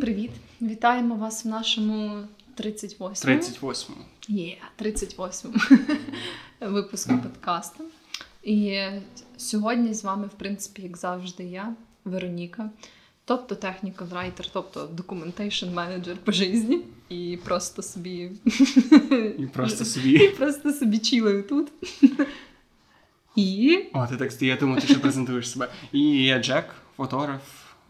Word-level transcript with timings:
привіт! 0.00 0.30
Вітаємо 0.62 1.14
вас 1.14 1.44
в 1.44 1.48
нашому 1.48 2.22
38-му 2.58 3.14
38 3.14 3.94
Є, 4.28 4.56
38-му 4.82 5.54
випуску 6.60 7.18
подкасту. 7.18 7.84
І 8.42 8.80
сьогодні 9.36 9.94
з 9.94 10.04
вами, 10.04 10.26
в 10.26 10.38
принципі, 10.38 10.82
як 10.82 10.96
завжди, 10.96 11.44
я, 11.44 11.74
Вероніка, 12.04 12.70
тобто 13.24 13.54
технікал 13.54 14.08
райтер, 14.12 14.46
тобто 14.52 14.86
документейшн 14.86 15.66
менеджер 15.74 16.16
по 16.24 16.32
житті. 16.32 16.80
І 17.08 17.38
просто 17.44 17.82
собі 17.82 18.30
І 19.38 19.46
просто 19.52 19.82
і 19.82 19.86
собі. 19.86 20.28
просто 20.28 20.72
собі 20.72 20.98
чилаю 20.98 21.42
тут. 21.42 21.68
І 23.36 23.78
О, 23.92 24.06
ти 24.06 24.16
так 24.16 24.42
я 24.42 24.56
думаю, 24.56 24.80
ти 24.80 24.86
ще 24.86 24.98
презентуєш 24.98 25.50
себе. 25.50 25.68
І 25.92 26.24
я 26.24 26.42
Джек, 26.42 26.74
фотограф, 26.96 27.42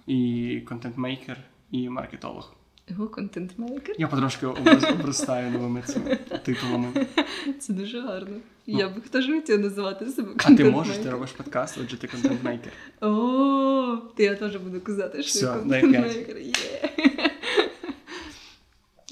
і 0.06 0.60
контент-мейкер, 0.66 1.36
і 1.70 1.88
маркетолог. 1.88 2.54
його 2.88 3.08
контент-мейкер. 3.08 3.94
Я 3.98 4.08
потрошки 4.08 4.46
обростаю 4.46 5.50
новими 5.50 5.82
цими 5.82 6.16
титулами. 6.44 7.06
Це 7.58 7.72
дуже 7.72 8.00
гарно. 8.00 8.36
Я 8.66 8.88
би 8.88 9.00
теж 9.00 9.26
хотіла 9.26 9.58
називати 9.58 10.06
себе 10.06 10.28
Ну. 10.28 10.34
А 10.44 10.54
ти 10.54 10.64
можеш, 10.64 10.96
ти 10.96 11.10
робиш 11.10 11.30
подкаст, 11.30 11.78
отже 11.82 11.96
ти 11.96 12.06
контент-мейкер. 12.06 12.72
О, 13.00 13.96
ти 14.16 14.24
я 14.24 14.34
теж 14.34 14.56
буду 14.56 14.80
казати, 14.80 15.22
що 15.22 15.28
Все, 15.28 15.46
я 15.46 15.52
контент-мейкер. 15.52 16.38
Є. 16.38 16.90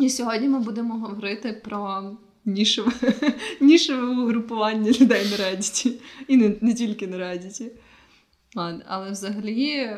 І 0.00 0.10
сьогодні 0.10 0.48
ми 0.48 0.58
будемо 0.58 0.94
говорити 0.94 1.60
про 1.64 2.10
нішеве, 2.44 2.92
нішеве 3.60 4.06
угрупування 4.06 4.90
людей 4.90 5.24
на 5.30 5.36
Reddit. 5.36 5.92
І 6.28 6.36
не, 6.36 6.56
не 6.60 6.74
тільки 6.74 7.06
на 7.06 7.16
Reddit. 7.16 7.70
Ладно, 8.54 8.82
але 8.86 9.10
взагалі 9.10 9.96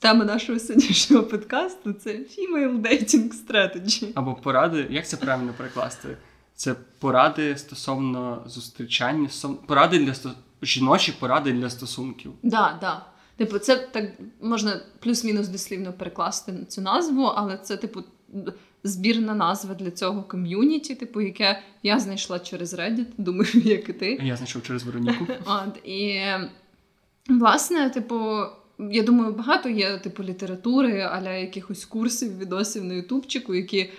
тема 0.00 0.24
нашого 0.24 0.58
сьогоднішнього 0.58 1.24
подкасту 1.24 1.92
це 1.92 2.10
Female 2.10 2.82
Dating 2.82 3.32
Strategy. 3.46 4.12
Або 4.14 4.34
поради, 4.34 4.86
як 4.90 5.08
це 5.08 5.16
правильно 5.16 5.54
перекласти? 5.56 6.16
Це 6.54 6.74
поради 6.98 7.58
стосовно 7.58 8.42
зустрічання, 8.46 9.28
поради 9.66 9.98
для 9.98 10.14
жіночі 10.62 11.14
поради 11.20 11.52
для 11.52 11.70
стосунків. 11.70 12.32
Да, 12.42 12.78
да. 12.80 13.06
Типу, 13.36 13.58
це 13.58 13.76
так 13.76 14.04
можна 14.40 14.80
плюс-мінус 15.00 15.48
дослівно 15.48 15.92
перекласти 15.92 16.52
на 16.52 16.64
цю 16.64 16.80
назву, 16.80 17.22
але 17.22 17.58
це, 17.58 17.76
типу, 17.76 18.02
збірна 18.84 19.34
назва 19.34 19.74
для 19.74 19.90
цього 19.90 20.22
ком'юніті, 20.22 20.94
типу, 20.94 21.20
яке 21.20 21.62
я 21.82 21.98
знайшла 21.98 22.38
через 22.38 22.74
Reddit, 22.74 23.06
думаю, 23.18 23.50
як 23.54 23.88
і 23.88 23.92
ти. 23.92 24.18
Я 24.22 24.36
знайшов 24.36 24.62
через 24.62 24.82
Вероніку. 24.82 25.26
От, 25.46 25.86
і 25.86 26.22
власне, 27.28 27.90
типу, 27.90 28.40
я 28.78 29.02
думаю, 29.02 29.32
багато 29.32 29.68
є 29.68 29.98
типу 29.98 30.22
літератури, 30.22 31.00
аля 31.00 31.32
якихось 31.32 31.84
курсів, 31.84 32.38
відосів 32.38 32.84
на 32.84 32.94
Ютубчику, 32.94 33.54
які. 33.54 33.90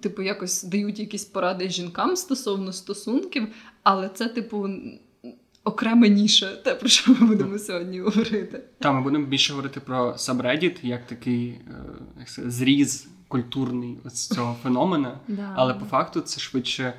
Типу, 0.00 0.22
якось 0.22 0.62
дають 0.64 0.98
якісь 0.98 1.24
поради 1.24 1.68
жінкам 1.68 2.16
стосовно 2.16 2.72
стосунків, 2.72 3.48
але 3.82 4.08
це, 4.08 4.28
типу, 4.28 4.68
окрема 5.64 6.06
ніша, 6.06 6.56
те, 6.56 6.74
про 6.74 6.88
що 6.88 7.12
ми 7.20 7.26
будемо 7.26 7.58
сьогодні 7.58 8.00
говорити. 8.00 8.62
Та 8.78 8.92
ми 8.92 9.00
будемо 9.00 9.26
більше 9.26 9.52
говорити 9.52 9.80
про 9.80 10.12
subreddit, 10.12 10.86
як 10.86 11.06
такий 11.06 11.48
е, 11.48 11.84
як 12.18 12.28
це, 12.28 12.50
зріз 12.50 13.08
культурний 13.28 13.98
ось 14.04 14.28
цього 14.28 14.56
феномена. 14.62 15.18
Да. 15.28 15.52
Але 15.56 15.74
по 15.74 15.84
факту 15.84 16.20
це 16.20 16.40
швидше 16.40 16.94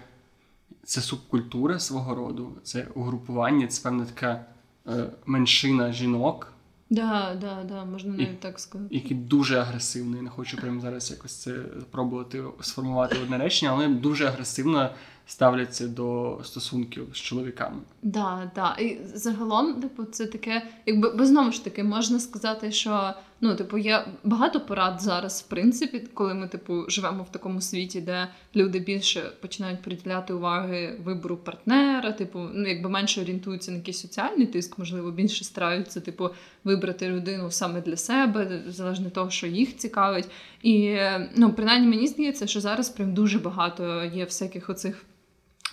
це 0.84 1.02
субкультура 1.02 1.80
свого 1.80 2.16
роду, 2.16 2.58
це 2.64 2.88
угрупування, 2.96 3.68
це 3.68 3.84
певна 3.84 4.06
така 4.06 4.46
е, 4.88 5.10
меншина 5.26 5.92
жінок, 5.92 6.54
Да, 6.90 7.38
да, 7.42 7.64
да, 7.70 7.86
можна 7.86 8.16
І- 8.16 8.18
навіть 8.18 8.40
так 8.40 8.60
сказати. 8.60 8.96
які 8.96 9.16
дуже 9.16 9.60
агресивний. 9.60 10.22
Не 10.22 10.30
хочу 10.30 10.58
прямо 10.58 10.82
зараз 10.82 11.12
якось 11.12 11.36
це 11.36 11.52
пробувати 11.92 12.44
сформувати 12.62 13.18
одне 13.24 13.38
речення, 13.38 13.72
але 13.72 13.88
дуже 13.88 14.26
агресивно 14.26 14.90
ставляться 15.28 15.88
до 15.88 16.40
стосунків 16.44 17.08
з 17.14 17.18
чоловіками. 17.18 17.78
Да, 18.04 18.52
да. 18.56 18.76
І 18.80 18.98
загалом, 19.14 19.82
типу, 19.82 20.04
це 20.04 20.26
таке, 20.26 20.68
якби 20.86 21.10
бо 21.10 21.26
знову 21.26 21.52
ж 21.52 21.64
таки 21.64 21.84
можна 21.84 22.20
сказати, 22.20 22.72
що 22.72 23.14
ну, 23.42 23.56
типу, 23.56 23.78
є 23.78 24.06
багато 24.24 24.60
порад 24.60 25.02
зараз, 25.02 25.42
в 25.48 25.50
принципі, 25.50 26.00
коли 26.14 26.34
ми, 26.34 26.48
типу, 26.48 26.90
живемо 26.90 27.24
в 27.24 27.32
такому 27.32 27.62
світі, 27.62 28.02
де 28.02 28.28
люди 28.56 28.80
більше 28.80 29.32
починають 29.42 29.82
приділяти 29.82 30.34
уваги 30.34 31.00
вибору 31.04 31.38
партнера, 31.38 32.12
типу, 32.12 32.40
ну 32.54 32.68
якби 32.68 32.90
менше 32.90 33.22
орієнтуються 33.22 33.72
на 33.72 33.78
якийсь 33.78 34.02
соціальний 34.02 34.48
тиск, 34.48 34.78
можливо, 34.78 35.12
більше 35.12 35.46
стараються, 35.46 36.02
типу, 36.02 36.30
вибрати 36.64 37.10
людину 37.10 37.52
саме 37.52 37.82
для 37.82 37.98
себе, 37.98 38.62
залежно 38.68 39.06
від 39.06 39.14
того, 39.14 39.30
що 39.30 39.48
їх 39.48 39.78
цікавить. 39.78 40.30
І 40.64 40.98
ну, 41.36 41.54
принаймні 41.54 41.88
мені 41.88 42.08
здається, 42.08 42.48
що 42.48 42.62
зараз 42.62 42.90
прям 42.90 43.14
дуже 43.14 43.40
багато 43.40 44.04
є 44.04 44.26
всяких 44.26 44.70
оцих. 44.70 45.06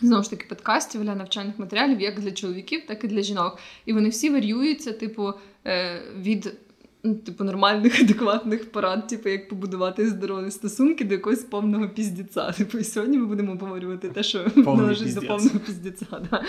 Знову 0.00 0.22
ж 0.22 0.30
таки, 0.30 0.46
подкастів 0.48 1.04
для 1.04 1.14
навчальних 1.14 1.58
матеріалів 1.58 2.00
як 2.00 2.20
для 2.20 2.32
чоловіків, 2.32 2.82
так 2.86 3.04
і 3.04 3.08
для 3.08 3.22
жінок. 3.22 3.58
І 3.86 3.92
вони 3.92 4.08
всі 4.08 4.30
варіюються, 4.30 4.92
типу, 4.92 5.32
е, 5.66 6.02
від 6.20 6.52
ну, 7.04 7.14
типу, 7.14 7.44
нормальних, 7.44 8.00
адекватних 8.00 8.72
порад, 8.72 9.06
типу, 9.06 9.28
як 9.28 9.48
побудувати 9.48 10.08
здорові 10.08 10.50
стосунки 10.50 11.04
до 11.04 11.14
якогось 11.14 11.42
повного 11.42 11.88
піздіця. 11.88 12.52
Типу, 12.58 12.78
і 12.78 12.84
сьогодні 12.84 13.18
ми 13.18 13.26
будемо 13.26 13.52
обговорювати 13.52 14.08
те, 14.08 14.22
що 14.22 14.46
належить 14.56 15.14
до 15.14 15.20
повного 15.20 15.58
піздіця. 15.58 16.06
Да. 16.30 16.44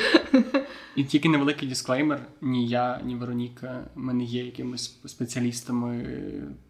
І 0.96 1.04
тільки 1.04 1.30
невеликий 1.30 1.70
дисклеймер: 1.70 2.22
ні 2.42 2.68
я, 2.68 3.02
ні 3.06 3.16
Вероніка, 3.16 3.84
ми 3.96 4.14
не 4.14 4.24
є 4.24 4.46
якимись 4.46 5.00
спеціалістами, 5.06 6.06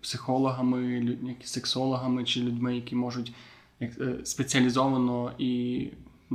психологами, 0.02 0.78
лю- 0.78 1.36
сексологами 1.44 2.24
чи 2.24 2.40
людьми, 2.40 2.76
які 2.76 2.96
можуть 2.96 3.34
е, 3.82 4.16
спеціалізовано 4.24 5.32
і 5.38 5.88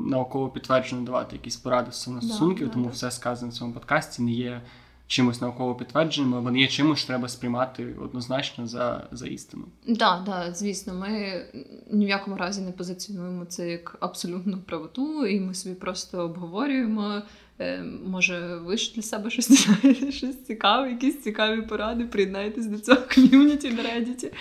науково 0.06 0.49
підтверджено 0.49 1.03
давати 1.03 1.37
якісь 1.37 1.56
поради 1.56 1.93
стосовно 1.93 2.21
Да, 2.21 2.27
стосунків, 2.27 2.66
да, 2.66 2.72
тому 2.72 2.84
да. 2.84 2.91
все 2.91 3.11
сказане 3.11 3.50
в 3.50 3.55
цьому 3.55 3.72
подкасті 3.72 4.22
не 4.22 4.33
є 4.33 4.62
чимось 5.11 5.41
науково 5.41 5.75
підтвердженим, 5.75 6.34
а 6.34 6.41
вони 6.41 6.61
є 6.61 6.66
чимось, 6.69 6.99
що 6.99 7.06
треба 7.06 7.28
сприймати 7.28 7.94
однозначно 8.03 8.66
за, 8.66 9.09
за 9.12 9.27
істину. 9.27 9.65
Так, 9.99 10.22
да, 10.27 10.53
звісно, 10.55 10.94
ми 10.94 11.44
ні 11.91 12.06
в 12.06 12.09
якому 12.09 12.37
разі 12.37 12.60
не 12.60 12.72
позиціонуємо 12.72 13.44
це 13.44 13.71
як 13.71 13.97
абсолютну 14.00 14.59
правоту, 14.59 15.27
і 15.27 15.41
ми 15.41 15.55
собі 15.55 15.75
просто 15.75 16.19
обговорюємо. 16.19 17.22
Е, 17.60 17.83
Може, 18.06 18.59
ви 18.65 18.77
ж 18.77 18.93
для 18.94 19.03
себе 19.03 19.31
щось 19.31 19.53
знаєте, 19.53 20.12
щось 20.21 20.44
цікаве, 20.44 20.91
якісь 20.91 21.22
цікаві 21.22 21.62
поради, 21.62 22.05
приєднайтесь 22.05 22.66
до 22.66 22.78
цього 22.78 23.00
ком'юніті 23.15 23.71
на 23.71 23.83
Reddit. 23.83 24.33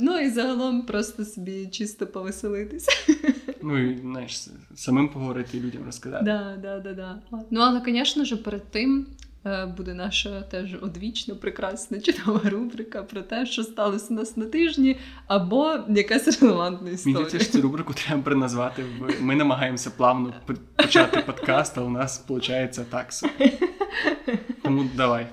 Ну 0.00 0.18
і 0.18 0.30
загалом 0.30 0.82
просто 0.82 1.24
собі 1.24 1.66
чисто 1.66 2.06
повеселитись. 2.06 2.88
Ну 3.62 3.78
і 3.78 3.98
знаєш, 3.98 4.48
самим 4.74 5.08
поговорити 5.08 5.58
і 5.58 5.60
людям 5.60 5.82
розказати. 5.86 6.24
Да, 6.24 6.56
да, 6.62 6.80
да, 6.80 6.92
да. 6.92 7.18
Ну, 7.50 7.60
але, 7.60 7.82
звісно 7.86 8.24
ж, 8.24 8.36
перед 8.36 8.70
тим 8.70 9.06
е, 9.46 9.66
буде 9.66 9.94
наша 9.94 10.40
теж 10.40 10.74
одвічна, 10.82 11.34
прекрасна 11.34 12.00
чудова 12.00 12.40
рубрика 12.50 13.02
про 13.02 13.22
те, 13.22 13.46
що 13.46 13.62
сталося 13.62 14.06
у 14.10 14.14
нас 14.14 14.36
на 14.36 14.44
тижні, 14.46 14.96
або 15.26 15.78
якась 15.88 16.42
релевантна 16.42 16.82
Мені 16.82 16.94
історія. 16.94 17.18
здається, 17.18 17.38
що 17.40 17.52
цю 17.52 17.62
рубрику 17.62 17.94
треба 17.94 18.22
переназвати. 18.22 18.84
Ми 19.20 19.36
намагаємося 19.36 19.90
плавно 19.96 20.34
почати 20.76 21.20
подкаст, 21.26 21.78
а 21.78 21.80
у 21.82 21.90
нас 21.90 22.24
виходить 22.28 22.80
так. 22.90 23.08
Тому 24.62 24.84
давай. 24.96 25.26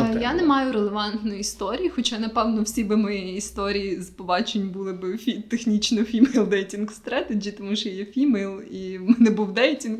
Е, 0.00 0.18
Я 0.22 0.34
не 0.34 0.42
маю 0.42 0.72
релевантної 0.72 1.40
історії, 1.40 1.88
хоча, 1.88 2.18
напевно, 2.18 2.62
всі 2.62 2.84
би 2.84 2.96
мої 2.96 3.36
історії 3.36 4.00
з 4.00 4.10
побачень 4.10 4.68
були 4.68 4.92
б 4.92 5.04
фі- 5.04 5.42
технічно 5.42 6.00
female 6.00 6.48
dating 6.48 6.88
strategy, 7.04 7.56
тому 7.56 7.76
що 7.76 7.88
я 7.88 8.04
female 8.04 8.60
і 8.70 8.98
в 8.98 9.10
мене 9.10 9.30
був 9.30 9.52
dating. 9.54 9.98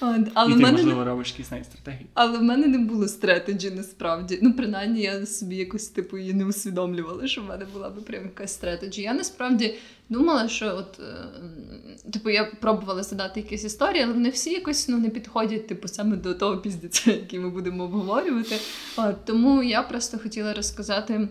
От, 0.00 0.20
Але 0.34 0.50
і 0.50 0.54
ти, 0.54 0.60
мене 0.60 0.76
не 0.76 0.82
можливо, 0.82 1.04
робиш 1.04 1.30
якісь 1.30 1.50
навіть 1.50 1.64
стратегії. 1.66 2.06
Але 2.14 2.38
в 2.38 2.42
мене 2.42 2.66
не 2.66 2.78
було 2.78 3.08
strategy 3.08 3.70
насправді. 3.70 4.38
Ну, 4.42 4.52
принаймні, 4.52 5.00
я 5.02 5.26
собі 5.26 5.56
якось 5.56 5.88
типу 5.88 6.18
її 6.18 6.32
не 6.34 6.44
усвідомлювала, 6.44 7.26
що 7.26 7.42
в 7.42 7.44
мене 7.44 7.66
була 7.72 7.90
би 7.90 8.02
прям 8.02 8.22
якась 8.22 8.52
strategy. 8.54 9.02
Я 9.02 9.14
насправді 9.14 9.74
думала, 10.08 10.48
що 10.48 10.76
от 10.76 11.00
е, 11.00 12.10
типу 12.10 12.30
я 12.30 12.44
пробувала 12.44 13.02
задати 13.02 13.40
якісь 13.40 13.64
історії, 13.64 14.02
але 14.02 14.12
вони 14.12 14.28
всі 14.28 14.50
якось 14.50 14.88
ну, 14.88 14.98
не 14.98 15.10
підходять, 15.10 15.66
типу, 15.66 15.88
саме 15.88 16.16
до 16.16 16.34
того 16.34 16.58
піздеця, 16.58 17.10
який 17.10 17.38
ми 17.38 17.50
будемо 17.50 17.84
обговорювати. 17.84 18.56
От, 18.96 19.24
тому 19.24 19.62
я 19.62 19.82
просто 19.82 20.18
хотіла 20.18 20.54
розказати 20.54 21.28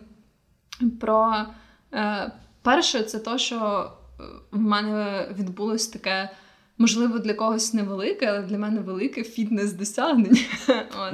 про 1.00 1.46
е, 1.94 2.32
перше, 2.62 3.04
це 3.04 3.20
то, 3.20 3.38
що 3.38 3.92
е, 4.20 4.24
в 4.52 4.60
мене 4.60 5.28
відбулось 5.40 5.88
таке. 5.88 6.30
Можливо, 6.78 7.20
для 7.20 7.34
когось 7.34 7.74
невелике, 7.74 8.26
але 8.26 8.42
для 8.42 8.58
мене 8.58 8.82
велике 8.82 9.24
фітнес-досягнення. 9.24 10.42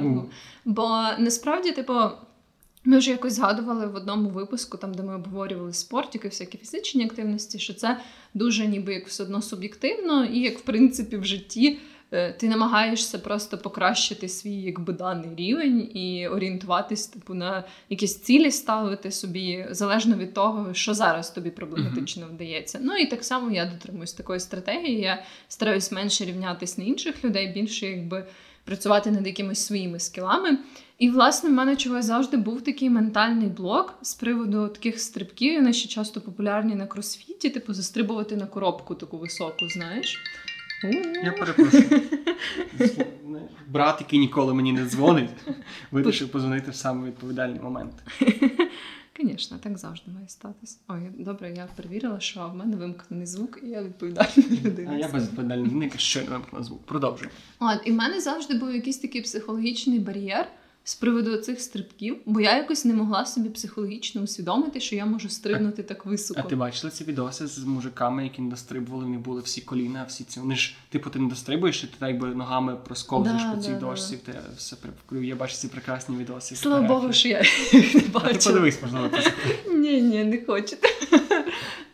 У. 0.00 0.22
Бо 0.64 1.06
насправді, 1.18 1.72
типу, 1.72 1.94
ми 2.84 2.98
вже 2.98 3.10
якось 3.10 3.32
згадували 3.32 3.86
в 3.86 3.94
одному 3.94 4.28
випуску, 4.28 4.78
там, 4.78 4.94
де 4.94 5.02
ми 5.02 5.14
обговорювали 5.14 5.72
спортики, 5.72 6.28
всякі 6.28 6.58
фізичні 6.58 7.04
активності, 7.04 7.58
що 7.58 7.74
це 7.74 8.00
дуже 8.34 8.66
ніби 8.66 8.94
як 8.94 9.06
все 9.06 9.22
одно 9.22 9.42
суб'єктивно, 9.42 10.24
і 10.24 10.40
як 10.40 10.58
в 10.58 10.62
принципі 10.62 11.16
в 11.16 11.24
житті 11.24 11.78
е, 12.12 12.32
ти 12.32 12.48
намагаєшся 12.48 13.18
просто 13.18 13.58
покращити 13.58 14.28
свій 14.28 14.62
якби 14.62 14.92
даний 14.92 15.34
рівень 15.36 15.96
і 15.96 16.28
орієнтуватись, 16.28 17.06
типу, 17.06 17.34
на 17.34 17.64
якісь 17.90 18.18
цілі 18.18 18.50
ставити 18.50 19.10
собі 19.10 19.66
залежно 19.70 20.16
від 20.16 20.34
того, 20.34 20.74
що 20.74 20.94
зараз 20.94 21.30
тобі 21.30 21.50
проблематично 21.50 22.26
вдається. 22.26 22.78
Ну 22.82 22.96
і 22.96 23.06
так 23.06 23.24
само 23.24 23.50
я 23.50 23.66
дотримуюсь 23.66 24.12
такої 24.12 24.40
стратегії. 24.40 25.00
Я 25.00 25.22
стараюсь 25.48 25.92
менше 25.92 26.24
рівнятись 26.24 26.78
на 26.78 26.84
інших 26.84 27.24
людей, 27.24 27.52
більше 27.52 27.86
якби 27.86 28.26
працювати 28.64 29.10
над 29.10 29.26
якимись 29.26 29.66
своїми 29.66 30.00
скілами. 30.00 30.58
І, 31.00 31.10
власне, 31.10 31.50
в 31.50 31.52
мене 31.52 31.76
чогось 31.76 32.04
завжди 32.04 32.36
був 32.36 32.62
такий 32.62 32.90
ментальний 32.90 33.48
блок 33.48 33.98
з 34.02 34.14
приводу 34.14 34.68
таких 34.68 35.00
стрибків. 35.00 35.54
Вони 35.54 35.72
ще 35.72 35.88
часто 35.88 36.20
популярні 36.20 36.74
на 36.74 36.86
кросфіті, 36.86 37.50
типу 37.50 37.74
застрибувати 37.74 38.36
на 38.36 38.46
коробку 38.46 38.94
таку 38.94 39.18
високу, 39.18 39.68
знаєш. 39.68 40.18
Я 41.24 41.32
перепрошую. 41.32 42.02
Брат, 43.68 44.00
який 44.00 44.18
ніколи 44.18 44.54
мені 44.54 44.72
не 44.72 44.86
дзвонить, 44.86 45.30
вирішив 45.90 46.28
позвонити 46.28 46.70
в 46.70 46.74
саме 46.74 47.06
відповідальний 47.06 47.60
момент. 47.60 47.92
Звісно, 49.20 49.58
так 49.62 49.78
завжди 49.78 50.10
має 50.10 50.28
статись. 50.28 50.80
Ой, 50.88 51.00
добре, 51.18 51.54
я 51.56 51.68
перевірила, 51.76 52.20
що 52.20 52.48
в 52.48 52.56
мене 52.56 52.76
вимкнений 52.76 53.26
звук, 53.26 53.60
і 53.62 53.66
я 53.66 53.82
відповідальна 53.82 54.28
людина. 54.64 54.90
А 54.94 54.98
я 54.98 55.08
безвідповідальна 55.08 55.62
людина, 55.66 55.90
що 55.96 56.20
не 56.20 56.26
вимкнула 56.26 56.64
звук. 56.64 56.82
Продовжуй. 56.82 57.28
От, 57.58 57.80
і 57.84 57.90
в 57.90 57.94
мене 57.94 58.20
завжди 58.20 58.54
був 58.54 58.74
якийсь 58.74 58.98
такий 58.98 59.22
психологічний 59.22 59.98
бар'єр 59.98 60.46
з 60.90 60.94
приводу 60.94 61.36
цих 61.36 61.60
стрибків, 61.60 62.16
бо 62.26 62.40
я 62.40 62.56
якось 62.56 62.84
не 62.84 62.94
могла 62.94 63.26
собі 63.26 63.48
психологічно 63.48 64.22
усвідомити, 64.22 64.80
що 64.80 64.96
я 64.96 65.06
можу 65.06 65.28
стрибнути 65.28 65.82
а, 65.82 65.88
так 65.88 66.06
високо. 66.06 66.40
А 66.44 66.48
ти 66.48 66.56
бачила 66.56 66.90
ці 66.90 67.04
відоси 67.04 67.46
з 67.46 67.58
мужиками, 67.58 68.24
які 68.24 68.42
не 68.42 68.50
дострибували, 68.50 69.04
вони 69.04 69.18
були 69.18 69.40
всі 69.40 69.60
коліна, 69.60 70.04
всі 70.08 70.24
ці. 70.24 70.40
Вони 70.40 70.56
ж, 70.56 70.76
типу, 70.88 71.10
ти 71.10 71.18
не 71.18 71.28
дострибуєш, 71.28 71.84
і 71.84 71.86
ти 71.86 71.94
так 71.98 72.18
би 72.18 72.34
ногами 72.34 72.76
просковзуєш 72.76 73.42
да, 73.42 73.52
по 73.52 73.62
цій 73.62 73.70
да, 73.70 73.78
дошці, 73.78 74.18
да. 74.26 74.32
те 74.32 74.38
все 74.56 74.76
прикрив. 74.76 75.24
Я 75.24 75.36
бачу 75.36 75.54
ці 75.54 75.68
прекрасні 75.68 76.16
відоси. 76.16 76.56
Слава 76.56 76.88
Богу, 76.88 77.12
що 77.12 77.28
я 77.28 77.42
їх 77.72 77.94
не 77.94 78.00
бачила. 78.00 78.30
А 78.30 78.32
ти 78.32 78.48
подивись, 78.48 78.82
можливо, 78.82 79.08
ти 79.08 79.32
Ні, 79.74 80.02
ні, 80.02 80.24
не 80.24 80.44
хочете. 80.44 80.88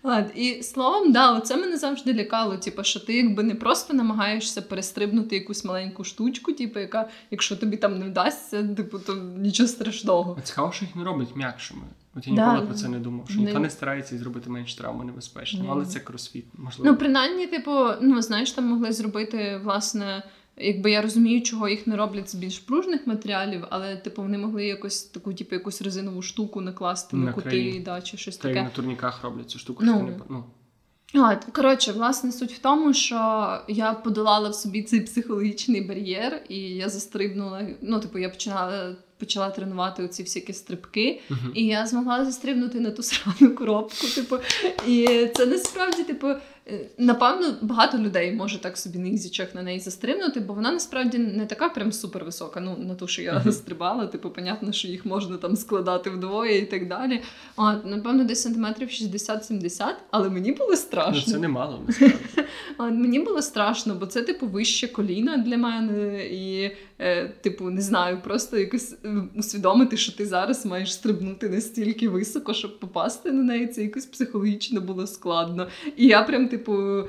Ладно. 0.07 0.31
І 0.35 0.63
словом, 0.63 1.13
да, 1.13 1.41
це 1.41 1.57
мене 1.57 1.77
завжди 1.77 2.15
лякало. 2.15 2.57
Типу, 2.57 2.85
що 2.85 3.01
ти 3.01 3.17
якби 3.17 3.43
не 3.43 3.55
просто 3.55 3.95
намагаєшся 3.95 4.63
перестрибнути 4.63 5.37
якусь 5.37 5.65
маленьку 5.65 6.05
штучку, 6.05 6.53
типу, 6.53 6.79
яка, 6.79 7.09
якщо 7.31 7.57
тобі 7.57 7.77
там 7.77 7.99
не 7.99 8.07
вдасться, 8.07 8.69
типу, 8.69 8.99
то 8.99 9.15
нічого 9.17 9.69
страшного. 9.69 10.39
Цікаво, 10.43 10.73
що 10.73 10.85
їх 10.85 10.97
не 10.97 11.05
роблять 11.05 11.37
м'якшими. 11.37 11.83
От 12.17 12.27
я 12.27 12.35
да, 12.35 12.53
ніколи 12.53 12.67
про 12.67 12.77
це 12.77 12.89
не 12.89 12.99
думав, 12.99 13.27
що 13.29 13.39
не... 13.39 13.45
ніхто 13.45 13.59
не 13.59 13.71
старається 13.71 14.19
зробити 14.19 14.51
менш 14.51 14.75
травму 14.75 15.05
небезпечно, 15.05 15.67
але 15.71 15.87
це 15.87 16.01
кросфіт, 16.01 16.45
можливо. 16.55 16.91
Ну, 16.91 16.97
принаймні, 16.97 17.47
типу, 17.47 17.71
ну 18.01 18.23
знаєш, 18.23 18.53
там 18.53 18.65
могли 18.65 18.93
зробити 18.93 19.61
власне. 19.65 20.23
Якби 20.59 20.91
я 20.91 21.03
розумію, 21.03 21.43
чого 21.43 21.69
їх 21.69 21.87
не 21.87 21.97
роблять 21.97 22.31
з 22.31 22.35
більш 22.35 22.59
пружних 22.59 23.07
матеріалів, 23.07 23.65
але 23.71 23.97
типу 23.97 24.23
вони 24.23 24.39
могли 24.39 24.67
якось 24.67 25.03
таку, 25.03 25.35
типу, 25.35 25.55
якусь 25.55 25.83
резинову 25.83 26.23
штуку 26.23 26.61
накласти 26.61 27.17
на, 27.17 27.25
на 27.25 27.33
кути 27.33 27.83
да, 27.85 28.03
чи 28.03 28.17
щось 28.17 28.37
Та 28.37 28.49
таке. 28.49 28.63
на 28.63 28.71
турніках 28.71 29.23
роблять 29.25 29.51
цю 29.51 29.59
штуку. 29.59 29.85
Ну, 29.87 30.03
не... 30.03 30.19
ну. 30.29 30.45
От, 31.15 31.45
коротше, 31.45 31.93
власне, 31.93 32.33
суть 32.33 32.53
в 32.53 32.59
тому, 32.59 32.95
що 32.95 33.17
я 33.69 33.93
подолала 33.93 34.49
в 34.49 34.55
собі 34.55 34.83
цей 34.83 35.01
психологічний 35.01 35.81
бар'єр, 35.81 36.43
і 36.49 36.59
я 36.59 36.89
застрибнула. 36.89 37.69
Ну, 37.83 38.01
типу, 38.01 38.19
я 38.19 38.29
починала 38.29 38.97
почала 39.19 39.51
тренувати 39.51 40.05
оці 40.05 40.23
всякі 40.23 40.53
стрибки, 40.53 41.21
uh-huh. 41.31 41.53
і 41.55 41.67
я 41.67 41.87
змогла 41.87 42.25
застрибнути 42.25 42.81
на 42.81 42.91
ту 42.91 43.03
срану 43.03 43.55
коробку. 43.55 44.07
Типу, 44.15 44.37
і 44.87 45.27
це 45.35 45.47
насправді, 45.47 46.05
типу. 46.05 46.29
Е, 46.69 46.87
напевно, 46.99 47.55
багато 47.63 47.99
людей 47.99 48.33
може 48.33 48.61
так 48.61 48.79
собі 48.79 48.99
на 48.99 49.09
ізічах 49.09 49.55
на 49.55 49.63
неї 49.63 49.81
застрибнути, 49.81 50.41
бо 50.41 50.55
вона 50.55 50.73
насправді 50.73 51.19
не 51.19 51.47
така 51.47 51.69
прям 51.69 51.93
супер 51.93 52.25
висока. 52.25 52.61
Ну, 52.61 52.77
на 52.79 52.95
ту, 52.95 53.09
що 53.09 53.23
я 53.23 53.35
uh-huh. 53.35 53.53
стрибала, 53.53 54.07
типу, 54.07 54.31
понятно, 54.31 54.73
що 54.73 54.89
їх 54.89 55.07
можна 55.07 55.37
там 55.37 55.57
складати 55.57 56.11
вдвоє 56.11 56.59
і 56.59 56.67
так 56.67 56.89
далі. 56.89 57.23
А, 57.57 57.75
Напевно, 57.85 58.25
десь 58.25 58.43
сантиметрів 58.43 58.89
60-70, 58.89 59.85
але 60.11 60.31
мені 60.31 60.53
було 60.53 60.77
страшно. 60.77 61.23
Ну, 61.27 61.33
Це 61.33 61.39
немало. 61.39 61.83
Мені 62.79 63.21
було 63.21 63.43
страшно, 63.43 63.95
бо 63.95 64.07
це, 64.07 64.23
типу, 64.23 64.47
вище 64.47 64.89
коліна 64.89 65.37
для 65.37 65.57
мене, 65.57 66.27
і, 66.27 66.71
е, 66.99 67.29
типу, 67.29 67.71
не 67.71 67.81
знаю, 67.81 68.21
просто 68.25 68.59
якось 68.59 68.97
е, 69.05 69.23
усвідомити, 69.35 69.97
що 69.97 70.13
ти 70.13 70.27
зараз 70.27 70.67
маєш 70.67 70.93
стрибнути 70.93 71.49
настільки 71.49 72.09
високо, 72.09 72.55
щоб 72.55 72.81
попасти 72.81 73.33
на 73.33 73.43
неї. 73.43 73.67
Це 73.67 73.83
якось 73.83 74.07
психологічно 74.07 74.81
було 74.81 75.07
складно. 75.07 75.69
І 75.97 76.07
я 76.07 76.23
прям 76.23 76.49
типу, 76.49 77.03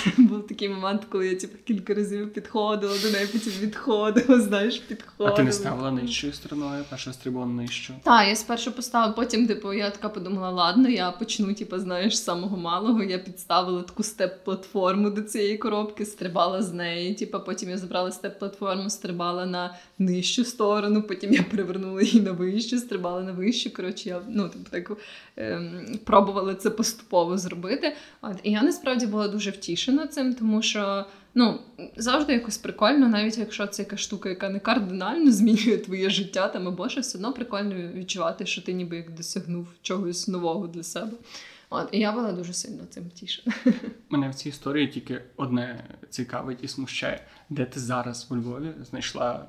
був 0.18 0.46
такий 0.46 0.68
момент, 0.68 1.02
коли 1.08 1.28
я 1.28 1.34
типу, 1.34 1.58
кілька 1.64 1.94
разів 1.94 2.32
підходила 2.32 2.94
до 3.02 3.10
неї, 3.10 3.26
потім 3.26 3.52
відходила, 3.60 4.40
знаєш, 4.48 4.78
підходила. 4.78 5.30
А 5.30 5.36
ти 5.36 5.42
не 5.42 5.52
ставила 5.52 5.90
нижчою 5.90 6.32
стороною, 6.32 6.84
перша 6.90 7.12
стрибала 7.12 7.46
нижчу? 7.46 7.94
Так, 8.02 8.28
я 8.28 8.36
спершу 8.36 8.72
поставила, 8.72 9.12
потім, 9.12 9.46
типу, 9.46 9.72
я 9.72 9.90
така 9.90 10.08
подумала, 10.08 10.50
ладно, 10.50 10.88
я 10.88 11.10
почну, 11.10 11.54
типу, 11.54 11.78
знаєш, 11.78 12.18
з 12.18 12.24
самого 12.24 12.56
малого. 12.56 13.02
Я 13.02 13.18
підставила 13.18 13.82
таку 13.82 14.02
степ-платформу 14.02 15.10
до 15.10 15.22
цієї 15.22 15.58
коробки, 15.58 16.06
стрибала 16.06 16.62
з 16.62 16.72
неї. 16.72 17.14
Типу, 17.14 17.40
потім 17.40 17.70
я 17.70 17.78
забрала 17.78 18.10
степ-платформу, 18.10 18.90
стрибала 18.90 19.46
на 19.46 19.74
нижчу 19.98 20.44
сторону, 20.44 21.02
потім 21.02 21.32
я 21.32 21.42
перевернула 21.42 22.02
її 22.02 22.20
на 22.20 22.32
вищу, 22.32 22.78
стрибала 22.78 23.22
на 23.22 23.32
вищу. 23.32 23.72
Коротше, 23.72 24.08
я 24.08 24.20
ну, 24.28 24.48
типу, 24.48 24.64
так 24.70 24.92
ем, 25.36 25.98
пробувала 26.04 26.54
це 26.54 26.70
поступово 26.70 27.38
зробити. 27.38 27.96
От, 28.22 28.36
І 28.42 28.50
я 28.50 28.62
насправді 28.62 29.06
була 29.06 29.28
дуже 29.28 29.50
втішена 29.50 29.65
цим, 30.10 30.34
тому 30.34 30.62
що 30.62 31.04
ну, 31.34 31.60
завжди 31.96 32.32
якось 32.32 32.58
прикольно, 32.58 33.08
навіть 33.08 33.38
якщо 33.38 33.66
це 33.66 33.82
яка 33.82 33.96
штука, 33.96 34.28
яка 34.28 34.48
не 34.48 34.60
кардинально 34.60 35.32
змінює 35.32 35.78
твоє 35.78 36.10
життя 36.10 36.48
там 36.48 36.68
або 36.68 36.88
що, 36.88 37.00
все 37.00 37.18
одно 37.18 37.32
прикольно 37.32 37.92
відчувати, 37.92 38.46
що 38.46 38.62
ти 38.62 38.72
ніби 38.72 38.96
як 38.96 39.14
досягнув 39.14 39.68
чогось 39.82 40.28
нового 40.28 40.66
для 40.66 40.82
себе. 40.82 41.12
От, 41.70 41.88
І 41.92 41.98
я 41.98 42.12
була 42.12 42.32
дуже 42.32 42.52
сильно 42.52 42.84
цим 42.90 43.04
втішена. 43.08 43.56
Мене 44.10 44.30
в 44.30 44.34
цій 44.34 44.48
історії 44.48 44.88
тільки 44.88 45.22
одне 45.36 45.84
цікавить 46.10 46.58
і 46.62 46.68
смущає, 46.68 47.26
де 47.50 47.64
ти 47.64 47.80
зараз 47.80 48.26
у 48.30 48.36
Львові 48.36 48.72
знайшла 48.90 49.46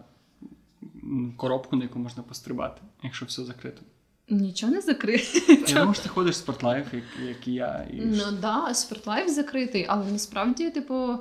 коробку, 1.38 1.76
на 1.76 1.84
яку 1.84 2.00
можна 2.00 2.24
пострибати, 2.24 2.82
якщо 3.04 3.26
все 3.26 3.46
закрито. 3.46 3.82
Нічого 4.30 4.72
не 4.72 4.82
закрито. 4.82 5.40
Я 5.68 5.74
думаю, 5.74 5.94
що 5.94 6.04
ти 6.04 6.10
ходиш 6.10 6.36
в 6.36 6.38
спортлайф, 6.38 6.94
як, 6.94 7.04
як 7.28 7.48
і 7.48 7.54
я. 7.54 7.88
І... 7.94 7.96
Ну 7.96 8.24
так, 8.24 8.40
да, 8.40 8.74
спортлайф 8.74 9.30
закритий, 9.30 9.86
але 9.90 10.12
насправді, 10.12 10.70
типу, 10.70 11.16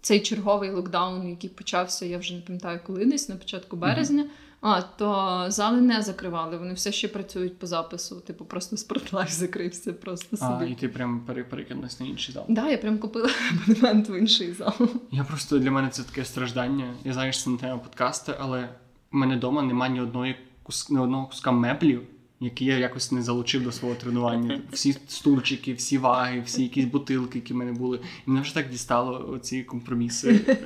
цей 0.00 0.20
черговий 0.20 0.70
локдаун, 0.70 1.28
який 1.28 1.50
почався, 1.50 2.06
я 2.06 2.18
вже 2.18 2.34
не 2.34 2.40
пам'ятаю, 2.40 2.80
коли 2.86 3.04
десь 3.04 3.28
на 3.28 3.36
початку 3.36 3.76
березня. 3.76 4.22
Mm-hmm. 4.22 4.46
А, 4.60 4.82
то 4.82 5.44
зали 5.48 5.80
не 5.80 6.02
закривали, 6.02 6.56
вони 6.56 6.74
все 6.74 6.92
ще 6.92 7.08
працюють 7.08 7.58
по 7.58 7.66
запису. 7.66 8.20
Типу, 8.20 8.44
просто 8.44 8.76
спортлайф 8.76 9.30
закрився, 9.30 9.92
просто 9.92 10.36
собі. 10.36 10.64
А, 10.64 10.64
і 10.64 10.74
ти 10.74 10.88
прям 10.88 11.20
перекинулась 11.50 12.00
на 12.00 12.06
інший 12.06 12.34
зал. 12.34 12.46
Так, 12.46 12.56
да, 12.56 12.68
я 12.68 12.78
прям 12.78 12.98
купила 12.98 13.30
абонемент 13.50 14.08
в 14.08 14.18
інший 14.18 14.52
зал. 14.52 14.74
Я 15.10 15.24
просто 15.24 15.58
для 15.58 15.70
мене 15.70 15.88
це 15.88 16.02
таке 16.02 16.24
страждання. 16.24 16.94
Я 17.04 17.12
знаю, 17.12 17.32
що 17.32 17.44
це 17.44 17.50
не 17.50 17.58
тема 17.58 17.78
подкасту, 17.78 18.32
але 18.40 18.68
в 19.12 19.16
мене 19.16 19.36
вдома 19.36 19.62
немає 19.62 19.92
ні 19.92 20.00
одної 20.00 20.36
кус... 20.62 20.90
ні 20.90 20.98
одного 20.98 21.26
куска 21.26 21.52
меблів, 21.52 22.02
які 22.40 22.64
я 22.64 22.78
якось 22.78 23.12
не 23.12 23.22
залучив 23.22 23.62
до 23.62 23.72
свого 23.72 23.94
тренування. 23.94 24.62
Всі 24.72 24.92
стульчики, 24.92 25.74
всі 25.74 25.98
ваги, 25.98 26.40
всі 26.40 26.62
якісь 26.62 26.84
бутилки, 26.84 27.38
які 27.38 27.54
в 27.54 27.56
мене 27.56 27.72
були. 27.72 28.00
І 28.26 28.30
мене 28.30 28.40
вже 28.40 28.54
так 28.54 28.70
дістало 28.70 29.30
оці 29.30 29.62
компроміси, 29.62 30.56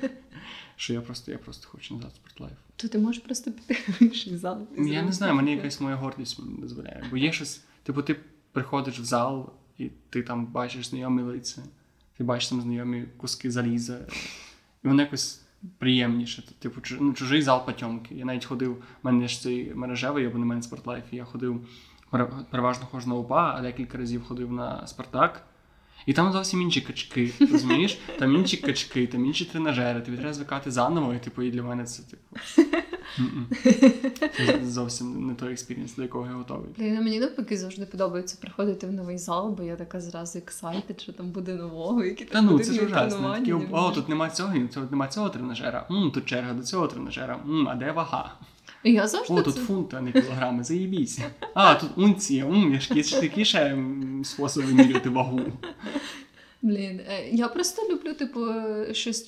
що 0.76 0.92
я 0.92 1.00
просто 1.00 1.32
я 1.32 1.38
просто 1.38 1.68
хочу 1.68 1.94
назад 1.94 2.12
спортлайф. 2.14 2.52
То 2.76 2.88
ти 2.88 2.98
можеш 2.98 3.22
просто 3.22 3.52
піти 3.52 3.74
в 3.74 4.02
інший 4.02 4.36
зал. 4.36 4.66
Я 4.78 5.02
не 5.02 5.12
знаю, 5.12 5.34
мені 5.34 5.52
якась 5.52 5.80
моя 5.80 5.96
гордість 5.96 6.38
не 6.38 6.58
дозволяє. 6.58 7.04
Бо 7.10 7.16
є 7.16 7.32
щось, 7.32 7.60
типу, 7.82 8.02
ти 8.02 8.16
приходиш 8.52 8.98
в 8.98 9.04
зал, 9.04 9.52
і 9.78 9.90
ти 10.10 10.22
там 10.22 10.46
бачиш 10.46 10.86
знайомі 10.86 11.22
лиця, 11.22 11.62
ти 12.16 12.24
бачиш 12.24 12.48
там 12.48 12.60
знайомі 12.60 13.04
куски 13.16 13.50
заліза, 13.50 14.06
і 14.84 14.88
воно 14.88 15.02
якось 15.02 15.40
приємніше. 15.78 16.42
Типу, 16.58 16.80
ну, 17.00 17.12
чужий 17.12 17.42
зал 17.42 17.66
потьомки. 17.66 18.14
Я 18.14 18.24
навіть 18.24 18.44
ходив, 18.44 18.72
у 18.72 18.82
мене 19.02 19.28
ж 19.28 19.42
цей 19.42 19.74
мережевий 19.74 20.26
абонемент 20.26 20.64
Спортлайф, 20.64 21.04
і 21.12 21.16
я 21.16 21.24
ходив 21.24 21.68
переважно 22.50 22.86
ходжу 22.86 23.08
на 23.08 23.14
УПА, 23.14 23.54
а 23.58 23.62
декілька 23.62 23.98
разів 23.98 24.24
ходив 24.24 24.52
на 24.52 24.86
Спартак. 24.86 25.46
І 26.06 26.12
там 26.12 26.32
зовсім 26.32 26.62
інші 26.62 26.80
качки, 26.80 27.32
розумієш? 27.52 27.98
Там 28.18 28.36
інші 28.36 28.56
качки, 28.56 29.06
там 29.06 29.26
інші 29.26 29.44
тренажери, 29.44 30.00
тобі 30.00 30.16
треба 30.16 30.32
звикати 30.34 30.70
заново, 30.70 31.14
і 31.14 31.18
типу, 31.18 31.42
і 31.42 31.50
для 31.50 31.62
мене 31.62 31.84
це 31.84 32.02
типу. 32.02 32.36
Це 34.36 34.58
зовсім 34.64 35.26
не 35.26 35.34
той 35.34 35.52
experience, 35.52 35.94
до 35.96 36.02
якого 36.02 36.26
я 36.26 36.32
готовий. 36.32 36.70
Блін, 36.78 36.94
мені 37.04 37.20
навпаки 37.20 37.56
завжди 37.56 37.86
подобається 37.86 38.38
приходити 38.40 38.86
в 38.86 38.92
новий 38.92 39.18
зал, 39.18 39.50
бо 39.58 39.62
я 39.62 39.76
така 39.76 40.00
зразу 40.00 40.38
excited, 40.38 41.00
що 41.00 41.12
там 41.12 41.30
буде 41.30 41.54
нового, 41.54 42.04
які 42.04 42.24
Та 42.24 42.42
ну 42.42 42.58
це 42.58 42.72
ж 42.72 42.86
ужасно. 42.86 43.34
Такі, 43.34 43.52
О, 43.52 43.90
тут 43.90 44.08
нема 44.08 44.30
цього, 44.30 44.52
тут 44.74 44.90
нема 44.90 45.08
цього 45.08 45.28
тренажера. 45.28 45.86
М, 45.90 46.10
Тут 46.10 46.24
черга 46.26 46.52
до 46.52 46.62
цього 46.62 46.86
тренажера. 46.86 47.40
М, 47.48 47.68
А 47.68 47.74
де 47.74 47.92
вага? 47.92 48.34
Я 48.84 49.08
завжди 49.08 49.34
О, 49.34 49.42
тут 49.42 49.54
це... 49.54 49.60
фунти, 49.60 49.96
а 49.96 50.00
не 50.00 50.12
кілограми, 50.12 50.64
заїбісь. 50.64 51.20
А, 51.54 51.74
тут 51.74 51.90
унція, 51.96 52.46
М, 52.46 52.80
є 52.90 53.02
ж 53.02 53.20
такі 53.20 53.44
ще 53.44 53.78
способи 54.24 54.72
міряти 54.72 55.08
вагу. 55.08 55.40
Блін, 56.62 57.00
е, 57.08 57.28
я 57.32 57.48
просто 57.48 57.82
люблю, 57.90 58.14
типу, 58.14 58.46
щось 58.92 59.26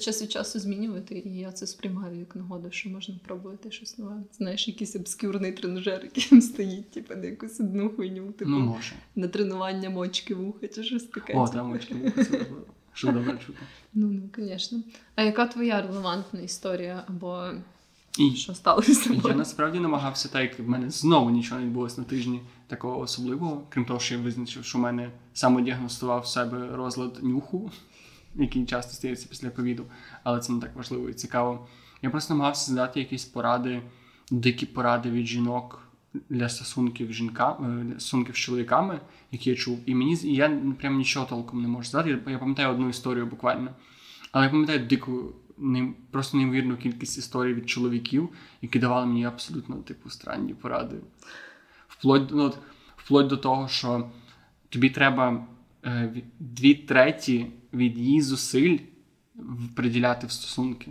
час 0.00 0.22
від 0.22 0.32
часу 0.32 0.58
змінювати, 0.58 1.22
і 1.26 1.38
я 1.38 1.52
це 1.52 1.66
сприймаю 1.66 2.18
як 2.18 2.36
нагоду, 2.36 2.68
що 2.70 2.90
можна 2.90 3.14
пробувати 3.26 3.70
щось 3.70 3.98
нове. 3.98 4.16
Знаєш, 4.32 4.68
якийсь 4.68 4.96
обскюрний 4.96 5.52
тренажер, 5.52 6.00
який 6.02 6.40
стоїть, 6.40 6.90
типу, 6.90 7.14
на 7.14 7.26
якусь 7.26 7.60
одну 7.60 7.90
хуйню, 7.90 8.32
типу, 8.32 8.50
ну, 8.50 8.58
може. 8.60 8.92
на 9.16 9.28
тренування 9.28 9.90
мочки 9.90 10.34
вуха 10.34 10.68
чи 10.68 10.84
щось 10.84 11.04
таке. 11.04 11.34
О, 11.34 11.48
там 11.48 11.68
мочки 11.68 11.94
вуха, 11.94 12.24
це 12.24 12.46
Що 12.92 13.12
добре 13.12 13.38
чути. 13.46 13.58
Ну, 13.94 14.06
ну, 14.06 14.46
звісно. 14.46 14.82
А 15.14 15.22
яка 15.22 15.46
твоя 15.46 15.82
релевантна 15.82 16.40
історія 16.40 17.04
або 17.08 17.50
і 18.18 18.36
що 18.36 18.54
сталося? 18.54 19.10
Я 19.24 19.34
насправді 19.34 19.80
намагався, 19.80 20.28
так 20.28 20.42
як 20.42 20.58
в 20.58 20.68
мене 20.68 20.90
знову 20.90 21.30
нічого 21.30 21.60
не 21.60 21.66
відбулося 21.66 22.00
на 22.00 22.06
тижні 22.06 22.40
такого 22.66 22.98
особливого, 22.98 23.62
крім 23.68 23.84
того, 23.84 24.00
що 24.00 24.14
я 24.14 24.20
визначив, 24.20 24.64
що 24.64 24.78
в 24.78 24.80
мене 24.80 25.10
самодіагностував 25.34 26.20
в 26.20 26.26
себе 26.26 26.68
розлад 26.76 27.22
нюху, 27.22 27.70
який 28.34 28.66
часто 28.66 28.92
стається 28.92 29.26
після 29.30 29.50
ковіду, 29.50 29.84
але 30.22 30.40
це 30.40 30.52
не 30.52 30.60
так 30.60 30.76
важливо 30.76 31.08
і 31.08 31.14
цікаво. 31.14 31.66
Я 32.02 32.10
просто 32.10 32.34
намагався 32.34 32.70
задати 32.70 33.00
якісь 33.00 33.24
поради, 33.24 33.82
дикі 34.30 34.66
поради 34.66 35.10
від 35.10 35.26
жінок 35.26 35.88
для 36.28 36.48
стосунків 36.48 37.12
жінка, 37.12 37.56
е, 37.60 37.86
стосунків 37.90 38.34
з 38.34 38.38
чоловіками, 38.38 39.00
які 39.32 39.50
я 39.50 39.56
чув. 39.56 39.78
І 39.86 39.94
мені 39.94 40.18
і 40.24 40.34
я 40.34 40.60
прям 40.78 40.96
нічого 40.98 41.26
толком 41.26 41.62
не 41.62 41.68
можу 41.68 41.90
задати. 41.90 42.18
Я 42.26 42.38
пам'ятаю 42.38 42.68
одну 42.68 42.88
історію 42.88 43.26
буквально. 43.26 43.70
Але 44.32 44.44
я 44.44 44.50
пам'ятаю 44.50 44.86
дику 44.86 45.32
просто 46.10 46.36
неймовірну 46.36 46.76
кількість 46.76 47.18
історій 47.18 47.54
від 47.54 47.68
чоловіків, 47.68 48.28
які 48.62 48.78
давали 48.78 49.06
мені 49.06 49.24
абсолютно 49.24 49.76
типу 49.76 50.10
странні 50.10 50.54
поради. 50.54 50.96
Вплоть 51.88 52.30
ну, 52.32 52.52
вплоть 52.96 53.26
до 53.26 53.36
того, 53.36 53.68
що 53.68 54.10
тобі 54.68 54.90
треба 54.90 55.46
е, 55.84 56.22
дві 56.38 56.74
треті 56.74 57.46
від 57.72 57.98
її 57.98 58.22
зусиль 58.22 58.78
приділяти 59.74 60.26
в 60.26 60.30
стосунки. 60.30 60.90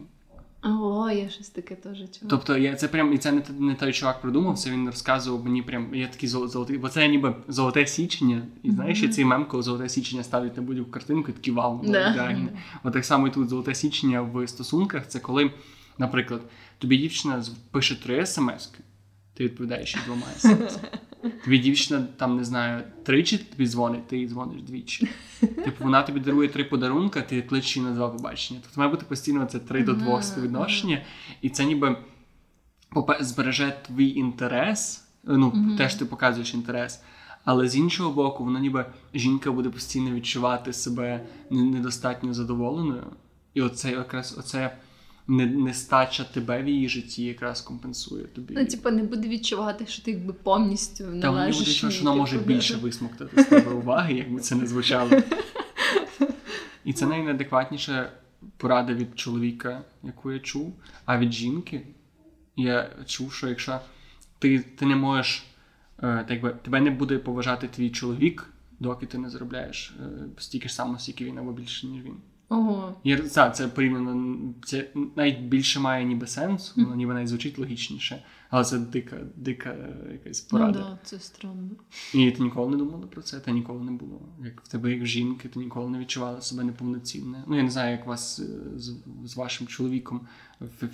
О, 0.68 1.12
я 1.12 1.30
щось 1.30 1.50
таке 1.50 1.76
теж 1.76 1.98
чула. 1.98 2.30
Тобто 2.30 2.58
я 2.58 2.76
це 2.76 2.88
прям 2.88 3.14
і 3.14 3.18
це 3.18 3.32
не 3.32 3.42
не 3.60 3.76
той 3.76 3.94
чувак 3.94 4.22
придумав, 4.22 4.58
це 4.58 4.72
він 4.72 4.86
розказував 4.86 5.44
мені 5.46 5.62
прям. 5.62 5.96
Я 5.96 6.08
такий 6.08 6.30
золотий, 6.30 6.78
бо 6.78 6.90
це 6.90 7.08
ніби 7.08 7.36
золоте 7.48 7.88
січення. 7.88 8.42
І 8.64 8.72
знаєш, 8.72 9.04
mm-hmm. 9.04 9.10
цей 9.10 9.26
мем, 9.26 9.46
коли 9.46 9.64
золоте 9.64 9.90
січення 9.90 10.24
ставить 10.24 10.58
на 10.58 10.64
будь-яку 10.64 10.92
картинку, 10.92 11.32
і 11.32 11.34
такий 11.34 11.54
вау, 11.54 11.82
ну, 11.84 11.92
yeah. 11.92 12.12
ідеально. 12.12 12.50
От 12.84 12.94
так 12.94 13.06
само 13.06 13.28
і 13.28 13.32
тут 13.32 13.50
золоте 13.50 13.76
січення 13.76 14.22
в 14.22 14.48
стосунках. 14.48 15.08
Це 15.08 15.20
коли, 15.20 15.52
наприклад, 15.98 16.42
тобі 16.78 16.98
дівчина 16.98 17.44
пише 17.72 17.96
три 17.96 18.26
смски, 18.26 18.80
ти 19.34 19.44
відповідаєш 19.44 19.96
їй 19.96 20.02
двома 20.06 20.28
смс. 20.38 20.78
Тобі 21.44 21.58
дівчина 21.60 22.08
там 22.18 22.38
не 22.38 22.44
знаю, 22.44 22.84
тричі 23.04 23.38
тобі 23.38 23.68
дзвонить, 23.68 24.08
ти 24.08 24.18
їй 24.18 24.28
дзвониш 24.28 24.62
двічі. 24.62 25.10
Типу, 25.40 25.84
вона 25.84 26.04
тобі 26.04 26.20
дарує 26.20 26.50
три 26.50 26.64
подарунка, 26.64 27.22
ти 27.22 27.42
кличеш 27.42 27.78
її 27.78 27.90
на 27.90 27.96
два 27.96 28.10
побачення. 28.10 28.60
Тобто 28.64 28.80
має 28.80 28.92
бути 28.92 29.06
постійно 29.06 29.46
це 29.46 29.60
три 29.60 29.84
до 29.84 29.94
двох 29.94 30.24
співвідношення, 30.24 31.02
і 31.42 31.50
це 31.50 31.66
ніби 31.66 31.98
збереже 33.20 33.78
твій 33.88 34.10
інтерес. 34.10 35.04
Ну, 35.24 35.50
mm-hmm. 35.50 35.78
теж 35.78 35.96
ти 35.96 36.06
показуєш 36.06 36.54
інтерес. 36.54 37.02
Але 37.46 37.70
з 37.70 37.76
іншого 37.76 38.12
боку, 38.12 38.44
воно 38.44 38.60
ніби 38.60 38.86
жінка 39.14 39.52
буде 39.52 39.70
постійно 39.70 40.12
відчувати 40.12 40.74
себе 40.74 41.26
недостатньо 41.50 42.34
задоволеною. 42.34 43.04
І 43.54 43.62
оце 43.62 43.92
якраз 43.92 44.36
оце 44.40 44.78
нестача 45.28 46.24
тебе 46.24 46.64
в 46.64 46.68
її 46.68 46.90
житті 46.90 47.24
якраз 47.24 47.62
компенсує 47.62 48.24
тобі. 48.24 48.54
Ну, 48.58 48.66
типу, 48.66 48.90
не 48.92 49.04
буде 49.04 49.28
відчувати, 49.28 49.86
що 49.88 50.04
ти 50.04 50.12
якби 50.12 50.34
повністю 50.34 51.04
належиш. 51.04 51.22
Та 51.22 51.32
мені 51.32 51.52
буде 51.52 51.70
відчувати, 51.70 51.96
що 51.96 52.06
вона 52.06 52.16
може 52.16 52.38
більше 52.38 52.76
висмоктати 52.76 53.44
з 53.44 53.46
тебе 53.46 53.72
уваги, 53.72 54.14
якби 54.14 54.40
це 54.40 54.56
не 54.56 54.68
звучало. 54.68 55.12
І 56.86 56.94
це 56.94 57.08
найнеадекватніша 57.08 58.12
порада 58.58 58.94
від 58.94 59.20
чоловіка, 59.20 59.82
яку 60.04 60.32
я 60.32 60.40
чув. 60.40 60.74
А 61.06 61.18
від 61.18 61.32
жінки 61.32 61.82
я 62.56 62.90
чув, 63.06 63.34
що 63.34 63.48
якщо 63.48 63.80
ти 64.40 64.60
ти 64.60 64.86
не 64.86 64.96
можеш, 64.96 65.46
е, 66.04 66.26
так 66.28 66.42
би, 66.42 66.50
тебе 66.50 66.82
не 66.82 66.92
буде 66.92 67.18
поважати 67.18 67.68
твій 67.68 67.90
чоловік, 67.90 68.50
доки 68.80 69.06
ти 69.06 69.18
не 69.18 69.30
заробляєш 69.30 69.96
е, 70.00 70.10
стільки 70.38 70.68
ж 70.68 70.76
само, 70.76 71.00
скільки 71.00 71.26
він 71.26 71.38
або 71.38 71.52
більше, 71.52 71.88
ніж 71.88 72.04
він. 72.04 72.16
Ого. 72.50 72.96
І 73.04 73.18
це, 73.18 73.52
це 73.52 73.68
порівняно 73.68 74.40
це 74.66 74.90
навіть 75.16 75.40
більше 75.40 75.80
має 75.80 76.06
ніби 76.06 76.28
сенс, 76.28 76.74
воно 76.76 76.96
ніби 76.96 77.14
навіть 77.14 77.28
звучить 77.28 77.60
логічніше, 77.60 78.24
але 78.50 78.64
це 78.64 78.80
дика, 78.80 79.18
дика 79.36 79.76
якась 80.12 80.42
порада. 80.42 80.80
Ну, 80.80 80.86
да, 80.86 81.00
це 81.04 81.20
странно. 81.20 81.70
І 82.14 82.32
ти 82.32 82.44
ніколи 82.44 82.72
не 82.72 82.78
думала 82.78 83.08
про 83.08 83.22
це, 83.22 83.40
та 83.40 83.52
ніколи 83.52 83.84
не 83.84 83.92
було. 83.92 84.22
Як 84.44 84.62
в 84.62 84.68
тебе, 84.68 84.92
як 84.92 85.06
жінки, 85.06 85.50
ти 85.50 85.60
ніколи 85.60 85.90
не 85.90 86.00
відчувала 86.00 86.42
себе 86.42 86.64
неповноцінне. 86.64 87.44
Ну 87.48 87.58
я 87.58 87.64
не 87.64 87.70
знаю, 87.72 87.92
як 87.92 88.06
у 88.06 88.10
вас 88.10 88.40
е, 88.40 88.80
з, 88.80 88.96
з 89.26 89.36
вашим 89.36 89.68
чоловіком 89.68 90.28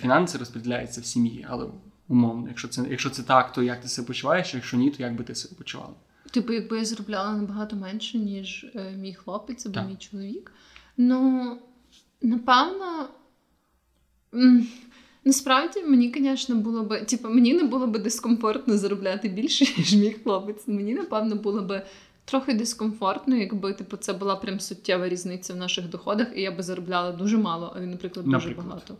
фінанси 0.00 0.38
розподіляються 0.38 1.00
в 1.00 1.04
сім'ї, 1.04 1.46
але 1.48 1.66
умовно, 2.08 2.48
якщо 2.48 2.68
це 2.68 2.86
якщо 2.90 3.10
це 3.10 3.22
так, 3.22 3.52
то 3.52 3.62
як 3.62 3.80
ти 3.80 3.88
себе 3.88 4.06
почуваєш? 4.06 4.54
Якщо 4.54 4.76
ні, 4.76 4.90
то 4.90 5.02
як 5.02 5.16
би 5.16 5.24
ти 5.24 5.34
себе 5.34 5.54
почувала? 5.58 5.94
Типу, 6.30 6.52
якби 6.52 6.78
я 6.78 6.84
заробляла 6.84 7.36
набагато 7.36 7.76
менше, 7.76 8.18
ніж 8.18 8.66
е, 8.74 8.92
мій 8.96 9.14
хлопець 9.14 9.66
або 9.66 9.74
так. 9.74 9.88
мій 9.88 9.96
чоловік. 9.96 10.52
Ну, 10.96 11.56
напевно, 12.22 13.08
насправді 15.24 15.82
мені, 15.82 16.14
звісно, 16.16 16.54
було 16.54 16.82
б, 16.82 17.04
типу, 17.04 17.28
мені 17.28 17.54
не 17.54 17.62
було 17.62 17.86
б 17.86 17.98
дискомфортно 17.98 18.78
заробляти 18.78 19.28
більше, 19.28 19.64
ніж 19.78 19.94
мій 19.94 20.10
хлопець. 20.10 20.68
Мені, 20.68 20.94
напевно, 20.94 21.36
було 21.36 21.62
б 21.62 21.82
трохи 22.24 22.54
дискомфортно, 22.54 23.36
якби 23.36 23.72
типу, 23.72 23.96
це 23.96 24.12
була 24.12 24.36
прям 24.36 24.60
суттєва 24.60 25.08
різниця 25.08 25.52
в 25.52 25.56
наших 25.56 25.88
доходах, 25.88 26.26
і 26.34 26.40
я 26.40 26.50
би 26.50 26.62
заробляла 26.62 27.12
дуже 27.12 27.38
мало, 27.38 27.72
а 27.76 27.80
він, 27.80 27.90
наприклад, 27.90 28.26
дуже 28.26 28.38
наприклад. 28.38 28.66
багато. 28.66 28.96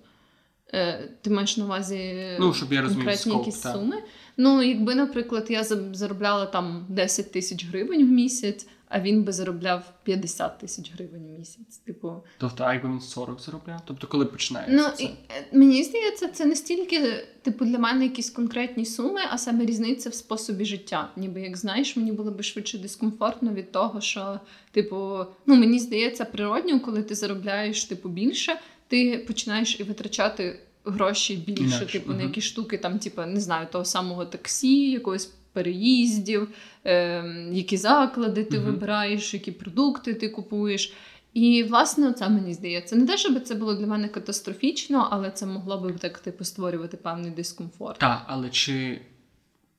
Е, 0.72 1.08
Ти 1.22 1.30
маєш 1.30 1.56
на 1.56 1.64
увазі 1.64 2.14
ну, 2.40 2.54
щоб 2.54 2.72
я 2.72 2.82
розумів, 2.82 3.04
конкретні 3.04 3.32
скоп, 3.32 3.46
якісь 3.46 3.60
так. 3.60 3.76
суми. 3.76 3.96
Ну, 4.36 4.62
якби, 4.62 4.94
наприклад, 4.94 5.46
я 5.48 5.64
заробляла 5.92 6.46
там 6.46 6.86
10 6.88 7.32
тисяч 7.32 7.66
гривень 7.66 8.06
в 8.06 8.08
місяць, 8.08 8.66
а 8.94 9.00
він 9.00 9.22
би 9.22 9.32
заробляв 9.32 9.92
50 10.02 10.58
тисяч 10.58 10.92
гривень 10.92 11.26
в 11.26 11.38
місяць. 11.38 11.76
Типу, 11.76 12.22
тобто, 12.38 12.64
а 12.64 12.74
якби 12.74 12.88
він 12.88 13.00
40 13.00 13.40
заробляв? 13.40 13.80
Тобто, 13.84 14.06
коли 14.06 14.24
починається? 14.24 14.76
Ну 14.76 14.84
це? 14.96 15.10
Мені 15.52 15.82
здається, 15.82 16.28
це 16.28 16.44
не 16.44 16.56
стільки, 16.56 17.24
типу, 17.42 17.64
для 17.64 17.78
мене 17.78 18.04
якісь 18.04 18.30
конкретні 18.30 18.86
суми, 18.86 19.20
а 19.30 19.38
саме 19.38 19.66
різниця 19.66 20.10
в 20.10 20.14
способі 20.14 20.64
життя. 20.64 21.10
Ніби 21.16 21.40
як 21.40 21.56
знаєш, 21.56 21.96
мені 21.96 22.12
було 22.12 22.30
би 22.30 22.42
швидше 22.42 22.78
дискомфортно 22.78 23.52
від 23.52 23.72
того, 23.72 24.00
що, 24.00 24.40
типу, 24.70 25.18
ну 25.46 25.54
мені 25.54 25.78
здається, 25.78 26.24
природньо, 26.24 26.80
коли 26.80 27.02
ти 27.02 27.14
заробляєш 27.14 27.84
типу 27.84 28.08
більше, 28.08 28.60
ти 28.88 29.24
починаєш 29.26 29.80
і 29.80 29.82
витрачати. 29.82 30.60
Гроші 30.86 31.36
більше, 31.36 31.62
Інакше. 31.62 31.86
типу, 31.86 32.12
uh-huh. 32.12 32.16
на 32.16 32.22
якісь 32.22 32.44
штуки, 32.44 32.78
там, 32.78 32.98
типу, 32.98 33.22
не 33.22 33.40
знаю, 33.40 33.66
того 33.72 33.84
самого 33.84 34.24
таксі, 34.24 34.90
якогось 34.90 35.30
переїздів, 35.54 36.48
е, 36.84 37.24
які 37.52 37.76
заклади 37.76 38.44
ти 38.44 38.58
uh-huh. 38.58 38.64
вибираєш, 38.64 39.34
які 39.34 39.52
продукти 39.52 40.14
ти 40.14 40.28
купуєш. 40.28 40.92
І, 41.34 41.62
власне, 41.62 42.12
це 42.12 42.28
мені 42.28 42.54
здається. 42.54 42.96
Не 42.96 43.06
те, 43.06 43.18
щоб 43.18 43.42
це 43.42 43.54
було 43.54 43.74
для 43.74 43.86
мене 43.86 44.08
катастрофічно, 44.08 45.08
але 45.10 45.30
це 45.30 45.46
могло 45.46 45.80
би 45.80 45.92
так 45.92 46.18
типу 46.18 46.44
створювати 46.44 46.96
певний 46.96 47.30
дискомфорт. 47.30 47.98
Так, 47.98 48.22
але 48.26 48.50
чи 48.50 49.00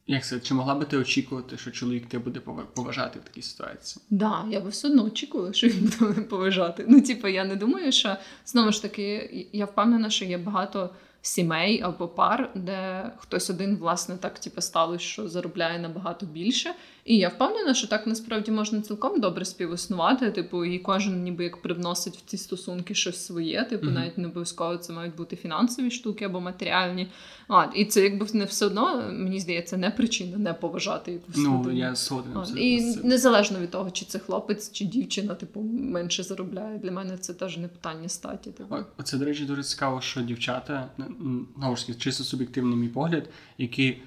як 0.08 0.25
це, 0.25 0.39
чи 0.39 0.53
могла 0.53 0.75
би 0.75 0.86
ти 0.86 0.98
очікувати, 0.98 1.58
що 1.58 1.72
чоловік 1.72 2.05
тебе 2.05 2.24
буде 2.24 2.39
поважати 2.75 3.20
в 3.20 3.24
такій 3.24 3.41
ситуації? 3.41 4.03
Так, 4.10 4.20
да, 4.20 4.46
я 4.51 4.62
би 4.62 4.70
все 4.70 4.88
одно 4.88 5.03
очікувала, 5.03 5.53
що 5.53 5.67
він 5.67 5.94
буде 6.00 6.22
поважати. 6.22 6.86
Ну, 6.88 7.01
типу, 7.01 7.27
я 7.27 7.46
не 7.46 7.55
думаю, 7.55 7.91
що 7.91 8.15
знову 8.46 8.72
ж 8.72 8.82
таки, 8.82 9.29
я 9.53 9.65
впевнена, 9.65 10.10
що 10.10 10.25
є 10.25 10.38
багато 10.38 10.89
сімей 11.25 11.82
або 11.82 12.08
пар, 12.08 12.51
де 12.55 13.12
хтось 13.17 13.50
один, 13.50 13.75
власне, 13.75 14.17
так 14.17 14.39
типу, 14.39 14.62
сталося, 14.62 15.05
що 15.05 15.29
заробляє 15.29 15.79
набагато 15.79 16.25
більше. 16.25 16.74
І 17.05 17.17
я 17.17 17.29
впевнена, 17.29 17.74
що 17.74 17.88
так 17.88 18.07
насправді 18.07 18.51
можна 18.51 18.81
цілком 18.81 19.19
добре 19.19 19.45
співіснувати. 19.45 20.31
Типу, 20.31 20.65
і 20.65 20.79
кожен 20.79 21.24
ніби 21.24 21.43
як 21.43 21.62
привносить 21.62 22.17
в 22.17 22.25
ці 22.25 22.38
стосунки 22.38 22.95
щось 22.95 23.25
своє. 23.25 23.63
Типу, 23.63 23.88
mm-hmm. 23.88 23.93
навіть 23.93 24.17
не 24.17 24.27
обов'язково 24.27 24.77
це 24.77 24.93
мають 24.93 25.15
бути 25.15 25.35
фінансові 25.35 25.91
штуки 25.91 26.25
або 26.25 26.41
матеріальні. 26.41 27.07
А, 27.47 27.65
І 27.75 27.85
це 27.85 28.03
якби 28.03 28.27
не 28.33 28.45
все 28.45 28.65
одно, 28.65 29.03
мені 29.12 29.39
здається, 29.39 29.77
не 29.77 29.91
причина 29.91 30.38
не 30.38 30.53
поважати 30.53 31.12
якусь. 31.12 31.38
Ну, 31.38 31.59
людину. 31.59 31.77
я 31.77 31.95
згоден. 31.95 32.57
І 32.57 32.95
незалежно 33.03 33.59
від 33.59 33.71
того, 33.71 33.91
чи 33.91 34.05
це 34.05 34.19
хлопець, 34.19 34.71
чи 34.71 34.85
дівчина, 34.85 35.35
типу, 35.35 35.62
менше 35.62 36.24
заробляє. 36.24 36.77
Для 36.77 36.91
мене 36.91 37.17
це 37.17 37.33
теж 37.33 37.57
не 37.57 37.67
питання 37.67 38.09
статі. 38.09 38.51
Типу. 38.51 38.75
Оце, 38.97 39.17
до 39.17 39.25
речі, 39.25 39.45
дуже 39.45 39.63
цікаво, 39.63 40.01
що 40.01 40.21
дівчата, 40.21 40.89
знову 41.57 41.75
ж 41.75 41.93
чисто 41.93 42.24
суб'єктивний 42.24 42.77
мій 42.77 42.89
погляд, 42.89 43.29
які 43.57 43.97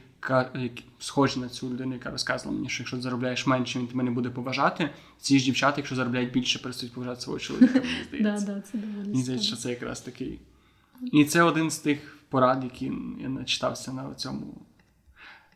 схожі 0.99 1.41
на 1.41 1.49
цю 1.49 1.71
людину, 1.71 1.93
яка 1.93 2.11
розказувала 2.11 2.57
мені, 2.57 2.69
що 2.69 2.83
якщо 2.83 3.01
заробляєш 3.01 3.47
менше, 3.47 3.79
він 3.79 3.87
тебе 3.87 4.03
не 4.03 4.11
буде 4.11 4.31
поважати. 4.31 4.91
Ці 5.21 5.39
ж 5.39 5.45
дівчата, 5.45 5.75
якщо 5.77 5.97
заробляють 5.97 6.33
більше, 6.33 6.59
перестають 6.59 6.95
поважати 6.95 7.21
свого 7.21 7.39
чоловіка. 7.39 7.83
Мені 8.13 8.39
здається. 8.39 8.79
Мені 8.97 9.23
здається, 9.23 9.47
що 9.47 9.57
це 9.57 9.71
якраз 9.71 10.01
такий. 10.01 10.39
І 11.13 11.25
це 11.25 11.43
один 11.43 11.71
з 11.71 11.79
тих 11.79 12.19
порад, 12.29 12.65
які 12.65 12.93
я 13.21 13.29
начитався 13.29 13.93
на 13.93 14.15
цьому. 14.15 14.55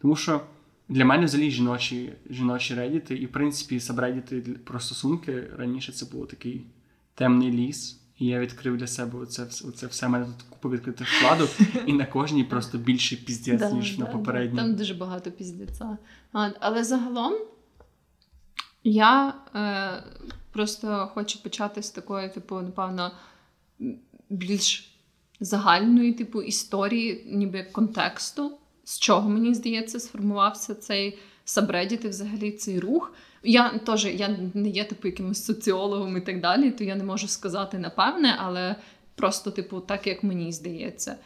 Тому 0.00 0.16
що 0.16 0.40
для 0.88 1.04
мене 1.04 1.24
взагалі 1.24 1.50
жіночі 1.50 2.12
жіночі 2.30 2.74
редіти, 2.74 3.16
і 3.16 3.26
в 3.26 3.32
принципі 3.32 3.80
сабредіти 3.80 4.40
про 4.40 4.80
стосунки 4.80 5.50
раніше 5.58 5.92
це 5.92 6.06
був 6.06 6.28
такий 6.28 6.66
темний 7.14 7.52
ліс. 7.52 8.01
І 8.22 8.26
я 8.26 8.40
відкрив 8.40 8.76
для 8.76 8.86
себе 8.86 9.18
оце, 9.18 9.42
оце 9.42 9.86
все. 9.86 10.06
У 10.06 10.10
мене 10.10 10.24
тут 10.24 10.42
купа 10.50 10.68
відкритих 10.68 11.08
вкладок, 11.08 11.50
і 11.86 11.92
на 11.92 12.06
кожній 12.06 12.44
просто 12.44 12.78
більше 12.78 13.16
піздець, 13.16 13.72
ніж 13.72 13.98
на 13.98 14.06
попередній. 14.06 14.58
Там 14.58 14.74
дуже 14.74 14.94
багато 14.94 15.30
піздеця. 15.30 15.98
Але 16.60 16.84
загалом 16.84 17.34
я 18.84 19.34
е, 19.54 20.04
просто 20.52 21.10
хочу 21.14 21.42
почати 21.42 21.82
з 21.82 21.90
такої, 21.90 22.28
типу, 22.28 22.54
напевно, 22.54 23.12
більш 24.30 24.96
загальної, 25.40 26.12
типу, 26.12 26.42
історії, 26.42 27.24
ніби 27.26 27.62
контексту, 27.62 28.58
з 28.84 28.98
чого 28.98 29.28
мені 29.28 29.54
здається, 29.54 30.00
сформувався 30.00 30.74
цей 30.74 31.18
сабредіт 31.44 32.04
і 32.04 32.08
взагалі 32.08 32.52
цей 32.52 32.80
рух. 32.80 33.14
Я 33.44 33.78
теж 33.78 34.04
я 34.04 34.36
не 34.54 34.68
є 34.68 34.84
типу 34.84 35.08
якимось 35.08 35.44
соціологом 35.44 36.16
і 36.16 36.20
так 36.20 36.40
далі, 36.40 36.70
то 36.70 36.84
я 36.84 36.96
не 36.96 37.04
можу 37.04 37.28
сказати 37.28 37.78
напевне, 37.78 38.36
але 38.38 38.76
просто, 39.14 39.50
типу, 39.50 39.80
так 39.80 40.06
як 40.06 40.22
мені 40.22 40.52
здається. 40.52 41.16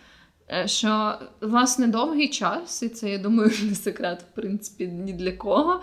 Е, 0.52 0.68
що 0.68 1.18
власне 1.40 1.86
довгий 1.86 2.28
час, 2.28 2.82
і 2.82 2.88
це 2.88 3.10
я 3.10 3.18
думаю 3.18 3.50
не 3.62 3.74
секрет, 3.74 4.22
в 4.32 4.34
принципі, 4.34 4.86
ні 4.86 5.12
для 5.12 5.32
кого. 5.32 5.80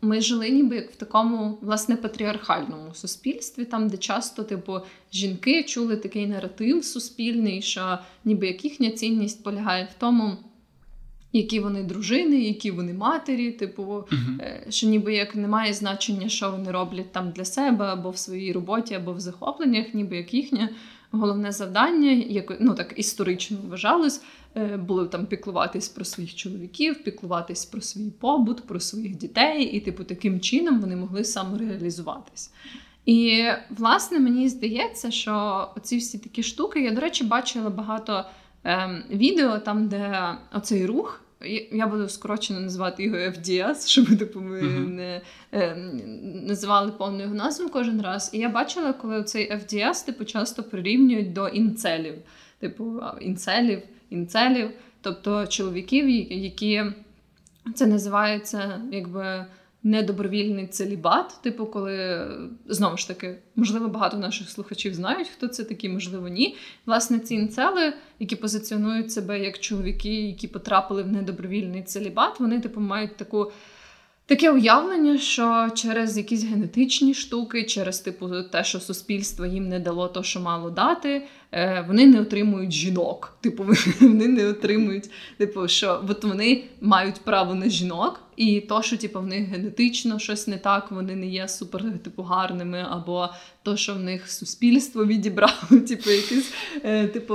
Ми 0.00 0.20
жили 0.20 0.50
ніби 0.50 0.76
як 0.76 0.90
в 0.90 0.96
такому 0.96 1.58
власне 1.62 1.96
патріархальному 1.96 2.94
суспільстві, 2.94 3.64
там 3.64 3.88
де 3.88 3.96
часто, 3.96 4.42
типу, 4.42 4.80
жінки 5.12 5.62
чули 5.62 5.96
такий 5.96 6.26
наратив 6.26 6.84
суспільний, 6.84 7.62
що 7.62 7.98
ніби 8.24 8.46
як 8.46 8.64
їхня 8.64 8.90
цінність 8.90 9.44
полягає 9.44 9.84
в 9.84 10.00
тому. 10.00 10.36
Які 11.32 11.60
вони 11.60 11.82
дружини, 11.82 12.40
які 12.40 12.70
вони 12.70 12.94
матері, 12.94 13.52
типу, 13.52 13.82
uh-huh. 13.82 14.70
що 14.70 14.86
ніби 14.86 15.14
як 15.14 15.36
немає 15.36 15.72
значення, 15.72 16.28
що 16.28 16.50
вони 16.50 16.70
роблять 16.70 17.12
там 17.12 17.30
для 17.30 17.44
себе 17.44 17.84
або 17.84 18.10
в 18.10 18.18
своїй 18.18 18.52
роботі, 18.52 18.94
або 18.94 19.12
в 19.12 19.20
захопленнях, 19.20 19.94
ніби 19.94 20.16
як 20.16 20.34
їхнє 20.34 20.68
головне 21.10 21.52
завдання, 21.52 22.10
яке 22.10 22.56
ну 22.60 22.74
так 22.74 22.94
історично 22.96 23.58
вважалось, 23.68 24.22
е, 24.56 24.76
було 24.76 25.06
там 25.06 25.26
піклуватись 25.26 25.88
про 25.88 26.04
своїх 26.04 26.34
чоловіків, 26.34 27.04
піклуватись 27.04 27.64
про 27.64 27.80
свій 27.80 28.10
побут, 28.10 28.66
про 28.66 28.80
своїх 28.80 29.16
дітей, 29.16 29.64
і, 29.64 29.80
типу, 29.80 30.04
таким 30.04 30.40
чином 30.40 30.80
вони 30.80 30.96
могли 30.96 31.24
самореалізуватись. 31.24 32.52
І, 33.06 33.44
власне, 33.70 34.18
мені 34.18 34.48
здається, 34.48 35.10
що 35.10 35.68
оці 35.76 35.96
всі 35.96 36.18
такі 36.18 36.42
штуки, 36.42 36.80
я, 36.80 36.90
до 36.90 37.00
речі, 37.00 37.24
бачила 37.24 37.70
багато 37.70 38.24
ем, 38.64 39.02
відео 39.10 39.58
там, 39.58 39.88
де 39.88 40.34
оцей 40.52 40.86
рух. 40.86 41.20
Я 41.72 41.86
буду 41.86 42.08
скорочено 42.08 42.60
називати 42.60 43.02
його 43.04 43.16
FDS, 43.16 43.86
щоб 43.88 44.18
типу, 44.18 44.40
ми 44.40 44.60
uh-huh. 44.60 44.88
не 44.88 45.20
е, 45.52 45.76
називали 46.46 46.92
повну 46.92 47.22
його 47.22 47.34
назву 47.34 47.68
кожен 47.68 48.02
раз. 48.02 48.30
І 48.32 48.38
я 48.38 48.48
бачила, 48.48 48.92
коли 48.92 49.22
цей 49.22 49.52
FDS 49.52 50.06
типу, 50.06 50.24
часто 50.24 50.62
прирівнюють 50.62 51.32
до 51.32 51.48
інцелів, 51.48 52.14
типу 52.58 53.00
інцелів, 53.20 53.82
інцелів, 54.10 54.70
тобто 55.00 55.46
чоловіків, 55.46 56.08
які 56.30 56.84
це 57.74 57.86
називається 57.86 58.80
якби 58.92 59.46
недобровільний 59.82 60.66
целібат, 60.66 61.42
типу, 61.42 61.66
коли 61.66 62.26
знову 62.66 62.96
ж 62.96 63.08
таки, 63.08 63.38
можливо, 63.56 63.88
багато 63.88 64.16
наших 64.16 64.50
слухачів 64.50 64.94
знають, 64.94 65.28
хто 65.28 65.48
це 65.48 65.64
такі, 65.64 65.88
можливо, 65.88 66.28
ні. 66.28 66.56
Власне, 66.86 67.18
ці 67.18 67.34
інцели, 67.34 67.92
які 68.18 68.36
позиціонують 68.36 69.12
себе 69.12 69.40
як 69.40 69.58
чоловіки, 69.58 70.26
які 70.26 70.48
потрапили 70.48 71.02
в 71.02 71.12
недобровільний 71.12 71.82
целібат, 71.82 72.40
вони 72.40 72.60
типу 72.60 72.80
мають 72.80 73.16
таку. 73.16 73.52
Таке 74.26 74.50
уявлення, 74.50 75.18
що 75.18 75.68
через 75.74 76.16
якісь 76.16 76.44
генетичні 76.44 77.14
штуки, 77.14 77.64
через 77.64 78.00
типу 78.00 78.42
те, 78.42 78.64
що 78.64 78.80
суспільство 78.80 79.46
їм 79.46 79.68
не 79.68 79.80
дало 79.80 80.08
то, 80.08 80.22
що 80.22 80.40
мало 80.40 80.70
дати, 80.70 81.26
вони 81.86 82.06
не 82.06 82.20
отримують 82.20 82.72
жінок. 82.72 83.36
Типу, 83.40 83.66
вони 84.00 84.28
не 84.28 84.48
отримують, 84.48 85.10
типу, 85.38 85.68
що 85.68 86.04
от 86.08 86.24
вони 86.24 86.64
мають 86.80 87.20
право 87.24 87.54
на 87.54 87.68
жінок, 87.68 88.20
і 88.36 88.60
то, 88.60 88.82
що 88.82 88.96
типу, 88.96 89.20
в 89.20 89.26
них 89.26 89.48
генетично 89.48 90.18
щось 90.18 90.46
не 90.46 90.58
так, 90.58 90.90
вони 90.90 91.16
не 91.16 91.26
є 91.26 91.48
супер 91.48 91.84
типу, 92.04 92.22
гарними, 92.22 92.86
або 92.90 93.28
то, 93.62 93.76
що 93.76 93.94
в 93.94 93.98
них 93.98 94.30
суспільство 94.30 95.06
відібрало, 95.06 95.52
типу, 95.88 96.10
якусь 96.10 96.52
е, 96.84 97.08
типу, 97.08 97.34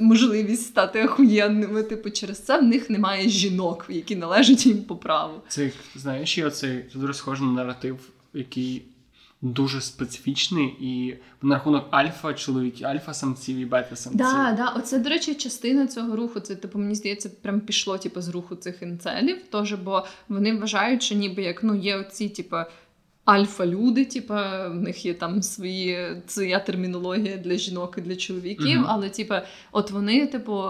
можливість 0.00 0.66
стати 0.66 1.04
охуєнними. 1.04 1.82
Типу, 1.82 2.10
через 2.10 2.38
це 2.38 2.60
в 2.60 2.62
них 2.62 2.90
немає 2.90 3.28
жінок, 3.28 3.86
які 3.88 4.16
належать 4.16 4.66
їм 4.66 4.78
по 4.78 4.96
праву. 4.96 5.34
Це 5.48 5.70
знаєш, 5.96 6.38
я 6.38 6.50
це 6.50 6.82
дуже 6.94 7.14
схожий 7.14 7.46
на 7.46 7.52
наратив, 7.52 7.98
який 8.34 8.82
дуже 9.42 9.80
специфічний 9.80 10.76
і 10.80 11.16
на 11.42 11.54
рахунок 11.54 11.88
альфа 11.90 12.34
чоловіки, 12.34 12.84
альфа-самців 12.84 13.56
і 13.56 13.64
бета-самців. 13.64 14.18
Да, 14.18 14.54
да, 14.56 14.68
оце, 14.76 14.98
до 14.98 15.10
речі, 15.10 15.34
частина 15.34 15.86
цього 15.86 16.16
руху. 16.16 16.40
Це 16.40 16.54
типу, 16.54 16.78
мені 16.78 16.94
здається, 16.94 17.30
прям 17.42 17.60
пішло 17.60 17.98
типу, 17.98 18.20
з 18.20 18.28
руху 18.28 18.56
цих 18.56 18.82
інцелів. 18.82 19.38
Тож, 19.50 19.72
бо 19.72 20.06
вони 20.28 20.58
вважають, 20.58 21.02
що 21.02 21.14
ніби 21.14 21.42
як 21.42 21.62
ну 21.62 21.74
є 21.74 21.96
оці, 21.96 22.28
типу. 22.28 22.56
Альфа-люди, 23.24 24.04
типу, 24.04 24.34
в 24.70 24.74
них 24.74 25.06
є 25.06 25.14
там 25.14 25.42
свої 25.42 26.22
своя 26.26 26.58
термінологія 26.58 27.36
для 27.36 27.56
жінок 27.56 27.94
і 27.98 28.00
для 28.00 28.16
чоловіків, 28.16 28.80
uh-huh. 28.80 28.86
але 28.88 29.08
типу, 29.08 29.34
от 29.72 29.90
вони, 29.90 30.26
типу, 30.26 30.62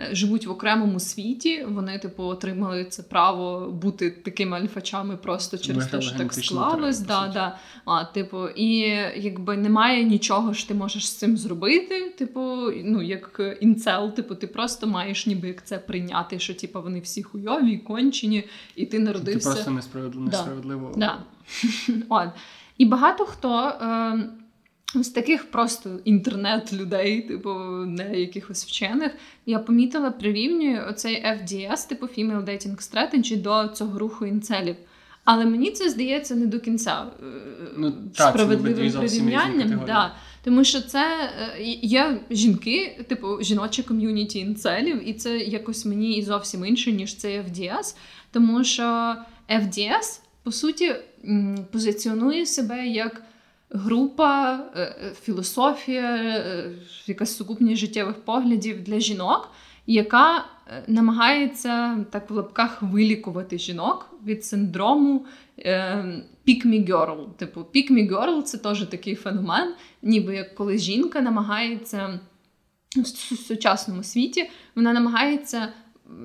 Е, 0.00 0.14
живуть 0.14 0.46
в 0.46 0.50
окремому 0.50 1.00
світі. 1.00 1.66
Вони, 1.68 1.98
типу, 1.98 2.22
отримали 2.22 2.84
це 2.84 3.02
право 3.02 3.70
бути 3.70 4.10
такими 4.10 4.56
альфачами 4.56 5.16
просто 5.16 5.58
через 5.58 5.86
те, 5.86 6.00
що 6.00 6.18
так 6.18 6.34
склалось. 6.34 7.00
Да, 7.00 7.30
да. 7.34 7.58
А, 7.84 8.04
типу, 8.04 8.48
і 8.48 8.78
якби 9.16 9.56
немає 9.56 10.04
нічого 10.04 10.54
що 10.54 10.68
ти 10.68 10.74
можеш 10.74 11.06
з 11.06 11.16
цим 11.16 11.36
зробити. 11.36 12.14
Типу, 12.18 12.40
ну 12.84 13.02
як 13.02 13.40
інцел, 13.60 14.14
типу, 14.14 14.34
ти 14.34 14.46
просто 14.46 14.86
маєш 14.86 15.26
ніби 15.26 15.48
як 15.48 15.66
це 15.66 15.78
прийняти, 15.78 16.38
що 16.38 16.54
типу, 16.54 16.82
вони 16.82 17.00
всі 17.00 17.22
хуйові, 17.22 17.78
кончені, 17.78 18.44
і 18.76 18.86
ти 18.86 18.98
народився. 18.98 19.48
Ти 19.48 19.54
просто 19.54 19.70
несправедливо. 19.70 20.26
несправедливо. 20.26 20.92
Да. 20.96 21.18
Да. 21.88 22.32
І 22.78 22.84
багато 22.84 23.24
хто. 23.24 23.68
Е, 23.68 24.30
з 24.94 25.08
таких 25.08 25.50
просто 25.50 25.90
інтернет-людей, 26.04 27.22
типу, 27.22 27.54
не 27.86 28.20
якихось 28.20 28.64
вчених, 28.64 29.12
я 29.46 29.58
помітила, 29.58 30.10
прирівнюю 30.10 30.86
оцей 30.88 31.24
FDS, 31.24 31.88
типу 31.88 32.06
Female 32.06 32.44
Dating 32.44 32.76
Strategy, 32.76 33.42
до 33.42 33.68
цього 33.68 33.98
руху 33.98 34.26
інцелів. 34.26 34.76
Але 35.24 35.46
мені 35.46 35.70
це 35.70 35.90
здається 35.90 36.34
не 36.34 36.46
до 36.46 36.60
кінця 36.60 37.06
е, 37.22 37.24
ну, 37.76 37.94
справедливим 38.14 38.92
прирівнянням. 38.92 39.82
Да. 39.86 40.14
Тому 40.44 40.64
що 40.64 40.80
це 40.80 41.30
е, 41.56 41.62
є 41.82 42.20
жінки, 42.30 43.04
типу 43.08 43.42
жіноче 43.42 43.82
ком'юніті 43.82 44.38
інцелів, 44.38 45.08
і 45.08 45.12
це 45.12 45.38
якось 45.38 45.84
мені 45.84 46.16
і 46.16 46.22
зовсім 46.22 46.64
інше, 46.64 46.92
ніж 46.92 47.16
цей 47.16 47.38
FDS. 47.40 47.96
Тому 48.32 48.64
що 48.64 49.16
FDS, 49.50 50.20
по 50.42 50.52
суті, 50.52 50.94
позиціонує 51.72 52.46
себе 52.46 52.86
як 52.86 53.22
група, 53.70 54.60
е, 54.74 54.80
е, 54.80 55.12
філософія, 55.22 56.16
е, 56.16 56.72
якась 57.06 57.36
сукупність 57.36 57.80
життєвих 57.80 58.14
поглядів 58.14 58.82
для 58.82 59.00
жінок, 59.00 59.48
яка 59.86 60.44
намагається 60.86 62.04
так 62.10 62.30
в 62.30 62.34
лапках 62.34 62.82
вилікувати 62.82 63.58
жінок 63.58 64.14
від 64.26 64.44
синдрому 64.44 65.26
pick 66.48 66.86
girl. 66.86 67.32
Типу, 67.36 67.60
pick 67.60 67.92
me 67.92 68.10
girl– 68.10 68.42
це 68.42 68.58
теж 68.58 68.86
такий 68.86 69.14
феномен, 69.14 69.74
ніби 70.02 70.36
як 70.36 70.54
коли 70.54 70.78
жінка 70.78 71.20
намагається 71.20 72.20
в 72.96 73.06
сучасному 73.36 74.02
світі, 74.02 74.50
вона 74.74 74.92
намагається 74.92 75.68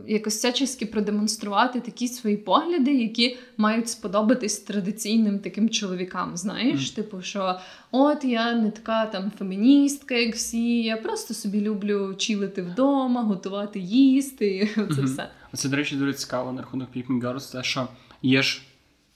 якось 0.07 0.35
всячески 0.35 0.85
продемонструвати 0.85 1.79
такі 1.79 2.07
свої 2.07 2.37
погляди, 2.37 2.93
які 2.93 3.37
мають 3.57 3.89
сподобатись 3.89 4.59
традиційним 4.59 5.39
таким 5.39 5.69
чоловікам. 5.69 6.37
Знаєш, 6.37 6.79
mm. 6.79 6.95
типу, 6.95 7.21
що 7.21 7.59
от 7.91 8.23
я 8.23 8.53
не 8.53 8.71
така 8.71 9.05
там 9.05 9.31
феміністка, 9.37 10.15
як 10.15 10.35
всі, 10.35 10.83
я 10.83 10.97
просто 10.97 11.33
собі 11.33 11.61
люблю 11.61 12.15
чилити 12.17 12.61
вдома, 12.61 13.23
готувати 13.23 13.79
їсти. 13.79 14.69
Це 14.75 14.81
mm-hmm. 14.81 15.05
все. 15.05 15.29
Це, 15.53 15.69
до 15.69 15.75
речі, 15.75 15.95
дуже 15.95 16.13
цікаво 16.13 16.51
на 16.51 16.61
рахунок 16.61 16.89
Picking 16.95 17.21
Girls, 17.21 17.51
те, 17.51 17.63
що 17.63 17.87
є 18.21 18.41
ж. 18.41 18.61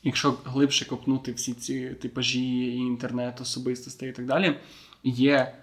Якщо 0.04 0.38
глибше 0.46 0.86
копнути 0.86 1.32
всі 1.32 1.54
ці 1.54 1.90
типажі 1.90 2.66
і 2.66 2.78
інтернет, 2.78 3.42
особистостей 3.42 4.10
і 4.10 4.12
так 4.12 4.26
далі, 4.26 4.56
є 5.04 5.54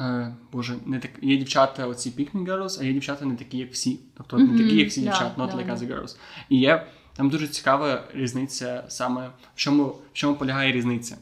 Е, 0.00 0.34
Боже, 0.52 0.74
не 0.86 0.98
так 0.98 1.10
є 1.22 1.36
дівчата, 1.36 1.86
оці 1.86 2.10
pick 2.10 2.32
me 2.32 2.46
girls, 2.46 2.80
а 2.80 2.84
є 2.84 2.92
дівчата 2.92 3.24
не 3.24 3.34
такі, 3.34 3.58
як 3.58 3.72
всі. 3.72 4.00
Тобто 4.16 4.36
mm-hmm. 4.36 4.50
не 4.50 4.58
такі, 4.58 4.76
як 4.76 4.88
всі 4.88 5.00
yeah, 5.00 5.04
дівчата, 5.04 5.42
not 5.42 5.50
yeah, 5.50 5.56
like 5.56 5.76
other 5.76 5.86
girls. 5.86 6.16
І 6.48 6.58
є 6.58 6.86
там 7.16 7.30
дуже 7.30 7.48
цікава 7.48 8.04
різниця 8.14 8.84
саме 8.88 9.28
в 9.28 9.56
чому 9.56 9.84
в 9.84 10.12
чому 10.12 10.36
полягає 10.36 10.72
різниця. 10.72 11.16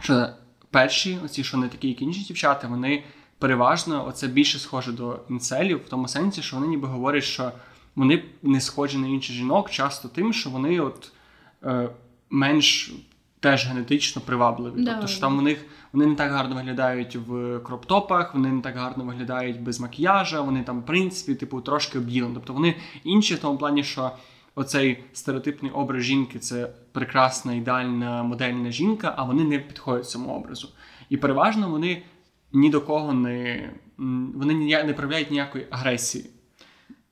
Що 0.00 0.28
перші, 0.70 1.18
оці, 1.24 1.44
що 1.44 1.56
не 1.56 1.68
такі, 1.68 1.88
як 1.88 2.02
інші 2.02 2.20
дівчата, 2.20 2.68
вони 2.68 3.04
переважно 3.38 4.06
оце 4.08 4.28
більше 4.28 4.58
схоже 4.58 4.92
до 4.92 5.20
інцелів, 5.30 5.78
в 5.86 5.88
тому 5.88 6.08
сенсі, 6.08 6.42
що 6.42 6.56
вони 6.56 6.68
ніби 6.68 6.88
говорять, 6.88 7.24
що 7.24 7.52
вони 7.94 8.24
не 8.42 8.60
схожі 8.60 8.98
на 8.98 9.08
інших 9.08 9.36
жінок, 9.36 9.70
часто 9.70 10.08
тим, 10.08 10.32
що 10.32 10.50
вони 10.50 10.80
от 10.80 11.12
е, 11.64 11.88
менш 12.30 12.92
теж 13.44 13.66
генетично 13.66 14.22
привабливі. 14.22 14.84
Да, 14.84 14.92
тобто 14.92 15.06
що 15.06 15.20
там 15.20 15.38
у 15.38 15.42
них 15.42 15.64
вони 15.92 16.06
не 16.06 16.14
так 16.14 16.32
гарно 16.32 16.54
виглядають 16.54 17.16
в 17.16 17.58
кроптопах, 17.58 18.34
вони 18.34 18.52
не 18.52 18.62
так 18.62 18.76
гарно 18.76 19.04
виглядають 19.04 19.60
без 19.60 19.80
макіяжа, 19.80 20.40
вони 20.40 20.62
там, 20.62 20.80
в 20.80 20.86
принципі, 20.86 21.34
типу, 21.34 21.60
трошки 21.60 21.98
обділені. 21.98 22.34
Тобто 22.34 22.52
вони 22.52 22.74
інші 23.04 23.34
в 23.34 23.38
тому 23.38 23.58
плані, 23.58 23.84
що 23.84 24.10
оцей 24.54 25.04
стереотипний 25.12 25.72
образ 25.72 26.02
жінки 26.02 26.38
це 26.38 26.70
прекрасна, 26.92 27.54
ідеальна 27.54 28.22
модельна 28.22 28.70
жінка, 28.70 29.14
а 29.16 29.24
вони 29.24 29.44
не 29.44 29.58
підходять 29.58 30.08
цьому 30.08 30.36
образу. 30.36 30.68
І 31.10 31.16
переважно 31.16 31.70
вони 31.70 32.02
ні 32.52 32.70
до 32.70 32.80
кого 32.80 33.12
не 33.12 33.70
вони 34.34 34.54
не 34.84 34.92
проявляють 34.92 35.30
ніякої 35.30 35.66
агресії. 35.70 36.30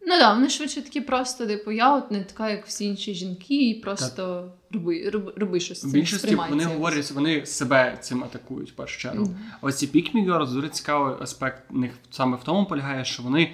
Ну 0.06 0.18
да, 0.18 0.34
вони 0.34 0.48
швидше 0.48 0.82
такі 0.82 1.00
просто, 1.00 1.46
типу, 1.46 1.72
я 1.72 1.96
от 1.96 2.10
не 2.10 2.24
така, 2.24 2.50
як 2.50 2.66
всі 2.66 2.84
інші 2.84 3.14
жінки, 3.14 3.68
і 3.68 3.74
просто 3.74 4.52
роби, 4.70 5.10
роби, 5.10 5.32
роби 5.36 5.60
щось 5.60 5.84
В 5.84 5.88
більшості 5.88 6.34
вони 6.34 6.64
говорять, 6.64 7.10
вони 7.10 7.46
себе 7.46 7.98
цим 8.00 8.24
атакують 8.24 8.70
в 8.70 8.74
першу 8.74 9.00
чергу. 9.00 9.24
Мгм. 9.24 9.36
Оці 9.60 9.86
Pick 9.86 10.14
Me 10.14 10.26
Girls, 10.26 10.52
дуже 10.52 10.68
цікавий 10.68 11.14
аспект 11.20 11.70
них 11.70 11.92
саме 12.10 12.36
в 12.36 12.44
тому 12.44 12.66
полягає, 12.66 13.04
що 13.04 13.22
вони, 13.22 13.52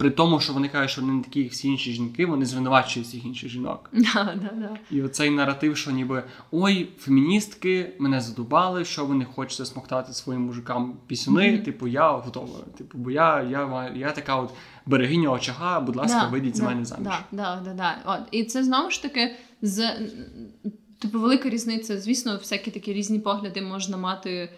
при 0.00 0.10
тому, 0.10 0.40
що 0.40 0.52
вони 0.52 0.68
кажуть, 0.68 0.90
що 0.90 1.00
вони 1.00 1.12
не 1.12 1.22
такі, 1.22 1.40
як 1.42 1.52
всі 1.52 1.68
інші 1.68 1.92
жінки, 1.92 2.26
вони 2.26 2.46
звинувачують 2.46 3.08
всіх 3.08 3.24
інших 3.24 3.50
жінок. 3.50 3.90
Да, 4.14 4.34
да, 4.42 4.50
да. 4.54 4.76
І 4.90 5.02
оцей 5.02 5.30
наратив, 5.30 5.76
що 5.76 5.90
ніби 5.90 6.24
ой, 6.50 6.88
феміністки 6.98 7.92
мене 7.98 8.20
задубали, 8.20 8.84
що 8.84 9.04
вони 9.04 9.24
хочуть 9.24 9.66
смоктати 9.66 10.12
своїм 10.12 10.42
мужикам 10.42 10.96
пісюни. 11.06 11.52
Мгм. 11.52 11.62
Типу, 11.62 11.88
я 11.88 12.12
готова. 12.12 12.58
Типу, 12.78 12.98
бо 12.98 13.10
я, 13.10 13.42
я, 13.42 13.92
я 13.96 14.10
така 14.12 14.36
от 14.36 14.50
берегиня 14.86 15.30
очага, 15.30 15.80
будь 15.80 15.96
ласка, 15.96 16.20
Да, 16.20 16.28
вийдіть 16.28 16.56
за 16.56 16.64
мене 16.64 16.84
заміж. 16.84 17.04
Да, 17.04 17.24
да, 17.32 17.62
да, 17.64 17.72
да. 17.74 17.96
От. 18.04 18.28
І 18.30 18.44
це 18.44 18.64
знову 18.64 18.90
ж 18.90 19.02
таки 19.02 19.36
з 19.62 19.90
типу 20.98 21.20
велика 21.20 21.48
різниця. 21.48 22.00
Звісно, 22.00 22.36
всякі 22.36 22.70
такі 22.70 22.92
різні 22.92 23.18
погляди 23.18 23.62
можна 23.62 23.96
мати 23.96 24.52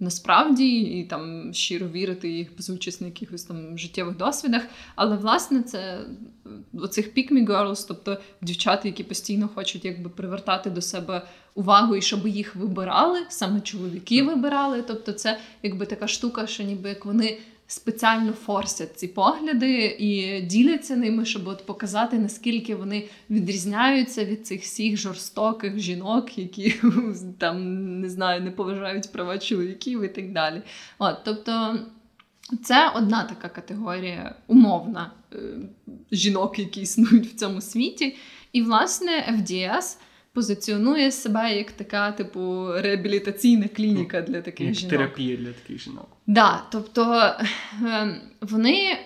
насправді 0.00 0.80
і 0.80 1.04
там 1.04 1.54
щиро 1.54 1.88
вірити 1.88 2.30
їх 2.30 2.56
без 2.56 2.70
участі 2.70 3.04
на 3.04 3.08
якихось 3.08 3.44
там 3.44 3.78
життєвих 3.78 4.16
досвідах. 4.16 4.62
Але 4.94 5.16
власне 5.16 5.62
це 5.62 5.78
е, 5.78 6.50
оцих 6.74 7.14
pick 7.14 7.32
me 7.32 7.46
girls, 7.46 7.84
тобто 7.88 8.18
дівчата, 8.42 8.88
які 8.88 9.04
постійно 9.04 9.48
хочуть 9.54 9.84
якби 9.84 10.10
привертати 10.10 10.70
до 10.70 10.82
себе 10.82 11.22
увагу 11.54 11.96
і 11.96 12.02
щоб 12.02 12.28
їх 12.28 12.56
вибирали, 12.56 13.18
саме 13.28 13.60
чоловіки 13.60 14.22
вибирали. 14.22 14.82
Тобто, 14.82 15.12
це 15.12 15.38
якби 15.62 15.86
така 15.86 16.08
штука, 16.08 16.46
що 16.46 16.62
ніби 16.62 16.88
як 16.88 17.06
вони 17.06 17.38
спеціально 17.70 18.32
форсять 18.32 18.98
ці 18.98 19.08
погляди 19.08 19.96
і 19.98 20.40
діляться 20.42 20.96
ними, 20.96 21.24
щоб 21.24 21.48
от 21.48 21.66
показати, 21.66 22.18
наскільки 22.18 22.74
вони 22.74 23.08
відрізняються 23.30 24.24
від 24.24 24.46
цих 24.46 24.62
всіх 24.62 24.96
жорстоких 24.96 25.78
жінок, 25.78 26.38
які 26.38 26.74
там 27.38 28.00
не 28.00 28.08
знаю, 28.08 28.40
не 28.40 28.50
поважають 28.50 29.12
права 29.12 29.38
чоловіків 29.38 30.02
і 30.02 30.08
так 30.08 30.32
далі. 30.32 30.62
От, 30.98 31.16
тобто. 31.24 31.78
Це 32.64 32.88
одна 32.94 33.24
така 33.24 33.48
категорія 33.48 34.34
умовна 34.46 35.10
е, 35.32 35.36
жінок, 36.12 36.58
які 36.58 36.80
існують 36.80 37.26
в 37.26 37.34
цьому 37.34 37.60
світі. 37.60 38.16
І, 38.52 38.62
власне, 38.62 39.38
FDS 39.38 39.96
позиціонує 40.32 41.12
себе 41.12 41.56
як 41.56 41.72
така, 41.72 42.12
типу, 42.12 42.72
реабілітаційна 42.72 43.68
клініка 43.68 44.20
для 44.22 44.40
таких 44.42 44.66
Як 44.66 44.74
жінок. 44.76 44.90
терапія 44.90 45.36
для 45.36 45.52
таких 45.52 45.82
жінок. 45.82 46.08
Да, 46.26 46.62
тобто 46.72 47.32
е, 47.84 48.20
вони 48.40 48.98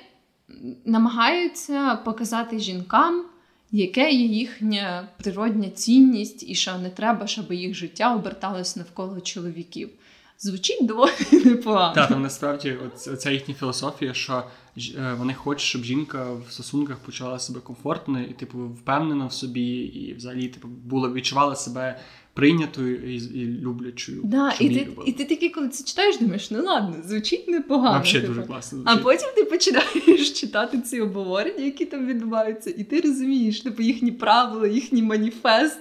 намагаються 0.84 1.94
показати 1.94 2.58
жінкам, 2.58 3.24
яке 3.70 4.10
є 4.10 4.26
їхня 4.26 5.08
природня 5.22 5.70
цінність, 5.70 6.50
і 6.50 6.54
що 6.54 6.78
не 6.78 6.90
треба, 6.90 7.26
щоб 7.26 7.52
їх 7.52 7.74
життя 7.74 8.14
оберталось 8.14 8.76
навколо 8.76 9.20
чоловіків. 9.20 9.90
Звучить 10.38 10.86
доволі 10.86 11.10
непогано. 11.44 11.94
Так, 11.94 12.08
там 12.08 12.22
насправді 12.22 12.70
оц- 12.70 13.12
оця 13.12 13.30
їхня 13.30 13.54
філософія, 13.54 14.14
що 14.14 14.42
е, 14.98 15.14
вони 15.18 15.34
хочуть, 15.34 15.66
щоб 15.66 15.84
жінка 15.84 16.32
в 16.32 16.52
стосунках 16.52 16.96
почала 16.98 17.38
себе 17.38 17.60
комфортно 17.60 18.20
і, 18.20 18.32
типу, 18.32 18.58
впевнено 18.58 19.26
в 19.26 19.32
собі, 19.32 19.70
і 19.76 20.14
взагалі, 20.14 20.48
типу, 20.48 20.68
була 20.68 21.12
відчувала 21.12 21.56
себе 21.56 22.00
прийнятою 22.34 23.14
і, 23.14 23.16
і 23.16 23.46
люблячою. 23.46 24.20
Да, 24.24 24.54
і, 24.60 24.68
ти, 24.68 24.84
любили. 24.84 25.06
і 25.06 25.12
ти 25.12 25.24
такий, 25.24 25.50
коли 25.50 25.68
це 25.68 25.84
читаєш, 25.84 26.18
думаєш, 26.18 26.50
ну 26.50 26.62
ладно, 26.64 26.96
звучить 27.04 27.48
непогано. 27.48 27.92
Вообще 27.92 28.20
типу. 28.20 28.34
дуже 28.34 28.46
класно. 28.46 28.82
А 28.84 28.96
потім 28.96 29.28
ти 29.36 29.44
починаєш 29.44 30.30
читати 30.40 30.80
ці 30.80 31.00
обговорення, 31.00 31.64
які 31.64 31.84
там 31.84 32.06
відбуваються, 32.06 32.70
і 32.70 32.84
ти 32.84 33.00
розумієш, 33.00 33.60
типу, 33.60 33.82
їхні 33.82 34.12
правила, 34.12 34.66
їхній 34.66 35.02
маніфест 35.02 35.78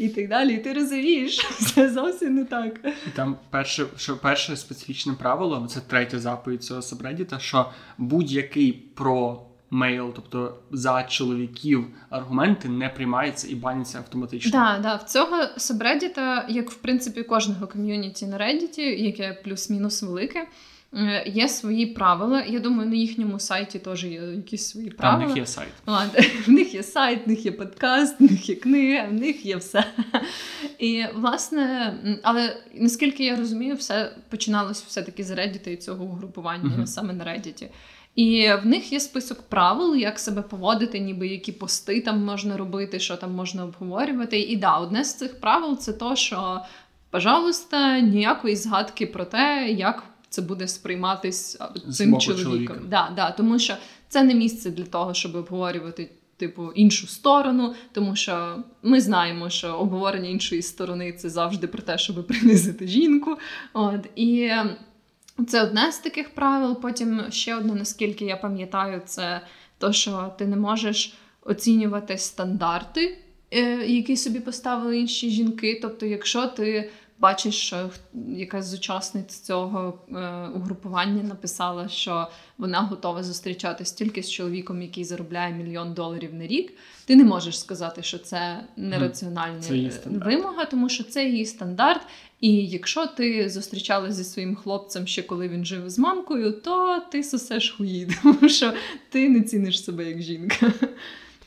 і 0.00 0.08
так 0.08 0.28
далі. 0.28 0.54
І 0.54 0.58
ти 0.58 0.72
розумієш, 0.72 1.36
що 1.38 1.48
все 1.58 1.90
зовсім 1.90 2.34
не 2.34 2.44
так. 2.44 2.80
І 3.06 3.10
там 3.16 3.36
перше, 3.50 3.86
що 3.96 4.16
перше 4.16 4.56
специфічне 4.56 5.12
правило, 5.12 5.66
це 5.70 5.80
третя 5.80 6.18
заповідь 6.18 6.64
цього 6.64 6.82
сабреддіта, 6.82 7.38
що 7.38 7.70
будь-який 7.98 8.72
про 8.72 9.42
мейл, 9.70 10.12
тобто 10.14 10.56
за 10.70 11.02
чоловіків, 11.02 11.86
аргументи 12.10 12.68
не 12.68 12.88
приймаються 12.88 13.48
і 13.48 13.54
баняться 13.54 13.98
автоматично. 13.98 14.50
Да, 14.50 14.78
да, 14.82 14.96
в 14.96 15.02
цього 15.02 15.36
сабреддіта, 15.56 16.46
як 16.48 16.70
в 16.70 16.74
принципі 16.74 17.22
кожного 17.22 17.66
ком'юніті 17.66 18.26
на 18.26 18.38
Reddit, 18.38 18.80
яке 18.80 19.40
плюс-мінус 19.44 20.02
велике, 20.02 20.46
є 21.26 21.48
свої 21.48 21.86
правила. 21.86 22.42
Я 22.42 22.60
думаю, 22.60 22.90
на 22.90 22.96
їхньому 22.96 23.38
сайті 23.38 23.78
теж 23.78 24.04
є 24.04 24.20
якісь 24.20 24.68
свої 24.68 24.90
Там 24.90 25.22
в 25.24 25.26
них 25.28 25.36
є 25.36 25.46
сайт. 25.46 25.72
От, 25.86 26.24
в 26.46 26.50
них 26.50 26.74
є 26.74 26.82
сайт, 26.82 27.26
в 27.26 27.28
них 27.28 27.44
є 27.44 27.52
подкаст, 27.52 28.20
в 28.20 28.22
них 28.22 28.48
є 28.48 28.54
книга, 28.54 29.08
в 29.08 29.12
них 29.12 29.46
є 29.46 29.56
все. 29.56 29.84
І 30.78 31.04
власне, 31.14 31.94
але 32.22 32.56
наскільки 32.74 33.24
я 33.24 33.36
розумію, 33.36 33.74
все 33.74 34.12
починалось 34.28 34.82
все-таки 34.82 35.24
з 35.24 35.30
Reddit 35.30 35.68
і 35.68 35.76
цього 35.76 36.04
угрупування 36.04 36.64
Мгм. 36.64 36.86
саме 36.86 37.12
на 37.12 37.24
Reddit. 37.24 37.68
І 38.14 38.48
в 38.62 38.66
них 38.66 38.92
є 38.92 39.00
список 39.00 39.42
правил, 39.42 39.96
як 39.96 40.18
себе 40.18 40.42
поводити, 40.42 40.98
ніби 40.98 41.28
які 41.28 41.52
пости 41.52 42.00
там 42.00 42.24
можна 42.24 42.56
робити, 42.56 43.00
що 43.00 43.16
там 43.16 43.34
можна 43.34 43.64
обговорювати. 43.64 44.40
І 44.40 44.56
да, 44.56 44.76
одне 44.76 45.04
з 45.04 45.14
цих 45.14 45.40
правил 45.40 45.78
це 45.78 45.92
то, 45.92 46.16
що, 46.16 46.60
пожалуйста, 47.10 48.00
ніякої 48.00 48.56
згадки 48.56 49.06
про 49.06 49.24
те, 49.24 49.68
як 49.70 50.02
це 50.30 50.42
буде 50.42 50.68
сприйматись 50.68 51.58
З 51.86 51.96
цим 51.96 52.10
боку 52.10 52.24
чоловіком. 52.24 52.76
Да, 52.88 53.12
да, 53.16 53.30
тому 53.30 53.58
що 53.58 53.74
це 54.08 54.22
не 54.22 54.34
місце 54.34 54.70
для 54.70 54.84
того, 54.84 55.14
щоб 55.14 55.34
обговорювати. 55.34 56.10
Типу 56.36 56.72
іншу 56.74 57.06
сторону, 57.06 57.74
тому 57.92 58.16
що 58.16 58.56
ми 58.82 59.00
знаємо, 59.00 59.50
що 59.50 59.74
обговорення 59.74 60.28
іншої 60.28 60.62
сторони 60.62 61.12
це 61.12 61.28
завжди 61.28 61.66
про 61.66 61.82
те, 61.82 61.98
щоб 61.98 62.26
принизити 62.26 62.86
жінку. 62.88 63.36
От 63.72 64.06
і 64.14 64.40
е, 64.40 64.76
це 65.48 65.62
одне 65.62 65.92
з 65.92 65.98
таких 65.98 66.34
правил. 66.34 66.80
Потім 66.80 67.22
ще 67.30 67.56
одне, 67.56 67.74
наскільки 67.74 68.24
я 68.24 68.36
пам'ятаю, 68.36 69.02
це 69.04 69.40
то, 69.78 69.92
що 69.92 70.32
ти 70.38 70.46
не 70.46 70.56
можеш 70.56 71.14
оцінювати 71.42 72.18
стандарти, 72.18 73.18
е, 73.50 73.86
які 73.86 74.16
собі 74.16 74.40
поставили 74.40 74.98
інші 74.98 75.30
жінки. 75.30 75.78
Тобто, 75.82 76.06
якщо 76.06 76.46
ти 76.46 76.90
бачиш, 77.20 77.54
що 77.54 77.90
якась 78.28 78.66
з 78.66 78.74
учасниць 78.74 79.40
цього 79.40 79.98
е, 80.08 80.48
угрупування 80.54 81.22
написала, 81.22 81.88
що 81.88 82.28
вона 82.58 82.80
готова 82.80 83.22
зустрічатись 83.22 83.92
тільки 83.92 84.22
з 84.22 84.30
чоловіком, 84.30 84.82
який 84.82 85.04
заробляє 85.04 85.54
мільйон 85.54 85.94
доларів 85.94 86.34
на 86.34 86.46
рік, 86.46 86.72
ти 87.06 87.16
не 87.16 87.24
можеш 87.24 87.60
сказати, 87.60 88.02
що 88.02 88.18
це 88.18 88.64
нераціональна 88.76 89.60
Це 89.60 90.10
вимога, 90.10 90.64
тому 90.64 90.88
що 90.88 91.04
це 91.04 91.24
її 91.24 91.46
стандарт. 91.46 92.02
І 92.40 92.66
якщо 92.66 93.06
ти 93.06 93.48
зустрічалася 93.48 94.14
зі 94.14 94.24
своїм 94.24 94.56
хлопцем 94.56 95.06
ще 95.06 95.22
коли 95.22 95.48
він 95.48 95.64
жив 95.64 95.90
з 95.90 95.98
мамкою, 95.98 96.52
то 96.52 97.02
ти 97.12 97.22
сосеш 97.22 97.70
хуї, 97.70 98.08
тому 98.22 98.48
що 98.48 98.72
ти 99.10 99.28
не 99.28 99.40
ціниш 99.40 99.84
себе 99.84 100.04
як 100.04 100.22
жінка. 100.22 100.72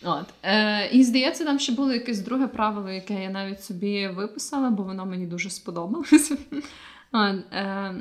От. 0.03 0.25
Е, 0.43 0.89
і 0.91 1.03
здається, 1.03 1.45
там 1.45 1.59
ще 1.59 1.71
було 1.71 1.93
якесь 1.93 2.19
друге 2.19 2.47
правило, 2.47 2.89
яке 2.89 3.23
я 3.23 3.29
навіть 3.29 3.63
собі 3.63 4.07
виписала, 4.07 4.69
бо 4.69 4.83
воно 4.83 5.05
мені 5.05 5.25
дуже 5.25 5.49
сподобалося. 5.49 6.37
От, 7.11 7.35
е, 7.53 7.95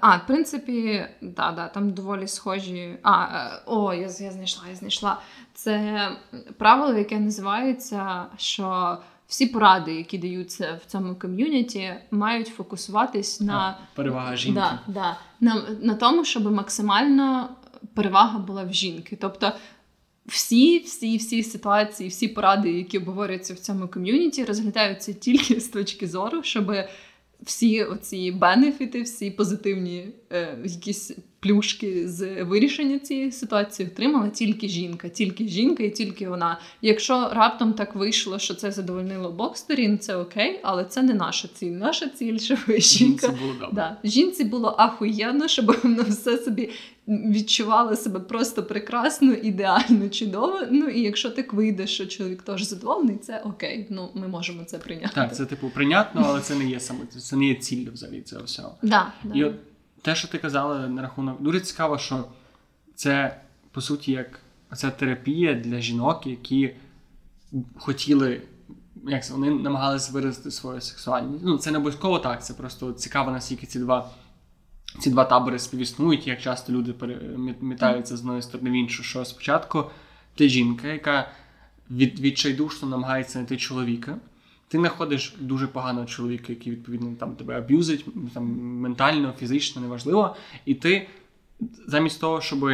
а, 0.00 0.16
в 0.16 0.26
принципі, 0.26 1.06
да, 1.20 1.52
да, 1.52 1.68
там 1.68 1.90
доволі 1.90 2.26
схожі. 2.26 2.98
А, 3.02 3.24
е, 3.24 3.62
о, 3.66 3.94
я, 3.94 4.00
я 4.00 4.30
знайшла, 4.30 4.62
я 4.68 4.74
знайшла. 4.74 5.20
Це 5.54 6.08
правило, 6.58 6.98
яке 6.98 7.18
називається, 7.18 8.26
що 8.36 8.98
всі 9.26 9.46
поради, 9.46 9.94
які 9.94 10.18
даються 10.18 10.80
в 10.82 10.90
цьому 10.90 11.14
ком'юніті, 11.14 11.94
мають 12.10 12.48
фокусуватись 12.48 13.40
на 13.40 13.58
А, 13.58 13.96
перевага 13.96 14.36
жінки. 14.36 14.60
Да, 14.60 14.78
да. 14.86 15.16
На, 15.40 15.62
на 15.80 15.94
тому, 15.94 16.24
щоб 16.24 16.52
максимально 16.52 17.48
перевага 17.94 18.38
була 18.38 18.64
в 18.64 18.72
жінки. 18.72 19.18
Тобто 19.20 19.52
всі, 20.28 20.78
всі, 20.78 21.16
всі 21.16 21.42
ситуації, 21.42 22.08
всі 22.08 22.28
поради, 22.28 22.72
які 22.72 22.98
обговорюються 22.98 23.54
в 23.54 23.58
цьому 23.58 23.88
ком'юніті, 23.88 24.44
розглядаються 24.44 25.12
тільки 25.12 25.60
з 25.60 25.68
точки 25.68 26.06
зору, 26.06 26.42
щоб 26.42 26.72
всі 27.42 27.84
оці 27.84 28.32
бенефіти, 28.32 29.02
всі 29.02 29.30
позитивні 29.30 30.08
е, 30.32 30.58
якісь 30.64 31.12
плюшки 31.40 32.08
з 32.08 32.44
вирішення 32.44 32.98
цієї 32.98 33.32
ситуації 33.32 33.88
отримала 33.88 34.28
тільки 34.28 34.68
жінка, 34.68 35.08
тільки 35.08 35.48
жінка 35.48 35.82
і 35.82 35.90
тільки 35.90 36.28
вона. 36.28 36.60
Якщо 36.82 37.30
раптом 37.32 37.72
так 37.72 37.94
вийшло, 37.94 38.38
що 38.38 38.54
це 38.54 38.72
задовольнило 38.72 39.28
обох 39.28 39.56
сторін, 39.56 39.98
це 39.98 40.16
окей, 40.16 40.60
але 40.62 40.84
це 40.84 41.02
не 41.02 41.14
наша 41.14 41.48
ціль. 41.48 41.70
Наша 41.70 42.08
ціль, 42.08 42.38
щоб 42.38 42.58
жінка 42.78 43.28
було. 43.28 43.70
Да, 43.72 43.96
жінці 44.04 44.44
було 44.44 44.74
ахуєнно, 44.78 45.48
щоб 45.48 45.76
вона 45.82 46.02
все 46.02 46.38
собі 46.38 46.70
відчувала 47.08 47.96
себе 47.96 48.20
просто 48.20 48.62
прекрасно, 48.62 49.32
ідеально, 49.32 50.08
чудово. 50.08 50.60
Ну 50.70 50.88
і 50.88 51.00
якщо 51.00 51.30
так 51.30 51.52
вийде, 51.52 51.86
що 51.86 52.06
чоловік 52.06 52.42
теж 52.42 52.62
задоволений, 52.62 53.16
це 53.16 53.40
окей. 53.44 53.86
Ну 53.90 54.10
ми 54.14 54.28
можемо 54.28 54.64
це 54.64 54.78
прийняти. 54.78 55.14
Так, 55.14 55.36
це 55.36 55.46
типу 55.46 55.70
прийнятно, 55.70 56.22
але 56.26 56.40
це 56.40 56.54
не 56.54 56.64
є 56.64 56.80
саме 56.80 57.00
це 57.06 57.36
не 57.36 57.44
є 57.44 57.54
ціллю 57.54 57.90
взагалі 57.92 58.22
цього 58.22 58.44
всього. 58.44 58.74
Да, 58.82 59.12
да. 59.24 59.46
От 59.46 59.54
те, 60.02 60.14
що 60.14 60.28
ти 60.28 60.38
казала 60.38 60.88
на 60.88 61.02
рахунок, 61.02 61.42
дуже 61.42 61.60
цікаво, 61.60 61.98
що 61.98 62.24
це 62.94 63.40
по 63.70 63.80
суті 63.80 64.12
як 64.12 64.40
ця 64.76 64.90
терапія 64.90 65.54
для 65.54 65.80
жінок, 65.80 66.26
які 66.26 66.74
хотіли. 67.76 68.42
Як 69.06 69.30
вони 69.30 69.50
намагалися 69.50 70.12
виразити 70.12 70.50
свою 70.50 70.80
сексуальність. 70.80 71.44
Ну, 71.44 71.58
це 71.58 71.70
не 71.70 71.78
обов'язково 71.78 72.18
так, 72.18 72.44
це 72.44 72.54
просто 72.54 72.92
цікаво, 72.92 73.30
наскільки 73.30 73.66
ці 73.66 73.78
два 73.78 74.10
ці 74.98 75.10
два 75.10 75.24
табори 75.24 75.58
співіснують, 75.58 76.26
як 76.26 76.40
часто 76.40 76.72
люди 76.72 76.92
перемітаються 76.92 78.16
з 78.16 78.20
одної 78.20 78.42
сторони 78.42 78.70
в 78.70 78.72
іншу. 78.72 79.02
Що 79.02 79.24
спочатку 79.24 79.84
ти 80.34 80.48
жінка, 80.48 80.88
яка 80.88 81.30
від, 81.90 82.20
відчайдушно 82.20 82.88
намагається 82.88 83.32
знайти 83.32 83.56
чоловіка. 83.56 84.16
Ти 84.68 84.78
знаходиш 84.78 85.34
дуже 85.40 85.66
поганого 85.66 86.06
чоловіка, 86.06 86.46
який 86.48 86.72
відповідно 86.72 87.14
там 87.20 87.36
тебе 87.36 87.58
аб'юзить, 87.58 88.04
там 88.34 88.44
ментально, 88.60 89.34
фізично, 89.38 89.82
неважливо. 89.82 90.36
І 90.64 90.74
ти 90.74 91.08
замість 91.86 92.20
того, 92.20 92.40
щоб 92.40 92.70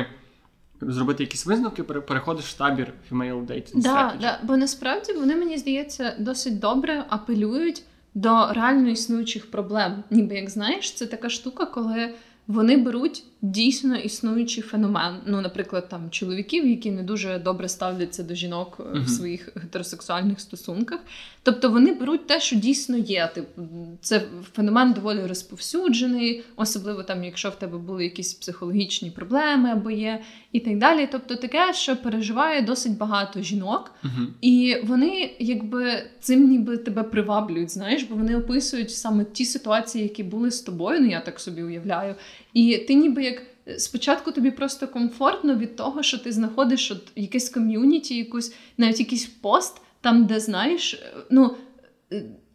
зробити 0.81 1.23
якісь 1.23 1.47
висновки, 1.47 1.83
переходиш 1.83 2.45
в 2.45 2.59
табір 2.59 2.93
Female 3.11 3.47
Dating 3.47 3.71
да, 3.75 4.17
Да, 4.21 4.41
Бо 4.43 4.57
насправді 4.57 5.13
вони, 5.13 5.37
мені 5.37 5.59
здається, 5.59 6.17
досить 6.19 6.59
добре 6.59 7.05
апелюють 7.09 7.83
до 8.15 8.53
реально 8.53 8.91
існуючих 8.91 9.51
проблем. 9.51 10.05
Ніби 10.11 10.35
як 10.35 10.51
знаєш, 10.51 10.93
це 10.93 11.07
така 11.07 11.29
штука, 11.29 11.67
коли 11.67 12.15
вони 12.47 12.77
беруть 12.77 13.23
дійсно 13.43 13.97
існуючий 13.97 14.63
феномен. 14.63 15.15
Ну, 15.27 15.41
наприклад, 15.41 15.89
там 15.89 16.11
чоловіків, 16.11 16.69
які 16.69 16.91
не 16.91 17.03
дуже 17.03 17.39
добре 17.39 17.69
ставляться 17.69 18.23
до 18.23 18.35
жінок 18.35 18.77
uh-huh. 18.79 19.05
в 19.05 19.09
своїх 19.09 19.49
гетеросексуальних 19.57 20.41
стосунках. 20.41 21.01
Тобто 21.43 21.71
вони 21.71 21.95
беруть 21.95 22.27
те, 22.27 22.41
що 22.41 22.57
дійсно 22.57 22.97
є. 22.97 23.31
Типу, 23.35 23.63
це 24.01 24.23
феномен 24.53 24.93
доволі 24.93 25.27
розповсюджений, 25.27 26.45
особливо 26.57 27.03
там, 27.03 27.25
якщо 27.25 27.51
в 27.51 27.55
тебе 27.59 27.79
були 27.79 28.05
якісь 28.05 28.35
психологічні 28.35 29.11
проблеми 29.11 29.71
або 29.71 29.91
є, 29.91 30.23
і 30.53 30.61
так 30.61 30.79
далі. 30.79 31.09
Тобто, 31.13 31.37
таке, 31.37 31.73
що 31.73 31.97
переживає 31.97 32.63
досить 32.63 32.97
багато 32.97 33.43
жінок, 33.43 33.91
uh-huh. 34.05 34.27
і 34.41 34.77
вони 34.85 35.37
якби 35.39 36.03
цим 36.21 36.49
ніби 36.49 36.77
тебе 36.77 37.03
приваблюють, 37.03 37.71
знаєш, 37.71 38.03
бо 38.03 38.17
вони 38.17 38.37
описують 38.37 38.91
саме 38.91 39.25
ті 39.25 39.45
ситуації, 39.45 40.05
які 40.05 40.23
були 40.23 40.51
з 40.51 40.61
тобою. 40.61 41.01
Ну 41.01 41.07
я 41.07 41.21
так 41.21 41.41
собі 41.41 41.63
уявляю. 41.63 42.15
І 42.55 42.79
ти 42.79 42.95
ніби 42.95 43.25
як 43.25 43.43
спочатку 43.79 44.33
тобі 44.33 44.51
просто 44.51 44.89
комфортно 44.89 45.55
від 45.55 45.77
того, 45.77 46.03
що 46.03 46.19
ти 46.19 46.33
знаходиш 46.33 46.91
от 46.91 47.03
якесь 47.17 47.51
ком'юніті, 47.51 48.17
якусь 48.17 48.55
навіть 48.79 49.01
якийсь 49.01 49.27
пост, 49.27 49.81
там, 50.01 50.25
де 50.27 50.41
знаєш, 50.41 51.03
ну. 51.31 51.57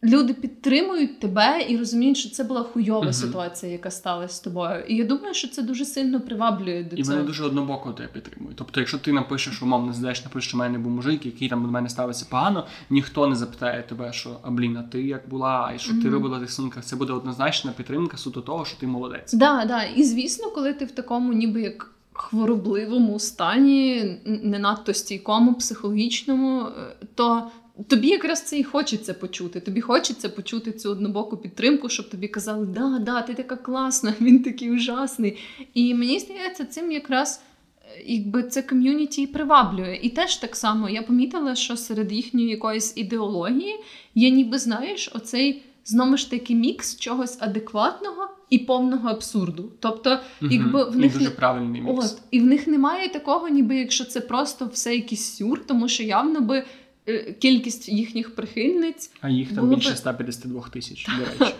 Люди 0.04 0.34
підтримують 0.34 1.20
тебе 1.20 1.66
і 1.68 1.76
розуміють, 1.76 2.16
що 2.16 2.30
це 2.30 2.44
була 2.44 2.62
хуйова 2.62 3.06
uh-huh. 3.06 3.12
ситуація, 3.12 3.72
яка 3.72 3.90
сталася 3.90 4.34
з 4.34 4.40
тобою. 4.40 4.84
І 4.88 4.96
я 4.96 5.04
думаю, 5.04 5.34
що 5.34 5.48
це 5.48 5.62
дуже 5.62 5.84
сильно 5.84 6.20
приваблює 6.20 6.82
до 6.82 6.96
і 6.96 7.02
цього. 7.02 7.14
І 7.14 7.16
вони 7.16 7.28
дуже 7.28 7.44
однобоко 7.44 7.92
тебе 7.92 8.08
підтримують. 8.08 8.56
Тобто, 8.56 8.80
якщо 8.80 8.98
ти 8.98 9.12
напишеш, 9.12 9.62
умовно 9.62 9.92
здаєш, 9.92 10.24
напишеш, 10.24 10.48
що 10.48 10.56
в 10.56 10.60
мене 10.60 10.78
був 10.78 10.92
мужик, 10.92 11.26
який 11.26 11.48
там 11.48 11.62
до 11.62 11.68
мене 11.68 11.88
ставиться 11.88 12.26
погано, 12.30 12.66
ніхто 12.90 13.26
не 13.26 13.36
запитає 13.36 13.82
тебе, 13.82 14.12
що 14.12 14.36
а 14.42 14.50
блін, 14.50 14.76
а 14.76 14.82
ти 14.82 15.02
як 15.02 15.28
була, 15.28 15.72
і 15.76 15.78
що 15.78 15.92
uh-huh. 15.92 16.02
ти 16.02 16.10
робила 16.10 16.38
в 16.38 16.40
тих 16.40 16.50
сумках, 16.50 16.84
це 16.84 16.96
буде 16.96 17.12
однозначна 17.12 17.72
підтримка 17.76 18.16
суто 18.16 18.40
того, 18.40 18.64
що 18.64 18.78
ти 18.78 18.86
молодець. 18.86 19.34
Да, 19.34 19.64
да. 19.64 19.82
І 19.82 20.04
звісно, 20.04 20.50
коли 20.50 20.72
ти 20.72 20.84
в 20.84 20.90
такому, 20.90 21.32
ніби 21.32 21.62
як. 21.62 21.90
Хворобливому 22.12 23.18
стані, 23.18 24.16
не 24.24 24.58
надто 24.58 24.94
стійкому, 24.94 25.54
психологічному, 25.54 26.66
то 27.14 27.50
Тобі 27.88 28.08
якраз 28.08 28.42
це 28.42 28.58
і 28.58 28.64
хочеться 28.64 29.14
почути. 29.14 29.60
Тобі 29.60 29.80
хочеться 29.80 30.28
почути 30.28 30.72
цю 30.72 30.90
однобоку 30.90 31.36
підтримку, 31.36 31.88
щоб 31.88 32.10
тобі 32.10 32.28
казали, 32.28 32.66
да, 32.66 32.98
да, 32.98 33.22
ти 33.22 33.34
така 33.34 33.56
класна, 33.56 34.14
він 34.20 34.42
такий 34.42 34.70
ужасний. 34.70 35.38
І 35.74 35.94
мені 35.94 36.18
здається, 36.18 36.64
цим 36.64 36.92
якраз 36.92 37.42
е, 37.82 38.02
якби 38.06 38.42
це 38.42 38.62
ком'юніті 38.62 39.22
і 39.22 39.26
приваблює. 39.26 39.98
І 40.02 40.08
теж 40.08 40.36
так 40.36 40.56
само 40.56 40.88
я 40.88 41.02
помітила, 41.02 41.54
що 41.54 41.76
серед 41.76 42.12
їхньої 42.12 42.48
якоїсь 42.48 42.96
ідеології 42.96 43.76
є, 44.14 44.30
ніби 44.30 44.58
знаєш, 44.58 45.10
оцей 45.14 45.62
знову 45.84 46.16
ж 46.16 46.30
таки 46.30 46.54
мікс 46.54 46.96
чогось 46.96 47.38
адекватного 47.40 48.28
і 48.50 48.58
повного 48.58 49.08
абсурду. 49.08 49.72
Тобто, 49.80 50.10
угу. 50.42 50.50
якби 50.52 50.84
в 50.84 50.96
них 50.96 51.18
дуже 51.18 51.30
правильний 51.30 51.80
мікс. 51.80 52.12
От, 52.12 52.22
і 52.30 52.40
в 52.40 52.46
них 52.46 52.66
немає 52.66 53.08
такого, 53.08 53.48
ніби 53.48 53.76
якщо 53.76 54.04
це 54.04 54.20
просто 54.20 54.66
все 54.72 54.94
якийсь 54.94 55.36
сюр, 55.36 55.66
тому 55.66 55.88
що 55.88 56.02
явно 56.02 56.40
би. 56.40 56.64
Е, 57.08 57.34
кількість 57.38 57.88
їхніх 57.88 58.34
прихильниць. 58.34 59.10
А 59.20 59.28
їх 59.28 59.54
там 59.54 59.68
більше 59.68 59.96
152 59.96 60.68
тисяч, 60.68 61.06
до 61.18 61.44
речі. 61.44 61.54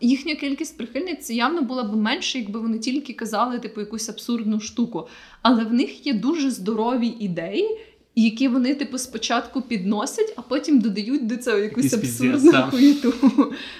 Їхня 0.00 0.34
кількість 0.34 0.76
прихильниць 0.76 1.30
явно 1.30 1.62
була 1.62 1.84
б 1.84 1.96
менше, 1.96 2.38
якби 2.38 2.60
вони 2.60 2.78
тільки 2.78 3.12
казали 3.12 3.58
типу 3.58 3.80
якусь 3.80 4.08
абсурдну 4.08 4.60
штуку. 4.60 5.08
Але 5.42 5.64
в 5.64 5.72
них 5.72 6.06
є 6.06 6.14
дуже 6.14 6.50
здорові 6.50 7.06
ідеї, 7.06 7.78
які 8.14 8.48
вони, 8.48 8.74
типу, 8.74 8.98
спочатку 8.98 9.62
підносять, 9.62 10.34
а 10.36 10.42
потім 10.42 10.80
додають 10.80 11.26
до 11.26 11.36
цього 11.36 11.58
якусь 11.58 11.92
абсурдну 11.92 12.52
хуєту. 12.70 13.14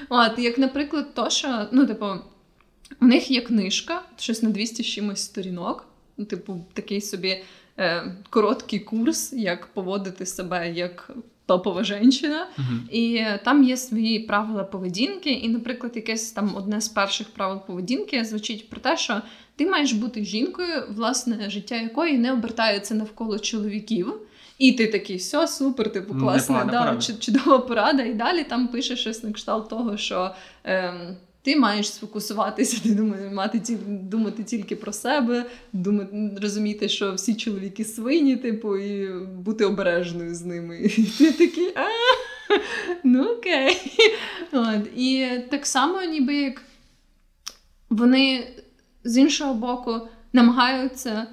От, 0.09 0.38
Як, 0.38 0.59
наприклад, 0.59 1.14
то, 1.14 1.31
що 1.31 1.66
ну, 1.72 1.87
типу, 1.87 2.07
в 3.00 3.05
них 3.07 3.31
є 3.31 3.40
книжка, 3.40 4.02
щось 4.18 4.42
на 4.42 4.50
200 4.50 4.83
чимось 4.83 5.20
сторінок. 5.20 5.87
Ну, 6.16 6.24
типу, 6.24 6.64
такий 6.72 7.00
собі 7.00 7.42
е, 7.82 8.16
короткий 8.30 8.78
курс, 8.80 9.32
як 9.32 9.66
поводити 9.66 10.26
себе 10.26 10.72
як 10.72 11.10
топова 11.46 11.84
жінка. 11.84 12.46
Uh-huh. 12.58 12.90
І 12.90 13.26
там 13.44 13.64
є 13.64 13.76
свої 13.76 14.18
правила 14.18 14.64
поведінки. 14.64 15.30
І, 15.30 15.48
наприклад, 15.48 15.92
якесь 15.94 16.32
там 16.32 16.56
одне 16.56 16.80
з 16.80 16.88
перших 16.88 17.28
правил 17.28 17.60
поведінки 17.66 18.24
звучить 18.24 18.70
про 18.70 18.80
те, 18.80 18.96
що 18.96 19.22
ти 19.56 19.66
маєш 19.66 19.92
бути 19.92 20.24
жінкою, 20.24 20.84
власне 20.90 21.50
життя 21.50 21.76
якої 21.76 22.18
не 22.18 22.32
обертається 22.32 22.94
навколо 22.94 23.38
чоловіків. 23.38 24.14
І 24.58 24.72
ти 24.72 24.86
такий, 24.86 25.16
все, 25.16 25.48
супер, 25.48 25.92
типу, 25.92 26.14
класна, 26.14 26.64
да, 26.64 26.98
чудова 27.18 27.58
порада. 27.58 28.02
І 28.02 28.14
далі 28.14 28.44
там 28.44 28.68
пише 28.68 28.96
щось 28.96 29.22
на 29.22 29.32
кшталт 29.32 29.68
того, 29.68 29.96
що. 29.96 30.34
Ем, 30.64 31.16
ти 31.42 31.57
маєш 31.57 31.92
сфокусуватися, 31.92 32.83
ти 32.83 33.02
мати 33.35 33.78
думати 33.87 34.44
тільки 34.44 34.76
про 34.76 34.92
себе, 34.92 35.44
думати, 35.72 36.31
розуміти, 36.42 36.88
що 36.88 37.14
всі 37.14 37.35
чоловіки 37.35 37.85
свині, 37.85 38.37
типу, 38.37 38.76
і 38.76 39.24
бути 39.24 39.64
обережною 39.64 40.35
з 40.35 40.42
ними. 40.42 40.78
І 40.85 40.88
ти 41.18 41.33
такий, 41.33 41.72
а 41.76 41.87
ну 43.05 43.24
окей. 43.24 43.76
От. 44.52 44.87
І 44.96 45.28
так 45.50 45.66
само, 45.66 46.02
ніби 46.02 46.35
як 46.35 46.62
вони 47.90 48.48
з 49.05 49.16
іншого 49.16 49.55
боку 49.55 50.00
намагаються 50.33 51.26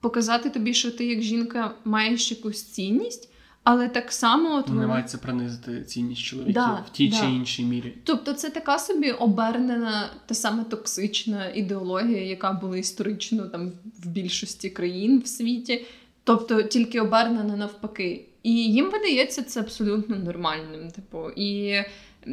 показати 0.00 0.50
тобі, 0.50 0.74
що 0.74 0.90
ти 0.90 1.06
як 1.06 1.22
жінка 1.22 1.74
маєш 1.84 2.30
якусь 2.30 2.62
цінність. 2.62 3.29
Але 3.64 3.88
так 3.88 4.12
само 4.12 4.56
от 4.56 4.68
вони 4.68 4.86
мають 4.86 5.20
принизити 5.22 5.82
цінність 5.82 6.22
чоловіків 6.22 6.54
да, 6.54 6.84
в 6.86 6.90
тій 6.90 7.08
да. 7.08 7.16
чи 7.16 7.26
іншій 7.26 7.64
мірі. 7.64 7.94
Тобто, 8.04 8.32
це 8.32 8.50
така 8.50 8.78
собі 8.78 9.10
обернена 9.10 10.10
та 10.26 10.34
саме 10.34 10.64
токсична 10.64 11.48
ідеологія, 11.48 12.22
яка 12.22 12.52
була 12.52 12.76
історично 12.76 13.46
там 13.46 13.72
в 14.04 14.08
більшості 14.08 14.70
країн 14.70 15.22
в 15.24 15.26
світі, 15.26 15.86
тобто 16.24 16.62
тільки 16.62 17.00
обернена 17.00 17.56
навпаки. 17.56 18.26
І 18.42 18.52
їм 18.52 18.90
видається 18.90 19.42
це 19.42 19.60
абсолютно 19.60 20.16
нормальним. 20.16 20.90
Типу, 20.90 21.30
і 21.36 21.74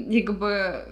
якби. 0.10 0.84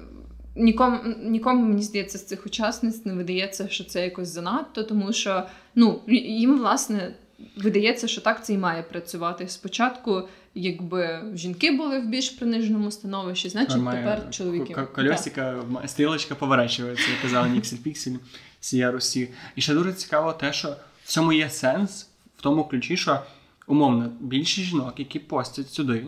Нікому 0.58 1.00
нікому 1.24 1.68
мені 1.68 1.82
здається 1.82 2.18
з 2.18 2.26
цих 2.26 2.46
учасниць 2.46 3.06
не 3.06 3.14
видається, 3.14 3.68
що 3.68 3.84
це 3.84 4.04
якось 4.04 4.28
занадто, 4.28 4.84
тому 4.84 5.14
що 5.14 5.44
ну 5.76 6.02
їм 6.08 6.58
власне 6.58 7.14
видається, 7.58 8.08
що 8.08 8.22
так 8.22 8.46
це 8.46 8.54
і 8.54 8.58
має 8.58 8.84
працювати. 8.84 9.48
Спочатку, 9.48 10.28
якби 10.56 11.24
жінки 11.34 11.72
були 11.72 12.00
в 12.00 12.08
більш 12.08 12.30
приниженому 12.30 12.92
становищі, 12.92 13.50
значить 13.50 13.82
має 13.82 14.04
тепер 14.04 14.30
чоловіки. 14.30 14.76
Кольосика, 14.96 15.64
стрілочка 15.86 16.36
поворачується, 16.36 17.12
як 17.12 17.22
казав 17.22 17.50
Ніксель 17.50 17.78
Піксель, 17.78 18.16
Сія 18.60 18.92
Русі. 18.92 19.30
І 19.56 19.62
ще 19.62 19.74
дуже 19.74 19.94
цікаво 19.94 20.34
те, 20.34 20.54
що 20.54 20.76
в 21.04 21.08
цьому 21.08 21.34
є 21.34 21.50
сенс, 21.50 22.10
в 22.38 22.42
тому 22.42 22.64
ключі, 22.64 22.98
що 22.98 23.20
умовно 23.68 24.12
більшість 24.20 24.68
жінок, 24.68 24.94
які 25.00 25.20
постять 25.20 25.70
сюди. 25.70 26.06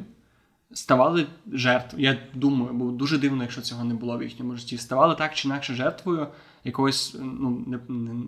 ставали 0.73 1.27
жертвою. 1.53 2.05
Я 2.05 2.17
думаю, 2.33 2.73
бо 2.73 2.91
дуже 2.91 3.17
дивно, 3.17 3.43
якщо 3.43 3.61
цього 3.61 3.83
не 3.83 3.93
було 3.93 4.17
в 4.17 4.23
їхньому 4.23 4.55
житті. 4.55 4.77
Ставали 4.77 5.15
так 5.15 5.35
чи 5.35 5.47
інакше 5.47 5.73
жертвою 5.73 6.27
якогось 6.67 7.15
ну, 7.39 7.65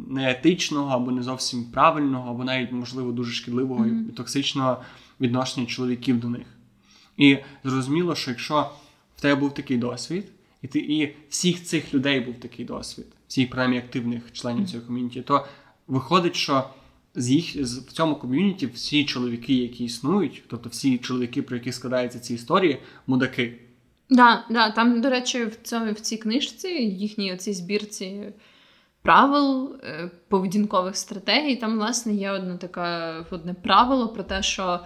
неетичного 0.09 0.89
або 0.95 1.11
не 1.11 1.23
зовсім 1.23 1.63
правильного, 1.63 2.31
або 2.31 2.43
навіть, 2.43 2.71
можливо, 2.71 3.11
дуже 3.11 3.33
шкідливого 3.33 3.85
mm-hmm. 3.85 4.09
і 4.09 4.11
токсичного 4.11 4.81
відношення 5.21 5.65
чоловіків 5.65 6.19
до 6.19 6.29
них. 6.29 6.47
І 7.17 7.37
зрозуміло, 7.63 8.15
що 8.15 8.31
якщо 8.31 8.69
в 9.15 9.21
тебе 9.21 9.41
був 9.41 9.53
такий 9.53 9.77
досвід, 9.77 10.25
і 10.61 10.67
ти 10.67 10.79
і 10.79 11.15
всіх 11.29 11.63
цих 11.63 11.93
людей 11.93 12.19
був 12.19 12.35
такий 12.35 12.65
досвід, 12.65 13.05
всіх 13.27 13.49
принаймні 13.49 13.77
активних 13.77 14.33
членів 14.33 14.69
цього 14.69 14.85
ком'юніті, 14.85 15.21
то 15.21 15.47
виходить, 15.87 16.35
що 16.35 16.69
з 17.15 17.29
їх 17.29 17.55
в 17.55 17.91
цьому 17.91 18.15
ком'юніті 18.15 18.67
всі 18.67 19.05
чоловіки, 19.05 19.53
які 19.53 19.83
існують, 19.83 20.43
тобто 20.47 20.69
всі 20.69 20.97
чоловіки, 20.97 21.41
про 21.41 21.55
які 21.57 21.71
складаються 21.71 22.19
ці 22.19 22.33
історії, 22.33 22.77
мудаки. 23.07 23.59
Да, 24.09 24.45
да, 24.49 24.71
там, 24.71 25.01
до 25.01 25.09
речі, 25.09 25.45
в 25.45 25.55
цьому 25.63 25.91
в 25.91 25.99
цій 25.99 26.17
книжці, 26.17 26.67
їхній 26.83 27.33
оцій 27.33 27.53
збірці 27.53 28.33
правил 29.01 29.75
е, 29.83 30.11
поведінкових 30.27 30.97
стратегій, 30.97 31.55
там, 31.55 31.77
власне, 31.77 32.13
є 32.13 32.31
одне 32.31 32.57
таке 32.57 33.13
одне 33.31 33.53
правило 33.53 34.07
про 34.07 34.23
те, 34.23 34.43
що 34.43 34.79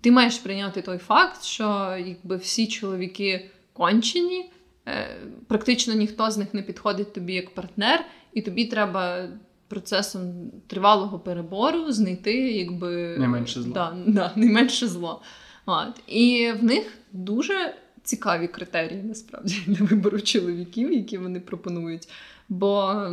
ти 0.00 0.10
маєш 0.10 0.38
прийняти 0.38 0.82
той 0.82 0.98
факт, 0.98 1.42
що 1.42 1.96
якби 2.06 2.36
всі 2.36 2.66
чоловіки 2.66 3.50
кончені, 3.72 4.50
е, 4.86 5.06
практично 5.46 5.94
ніхто 5.94 6.30
з 6.30 6.36
них 6.36 6.54
не 6.54 6.62
підходить 6.62 7.12
тобі 7.12 7.34
як 7.34 7.54
партнер, 7.54 8.04
і 8.32 8.42
тобі 8.42 8.64
треба 8.64 9.28
процесом 9.68 10.50
тривалого 10.66 11.18
перебору 11.18 11.92
знайти 11.92 12.52
якби 12.52 13.16
найменше 13.18 13.62
зло. 13.62 13.72
Да, 13.74 13.96
да, 14.06 14.32
найменше 14.36 14.88
зло. 14.88 15.22
От. 15.66 16.00
І 16.06 16.52
в 16.60 16.64
них 16.64 16.98
дуже 17.12 17.74
цікаві 18.08 18.48
критерії 18.48 19.02
насправді 19.02 19.62
для 19.66 19.84
вибору 19.84 20.20
чоловіків, 20.20 20.92
які 20.92 21.18
вони 21.18 21.40
пропонують. 21.40 22.08
Бо, 22.48 23.04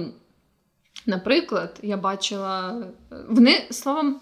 наприклад, 1.05 1.79
я 1.83 1.97
бачила 1.97 2.83
вони 3.29 3.67
словом, 3.71 4.19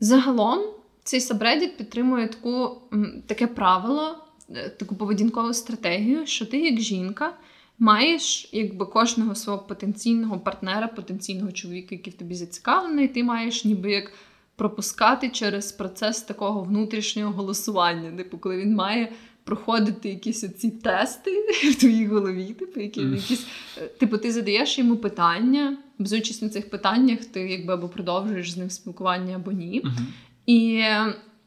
загалом 0.00 0.60
цей 1.02 1.20
сабредіт 1.20 1.76
підтримує 1.76 2.28
таку, 2.28 2.82
таке 3.26 3.46
правило, 3.46 4.18
е, 4.50 4.68
таку 4.68 4.94
поведінкову 4.94 5.54
стратегію, 5.54 6.26
що 6.26 6.46
ти 6.46 6.60
як 6.60 6.80
жінка 6.80 7.32
маєш 7.78 8.48
якби 8.52 8.86
кожного 8.86 9.34
свого 9.34 9.58
потенційного 9.58 10.38
партнера, 10.38 10.88
потенційного 10.88 11.52
чоловіка, 11.52 11.94
який 11.94 12.12
в 12.12 12.16
тобі 12.16 12.34
зацікавлений, 12.34 13.08
ти 13.08 13.24
маєш 13.24 13.64
ніби 13.64 13.92
як 13.92 14.12
пропускати 14.56 15.28
через 15.28 15.72
процес 15.72 16.22
такого 16.22 16.62
внутрішнього 16.62 17.32
голосування, 17.32 18.16
типу, 18.16 18.38
коли 18.38 18.56
він 18.56 18.74
має. 18.74 19.12
Проходити 19.48 20.08
якісь 20.08 20.44
оці 20.44 20.70
тести 20.70 21.30
в 21.70 21.74
твоїй 21.74 22.06
голові, 22.06 22.54
типу, 22.58 22.80
які 22.80 23.00
mm. 23.00 23.14
якісь, 23.14 23.46
е, 23.78 23.86
типу, 23.86 24.18
ти 24.18 24.32
задаєш 24.32 24.78
йому 24.78 24.96
питання, 24.96 25.76
базуючись 25.98 26.42
на 26.42 26.48
цих 26.48 26.70
питаннях, 26.70 27.24
ти 27.24 27.40
якби 27.40 27.74
або 27.74 27.88
продовжуєш 27.88 28.52
з 28.52 28.56
ним 28.56 28.70
спілкування, 28.70 29.36
або 29.36 29.52
ні. 29.52 29.82
Mm-hmm. 29.84 30.04
І, 30.46 30.84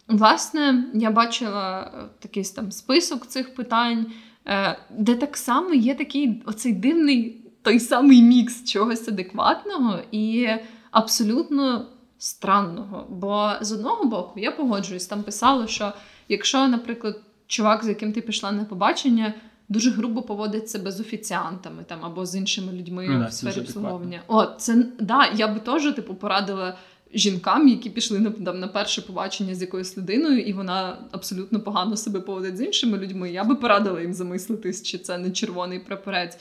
власне, 0.08 0.86
я 0.94 1.12
бачила 1.12 1.92
е, 1.96 2.10
такий 2.20 2.44
там 2.44 2.72
список 2.72 3.28
цих 3.28 3.56
питань. 3.56 4.06
Е, 4.48 4.78
де 4.90 5.16
так 5.16 5.38
само 5.38 5.74
є 5.74 5.96
такий 5.96 6.44
оцей 6.46 6.74
дивний 6.74 7.42
той 7.62 7.80
самий 7.80 8.22
мікс 8.22 8.64
чогось 8.64 9.08
адекватного 9.08 10.00
і 10.12 10.48
абсолютно 10.92 11.86
странного. 12.18 13.06
Бо 13.10 13.52
з 13.62 13.72
одного 13.72 14.06
боку 14.06 14.40
я 14.40 14.52
погоджуюсь, 14.52 15.06
там 15.08 15.24
писало, 15.24 15.68
що 15.68 15.94
якщо, 16.30 16.68
наприклад, 16.68 17.20
чувак, 17.52 17.84
з 17.84 17.88
яким 17.88 18.14
ти 18.14 18.22
пішла 18.22 18.52
на 18.52 18.66
побачення, 18.66 19.34
дуже 19.70 19.92
грубо 19.92 20.22
поводить 20.22 20.70
себе 20.70 20.92
з 20.92 21.00
офіціантами 21.00 21.84
там 21.88 22.00
або 22.02 22.26
з 22.26 22.36
іншими 22.36 22.74
людьми 22.74 23.08
ну, 23.10 23.28
в 23.28 23.34
сфері 23.34 23.60
обслуговування. 23.60 24.22
О, 24.28 24.46
це 24.46 24.86
да, 25.00 25.32
я 25.36 25.48
би 25.48 25.60
теж 25.60 25.94
типу 25.94 26.16
порадила 26.16 26.78
жінкам, 27.14 27.68
які 27.68 27.90
пішли 27.90 28.20
на 28.20 28.32
там, 28.32 28.60
на 28.60 28.68
перше 28.68 29.02
побачення 29.02 29.56
з 29.56 29.62
якоюсь 29.62 29.98
людиною, 29.98 30.40
і 30.40 30.54
вона 30.54 30.98
абсолютно 31.12 31.60
погано 31.60 31.98
себе 31.98 32.20
поводить 32.20 32.58
з 32.58 32.62
іншими 32.62 32.98
людьми. 32.98 33.32
Я 33.32 33.44
би 33.44 33.56
порадила 33.56 34.02
їм 34.02 34.14
замислитись, 34.14 34.84
чи 34.84 34.98
це 34.98 35.18
не 35.18 35.32
червоний 35.32 35.80
прапорець. 35.80 36.38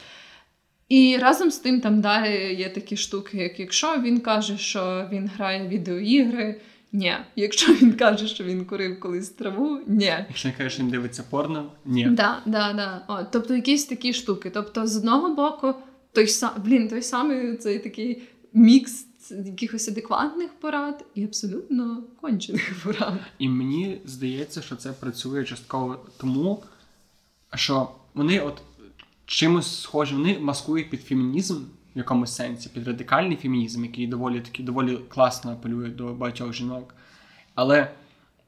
І 0.89 1.17
разом 1.21 1.51
з 1.51 1.59
тим 1.59 1.81
там 1.81 2.01
далі 2.01 2.55
є 2.59 2.69
такі 2.69 2.97
штуки, 2.97 3.39
як 3.39 3.61
якщо 3.61 4.01
він 4.01 4.21
каже, 4.21 4.59
що 4.59 5.09
він 5.13 5.31
грає 5.37 5.69
відеоігри. 5.69 6.61
Ні. 6.93 7.15
Якщо 7.37 7.73
він 7.75 7.93
каже, 7.93 8.27
що 8.27 8.45
він 8.45 8.65
курив 8.65 9.01
колись 9.01 9.29
траву, 9.29 9.81
ні. 9.87 10.05
Якщо 10.05 10.49
він 10.49 10.57
каже, 10.57 10.71
що 10.71 10.83
він 10.83 10.91
дивиться 10.91 11.25
порно, 11.31 11.73
ні. 11.85 12.07
Да, 12.07 12.43
да, 12.47 12.73
да. 12.73 13.05
О, 13.09 13.25
Тобто 13.33 13.55
якісь 13.55 13.85
такі 13.85 14.13
штуки. 14.13 14.51
Тобто, 14.51 14.87
з 14.87 14.97
одного 14.97 15.35
боку, 15.35 15.75
той 16.13 16.27
сам 16.27 16.51
блін, 16.65 16.89
той 16.89 17.03
самий 17.03 17.57
цей 17.57 17.79
такий 17.79 18.23
мікс 18.53 19.07
якихось 19.31 19.89
адекватних 19.89 20.51
порад 20.61 21.05
і 21.15 21.25
абсолютно 21.25 22.03
кончених 22.21 22.83
порад. 22.85 23.15
І 23.39 23.49
мені 23.49 24.01
здається, 24.05 24.63
що 24.63 24.77
це 24.77 24.93
працює 24.93 25.45
частково 25.45 26.07
тому, 26.17 26.63
що 27.55 27.91
вони 28.15 28.41
от 28.41 28.63
чимось 29.27 29.83
схожі, 29.83 30.15
вони 30.15 30.39
маскують 30.39 30.91
під 30.91 31.03
фемінізм 31.03 31.63
в 31.95 31.99
якомусь 31.99 32.35
сенсі, 32.35 32.69
під 32.75 32.87
радикальний 32.89 33.37
фемінізм, 33.37 33.85
який 33.85 34.07
доволі 34.07 34.41
таки 34.41 34.63
доволі 34.63 34.99
класно 35.09 35.53
апелює 35.53 35.89
до 35.89 36.15
багатьох 36.15 36.53
жінок. 36.53 36.95
Але 37.55 37.91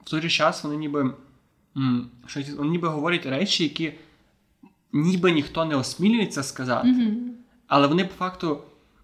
в 0.05 0.11
той 0.11 0.23
же 0.23 0.29
час 0.29 0.65
вони 0.65 0.77
ніби 0.77 1.15
що, 2.27 2.41
вони 2.57 2.71
ніби 2.71 2.89
говорять 2.89 3.27
речі, 3.27 3.63
які 3.65 3.93
ніби 4.93 5.33
ніхто 5.33 5.65
не 5.65 5.77
осмілюється 5.77 6.43
сказати, 6.43 6.89
mm-hmm. 6.89 7.17
але 7.67 7.87
вони 7.87 8.05
по 8.05 8.15
факту 8.15 8.63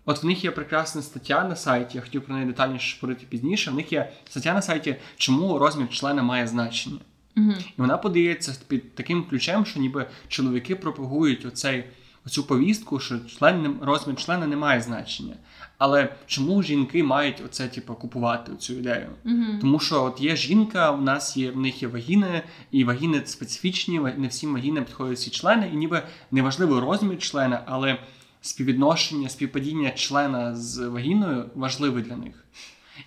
От 0.08 0.22
в 0.22 0.26
них 0.26 0.44
є 0.44 0.50
прекрасна 0.50 1.02
стаття 1.02 1.44
на 1.44 1.56
сайті, 1.56 1.96
я 1.96 2.02
хотів 2.02 2.22
про 2.22 2.34
неї 2.34 2.46
детальніше 2.46 2.88
шпорити 2.88 3.26
пізніше. 3.28 3.70
В 3.70 3.74
них 3.74 3.92
є 3.92 4.12
стаття 4.28 4.54
на 4.54 4.62
сайті, 4.62 4.96
чому 5.16 5.58
розмір 5.58 5.88
члена 5.88 6.22
має 6.22 6.46
значення. 6.46 6.98
Угу. 7.36 7.52
І 7.60 7.72
вона 7.76 7.98
подається 7.98 8.56
під 8.68 8.94
таким 8.94 9.24
ключем, 9.24 9.66
що 9.66 9.80
ніби 9.80 10.06
чоловіки 10.28 10.76
пропагують 10.76 11.46
оцей, 11.46 11.84
оцю 12.28 12.44
повістку, 12.44 13.00
що 13.00 13.18
член, 13.18 13.78
розмір 13.82 14.16
члена 14.16 14.46
не 14.46 14.56
має 14.56 14.80
значення. 14.80 15.34
Але 15.78 16.14
чому 16.26 16.62
жінки 16.62 17.02
мають 17.02 17.42
оце, 17.46 17.68
типу, 17.68 17.94
купувати 17.94 18.52
цю 18.58 18.72
ідею? 18.74 19.08
uh 19.24 19.60
Тому 19.60 19.80
що 19.80 20.04
от 20.04 20.20
є 20.20 20.36
жінка, 20.36 20.90
в 20.90 21.02
нас 21.02 21.36
є 21.36 21.50
в 21.50 21.56
них 21.56 21.82
є 21.82 21.88
вагіни, 21.88 22.42
і 22.70 22.84
вагіни 22.84 23.22
специфічні, 23.24 24.00
не 24.16 24.28
всім 24.28 24.52
вагінам 24.52 24.84
підходять 24.84 25.20
ці 25.20 25.30
члени, 25.30 25.70
і 25.72 25.76
ніби 25.76 26.02
неважливо 26.30 26.80
розмір 26.80 27.18
члена, 27.18 27.62
але 27.66 27.98
співвідношення, 28.40 29.28
співпадіння 29.28 29.90
члена 29.90 30.56
з 30.56 30.88
вагіною 30.88 31.50
важливе 31.54 32.02
для 32.02 32.16
них. 32.16 32.44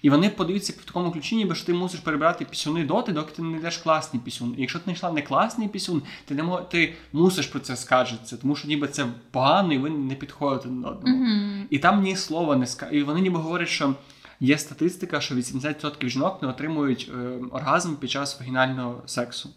І 0.02 0.10
вони 0.10 0.30
подаються 0.30 0.74
в 0.82 0.86
такому 0.86 1.12
ключі, 1.12 1.36
ніби 1.36 1.56
що 1.56 1.66
ти 1.66 1.74
мусиш 1.74 2.00
перебирати 2.00 2.46
пісюни 2.46 2.86
доти, 2.86 3.12
доки 3.12 3.32
ти 3.36 3.42
не 3.42 3.58
йдеш 3.58 3.78
класний 3.78 4.22
пісюн. 4.26 4.54
І 4.58 4.62
якщо 4.62 4.80
ти 4.80 4.84
знайшла 4.84 5.12
не 5.12 5.22
класний 5.22 5.68
пісюн, 5.68 6.02
ти 6.26 6.36
не 6.36 6.44
мож, 6.44 6.62
ти 6.70 6.94
мусиш 7.14 7.48
про 7.48 7.60
це 7.60 7.76
скаржитися, 7.76 8.38
тому 8.38 8.56
що 8.56 8.68
ніби 8.68 8.88
це 8.88 9.06
погано 9.32 9.74
і 9.74 9.78
ви 9.78 9.90
не 9.90 10.16
підходите 10.16 10.70
до 10.70 10.88
одному. 10.88 11.26
Mm-hmm. 11.26 11.64
І 11.70 11.80
там 11.80 12.02
ні 12.02 12.16
слова 12.16 12.56
не 12.56 12.68
ска. 12.68 12.86
І 12.86 13.04
вони 13.04 13.22
ніби 13.22 13.40
говорять, 13.40 13.70
що 13.70 13.96
є 14.40 14.58
статистика, 14.58 15.22
що 15.22 15.36
80% 15.36 16.10
жінок 16.10 16.42
не 16.42 16.48
отримують 16.48 17.12
е, 17.14 17.40
оргазм 17.52 17.96
під 17.96 18.12
час 18.12 18.40
вагінального 18.40 19.02
сексу. 19.06 19.50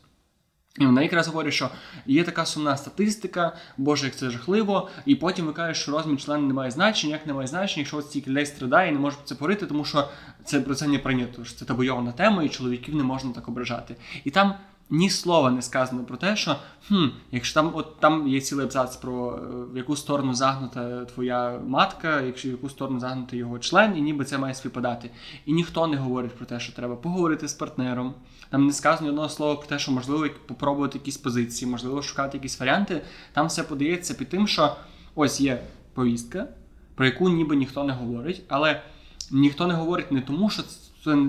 І 0.80 0.86
вона 0.86 1.02
якраз 1.02 1.26
говорить, 1.26 1.54
що 1.54 1.70
є 2.06 2.24
така 2.24 2.46
сумна 2.46 2.76
статистика, 2.76 3.56
боже, 3.76 4.06
як 4.06 4.16
це 4.16 4.30
жахливо, 4.30 4.88
і 5.06 5.14
потім 5.14 5.46
ви 5.46 5.52
кажете, 5.52 5.80
що 5.80 5.92
розмір 5.92 6.20
члена 6.20 6.46
не 6.46 6.54
має 6.54 6.70
значення, 6.70 7.12
як 7.12 7.26
не 7.26 7.32
має 7.32 7.46
значення, 7.46 7.80
якщо 7.80 7.96
ось 7.96 8.06
стільки 8.06 8.30
людей 8.30 8.46
страдає 8.46 8.90
і 8.90 8.92
не 8.92 8.98
може 8.98 9.16
це 9.24 9.34
порити, 9.34 9.66
тому 9.66 9.84
що 9.84 10.08
це 10.44 10.60
про 10.60 10.74
це 10.74 10.86
не 10.88 10.98
прийнято. 10.98 11.44
що 11.44 11.56
Це 11.56 11.64
табойована 11.64 12.12
тема, 12.12 12.42
і 12.42 12.48
чоловіків 12.48 12.94
не 12.94 13.02
можна 13.02 13.32
так 13.32 13.48
ображати. 13.48 13.96
І 14.24 14.30
там 14.30 14.54
ні 14.94 15.10
слова 15.10 15.50
не 15.50 15.62
сказано 15.62 16.04
про 16.04 16.16
те, 16.16 16.36
що 16.36 16.56
хм, 16.88 17.06
якщо 17.32 17.54
там 17.54 17.70
от 17.74 18.00
там 18.00 18.28
є 18.28 18.40
цілий 18.40 18.66
абзац 18.66 18.96
про 18.96 19.36
е, 19.36 19.72
в 19.72 19.76
яку 19.76 19.96
сторону 19.96 20.34
загнута 20.34 21.04
твоя 21.04 21.60
матка, 21.66 22.20
якщо 22.20 22.48
в 22.48 22.50
яку 22.50 22.68
сторону 22.68 23.00
загнути 23.00 23.36
його 23.36 23.58
член, 23.58 23.96
і 23.96 24.00
ніби 24.00 24.24
це 24.24 24.38
має 24.38 24.54
співпадати. 24.54 25.10
І 25.46 25.52
ніхто 25.52 25.86
не 25.86 25.96
говорить 25.96 26.36
про 26.36 26.46
те, 26.46 26.60
що 26.60 26.72
треба 26.72 26.96
поговорити 26.96 27.48
з 27.48 27.54
партнером. 27.54 28.14
Там 28.50 28.66
не 28.66 28.72
сказано 28.72 29.08
одного 29.08 29.28
слова 29.28 29.56
про 29.56 29.66
те, 29.66 29.78
що 29.78 29.92
можливо 29.92 30.26
попробувати 30.46 30.98
якісь 30.98 31.16
позиції, 31.16 31.70
можливо, 31.70 32.02
шукати 32.02 32.36
якісь 32.38 32.60
варіанти. 32.60 33.02
Там 33.32 33.46
все 33.46 33.62
подається 33.62 34.14
під 34.14 34.28
тим, 34.28 34.48
що 34.48 34.76
ось 35.14 35.40
є 35.40 35.62
повістка, 35.94 36.48
про 36.94 37.06
яку 37.06 37.28
ніби 37.28 37.56
ніхто 37.56 37.84
не 37.84 37.92
говорить, 37.92 38.42
але 38.48 38.82
ніхто 39.30 39.66
не 39.66 39.74
говорить 39.74 40.12
не 40.12 40.20
тому, 40.20 40.50
що 40.50 40.62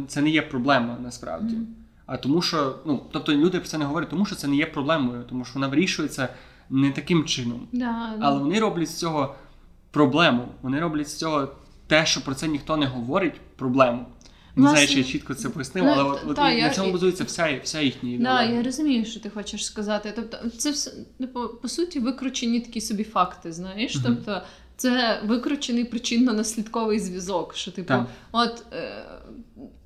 це 0.07 0.21
не 0.21 0.29
є 0.29 0.41
проблема 0.41 0.97
насправді. 1.03 1.55
Mm. 1.55 1.84
А 2.05 2.17
тому, 2.17 2.41
що 2.41 2.75
ну, 2.85 3.03
тобто 3.11 3.33
люди 3.33 3.59
про 3.59 3.67
це 3.67 3.77
не 3.77 3.85
говорять, 3.85 4.09
тому 4.09 4.25
що 4.25 4.35
це 4.35 4.47
не 4.47 4.55
є 4.55 4.65
проблемою, 4.65 5.23
тому 5.29 5.45
що 5.45 5.53
вона 5.53 5.67
вирішується 5.67 6.29
не 6.69 6.91
таким 6.91 7.25
чином. 7.25 7.67
Да, 7.71 8.15
Але 8.21 8.39
вони 8.39 8.59
роблять 8.59 8.89
з 8.89 8.99
цього 8.99 9.35
проблему. 9.91 10.47
Вони 10.61 10.79
роблять 10.79 11.09
з 11.09 11.15
цього 11.17 11.47
те, 11.87 12.05
що 12.05 12.23
про 12.23 12.35
це 12.35 12.47
ніхто 12.47 12.77
не 12.77 12.85
говорить, 12.85 13.33
проблему. 13.55 14.05
Не 14.55 14.69
знаю, 14.69 14.87
чи 14.87 14.97
я 14.97 15.03
чітко 15.03 15.33
це 15.33 15.49
пояснив, 15.49 15.85
ну, 15.85 15.91
але 15.91 16.03
от, 16.03 16.19
от 16.27 16.35
та, 16.35 16.53
на 16.53 16.69
цьому 16.69 16.91
базується 16.91 17.23
вся, 17.23 17.59
вся 17.63 17.81
їхня 17.81 18.09
Да, 18.09 18.15
ідеологія. 18.15 18.55
я 18.57 18.63
розумію, 18.63 19.05
що 19.05 19.19
ти 19.19 19.29
хочеш 19.29 19.65
сказати. 19.65 20.13
Тобто, 20.15 20.49
це 20.49 20.71
все 20.71 20.91
типу, 21.19 21.39
по 21.61 21.67
суті 21.67 21.99
викручені 21.99 22.59
такі 22.59 22.81
собі 22.81 23.03
факти, 23.03 23.51
знаєш. 23.51 23.95
Мгм. 23.95 24.03
Тобто, 24.05 24.41
це 24.77 25.21
викручений 25.25 25.83
причинно-наслідковий 25.83 26.99
зв'язок. 26.99 27.55
Що, 27.55 27.71
типу, 27.71 27.87
Так. 27.87 28.07
от, 28.31 28.63
е, 28.73 29.05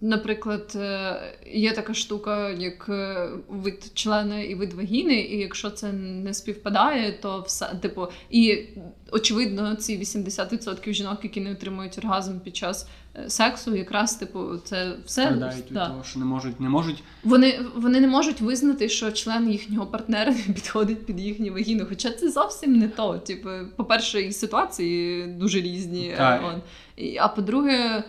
наприклад, 0.01 0.73
е, 0.75 1.15
є 1.51 1.73
така 1.73 1.93
штука, 1.93 2.49
як 2.49 2.85
е, 2.89 3.29
вид 3.49 3.91
члена 3.93 4.39
і 4.39 4.55
вид 4.55 4.73
вагіни, 4.73 5.21
і 5.21 5.37
якщо 5.37 5.69
це 5.69 5.91
не 5.93 6.33
співпадає, 6.33 7.11
то 7.21 7.41
все, 7.47 7.65
типу, 7.81 8.07
і 8.29 8.63
очевидно, 9.11 9.75
ці 9.75 9.99
80% 9.99 10.93
жінок, 10.93 11.19
які 11.23 11.41
не 11.41 11.51
отримують 11.51 11.97
оргазм 11.97 12.39
під 12.39 12.55
час 12.55 12.87
е, 13.15 13.29
сексу, 13.29 13.75
якраз 13.75 14.15
типу, 14.15 14.57
це 14.63 14.93
все 15.05 15.21
Страдають 15.21 15.65
від 15.65 15.73
да. 15.73 15.87
того, 15.87 16.03
що 16.03 16.19
не 16.19 16.25
можуть, 16.25 16.59
не 16.59 16.69
можуть 16.69 17.03
Вони, 17.23 17.59
вони 17.75 17.99
не 17.99 18.07
можуть 18.07 18.41
визнати, 18.41 18.89
що 18.89 19.11
член 19.11 19.51
їхнього 19.51 19.85
партнера 19.85 20.31
не 20.47 20.53
підходить 20.53 21.05
під 21.05 21.19
їхню 21.19 21.53
вагіну. 21.53 21.85
Хоча 21.89 22.11
це 22.11 22.31
зовсім 22.31 22.75
не 22.75 22.87
то. 22.87 23.17
Типу, 23.17 23.49
по-перше, 23.75 24.21
і 24.21 24.31
ситуації 24.31 25.27
дуже 25.27 25.61
різні. 25.61 26.13
Так. 26.17 26.55
А 27.19 27.27
по-друге, 27.27 27.73
н- 27.75 28.03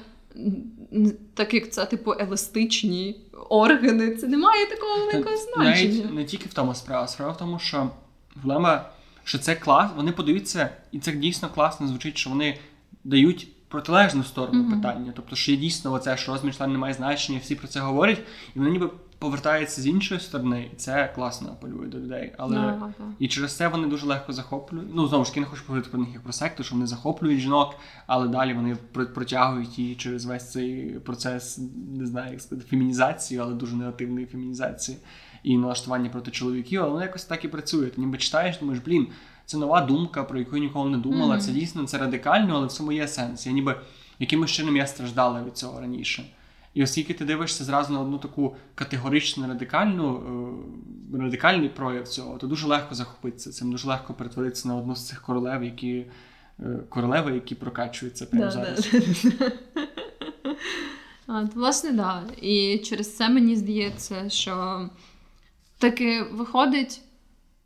так 1.34 1.54
як 1.54 1.70
це 1.72 1.86
типу 1.86 2.12
еластичні 2.18 3.20
органи, 3.48 4.16
це 4.16 4.26
не 4.26 4.36
має 4.36 4.66
такого 4.66 5.06
великого 5.06 5.36
значення. 5.36 6.02
навіть 6.04 6.14
не 6.14 6.24
тільки 6.24 6.48
в 6.48 6.54
тому 6.54 6.74
справа. 6.74 7.06
Справа 7.08 7.32
в 7.32 7.36
тому, 7.36 7.58
що 7.58 7.90
проблема, 8.34 8.90
що 9.24 9.38
це 9.38 9.54
клас, 9.54 9.90
вони 9.96 10.12
подаються, 10.12 10.70
і 10.92 10.98
це 10.98 11.12
дійсно 11.12 11.48
класно 11.48 11.88
звучить, 11.88 12.18
що 12.18 12.30
вони 12.30 12.58
дають 13.04 13.48
протилежну 13.68 14.24
сторону 14.24 14.62
Мгм. 14.62 14.72
питання. 14.80 15.12
Тобто, 15.16 15.36
що 15.36 15.52
є 15.52 15.56
дійсно 15.58 15.92
оце, 15.92 16.16
що 16.16 16.32
розмір 16.32 16.56
члена 16.56 16.72
не 16.72 16.78
має 16.78 16.94
значення, 16.94 17.38
всі 17.42 17.54
про 17.54 17.68
це 17.68 17.80
говорять, 17.80 18.18
і 18.56 18.58
вони 18.58 18.70
ніби 18.70 18.90
повертаються 19.20 19.82
з 19.82 19.86
іншої 19.86 20.20
сторони, 20.20 20.70
і 20.72 20.76
це 20.76 21.12
класно 21.14 21.48
апелює 21.48 21.86
до 21.86 21.98
людей. 21.98 22.32
Але 22.38 22.56
Да, 22.56 22.92
да. 22.98 23.04
І 23.18 23.28
через 23.28 23.56
це 23.56 23.68
вони 23.68 23.86
дуже 23.86 24.06
легко 24.06 24.32
захоплюють. 24.32 24.88
Ну, 24.94 25.06
знову 25.08 25.24
ж 25.24 25.30
таки, 25.30 25.40
не 25.40 25.46
хочу 25.46 25.62
говорити 25.68 25.90
про 25.90 26.00
них 26.00 26.08
як 26.14 26.22
про 26.22 26.32
секту, 26.32 26.62
що 26.62 26.74
вони 26.74 26.86
захоплюють 26.86 27.40
жінок, 27.40 27.74
але 28.06 28.28
далі 28.28 28.54
вони 28.54 28.76
протягують 28.92 29.78
її 29.78 29.94
через 29.94 30.24
весь 30.24 30.52
цей 30.52 30.84
процес, 30.84 31.60
не 31.98 32.06
знаю, 32.06 32.32
як 32.32 32.40
сказати, 32.40 32.68
фемінізації, 32.70 33.40
але 33.40 33.54
дуже 33.54 33.76
негативної 33.76 34.26
фемінізації 34.26 34.98
і 35.42 35.58
налаштування 35.58 36.10
проти 36.10 36.30
чоловіків, 36.30 36.80
але 36.80 36.90
воно 36.90 37.02
якось 37.02 37.24
так 37.24 37.44
і 37.44 37.48
працює. 37.48 37.86
Ти 37.86 38.00
ніби 38.00 38.18
читаєш, 38.18 38.58
думаєш, 38.58 38.82
блін, 38.86 39.08
це 39.46 39.58
нова 39.58 39.80
думка, 39.80 40.24
про 40.24 40.38
яку 40.38 40.56
я 40.56 40.62
ніколи 40.62 40.90
не 40.90 40.98
думала. 40.98 41.34
Мгм. 41.34 41.40
Це 41.40 41.52
дійсно 41.52 41.84
це 41.84 41.98
радикально, 41.98 42.56
але 42.56 42.66
в 42.66 42.72
цьому 42.72 42.92
є 42.92 43.08
сенс. 43.08 43.46
Я 43.46 43.52
ніби 43.52 43.80
якимось 44.18 44.50
чином 44.50 44.76
я 44.76 44.86
страждала 44.86 45.42
від 45.42 45.56
цього 45.56 45.80
раніше. 45.80 46.24
І 46.74 46.82
оскільки 46.82 47.14
ти 47.14 47.24
дивишся 47.24 47.64
зразу 47.64 47.92
на 47.92 48.00
одну 48.00 48.18
таку 48.18 48.56
категоричну 48.74 49.48
радикальну, 49.48 50.22
е, 51.14 51.18
радикальний 51.18 51.68
прояв 51.68 52.08
цього, 52.08 52.38
то 52.38 52.46
дуже 52.46 52.66
легко 52.66 52.94
захопитися 52.94 53.50
цим, 53.50 53.72
дуже 53.72 53.88
легко 53.88 54.14
перетворитися 54.14 54.68
на 54.68 54.76
одну 54.76 54.96
з 54.96 55.06
цих 55.06 55.22
королев, 55.22 55.64
які 55.64 56.06
е, 56.60 56.80
королеви, 56.88 57.32
які 57.34 57.54
прокачуються 57.54 58.26
прямо 58.26 58.44
Да, 58.44 58.50
зараз. 58.50 58.90
да. 59.38 59.52
А, 61.26 61.46
то, 61.46 61.60
власне, 61.60 61.92
да. 61.92 62.22
І 62.42 62.78
через 62.78 63.16
це 63.16 63.28
мені 63.28 63.56
здається, 63.56 64.28
що 64.28 64.88
таки 65.78 66.22
виходить, 66.22 67.00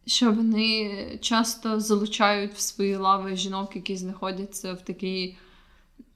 що 0.06 0.32
вони 0.32 1.18
часто 1.20 1.80
залучають 1.80 2.52
в 2.52 2.60
свої 2.60 2.96
лави 2.96 3.36
жінок, 3.36 3.76
які 3.76 3.96
знаходяться 3.96 4.72
в 4.72 4.84
такій 4.84 5.36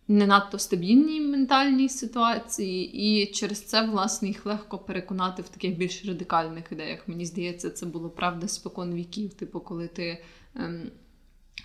не 0.08 0.26
надто 0.26 0.58
стабільній 0.58 1.20
ментальній 1.20 1.88
ситуації, 1.88 2.92
і 2.92 3.26
через 3.26 3.62
це, 3.62 3.86
власне, 3.86 4.28
їх 4.28 4.46
легко 4.46 4.78
переконати 4.78 5.42
в 5.42 5.48
таких 5.48 5.76
більш 5.76 6.04
радикальних 6.04 6.64
ідеях. 6.72 7.08
Мені 7.08 7.26
здається, 7.26 7.70
це 7.70 7.86
було 7.86 8.10
правда 8.10 8.48
спокон 8.48 8.94
віків. 8.94 9.34
Типу, 9.34 9.60
коли 9.60 9.88
ти. 9.88 10.24
Ем, 10.56 10.90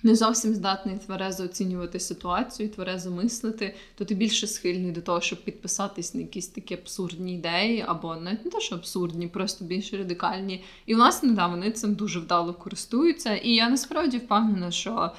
не 0.04 0.16
зовсім 0.16 0.54
здатний 0.54 0.98
тверезо 0.98 1.44
оцінювати 1.44 2.00
ситуацію, 2.00 2.70
тверезо 2.70 3.12
мислити, 3.12 3.76
то 3.96 4.06
ти 4.06 4.16
більше 4.16 4.48
схильний 4.48 4.92
до 4.92 5.02
того, 5.02 5.22
щоб 5.22 5.44
підписатись 5.44 6.14
на 6.14 6.22
якісь 6.22 6.48
такі 6.48 6.74
абсурдні 6.74 7.36
ідеї, 7.36 7.84
або 7.88 8.16
навіть 8.16 8.46
не 8.46 8.52
те, 8.52 8.60
що 8.60 8.76
абсурдні, 8.76 9.28
просто 9.28 9.66
більш 9.66 9.94
радикальні. 9.94 10.64
І 10.86 10.96
власне, 10.96 11.32
да, 11.32 11.48
вони 11.48 11.72
цим 11.72 11.96
дуже 11.96 12.20
вдало 12.20 12.54
користуються. 12.54 13.36
І 13.36 13.50
я 13.50 13.70
насправді 13.70 14.18
впевнена, 14.18 14.72
що 14.72 15.12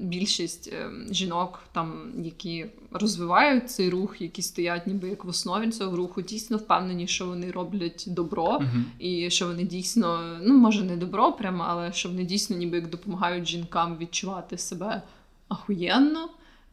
більшість 0.00 0.72
ем, 0.72 1.06
жінок, 1.10 1.60
там, 1.72 2.12
які 2.18 2.66
розвивають 2.92 3.70
цей 3.70 3.90
рух, 3.90 4.20
які 4.20 4.42
стоять 4.42 4.86
ніби 4.86 5.08
як 5.08 5.24
в 5.24 5.28
основі 5.28 5.70
цього 5.70 5.96
руху, 5.96 6.22
дійсно 6.22 6.56
впевнені, 6.56 7.06
що 7.06 7.26
вони 7.26 7.50
роблять 7.50 8.04
добро. 8.06 8.60
Мгм. 8.60 8.84
І 8.98 9.30
що 9.30 9.46
вони 9.46 9.64
дійсно, 9.64 10.38
ну 10.42 10.58
може 10.58 10.84
не 10.84 10.96
добро 10.96 11.32
прямо, 11.32 11.64
але 11.68 11.92
що 11.92 12.08
вони 12.08 12.24
дійсно 12.24 12.56
ніби 12.56 12.76
як 12.76 12.90
допомагають 12.90 13.48
жінкам 13.48 13.96
відчувати 13.98 14.58
себе 14.58 15.02
ахуєнно. 15.48 16.28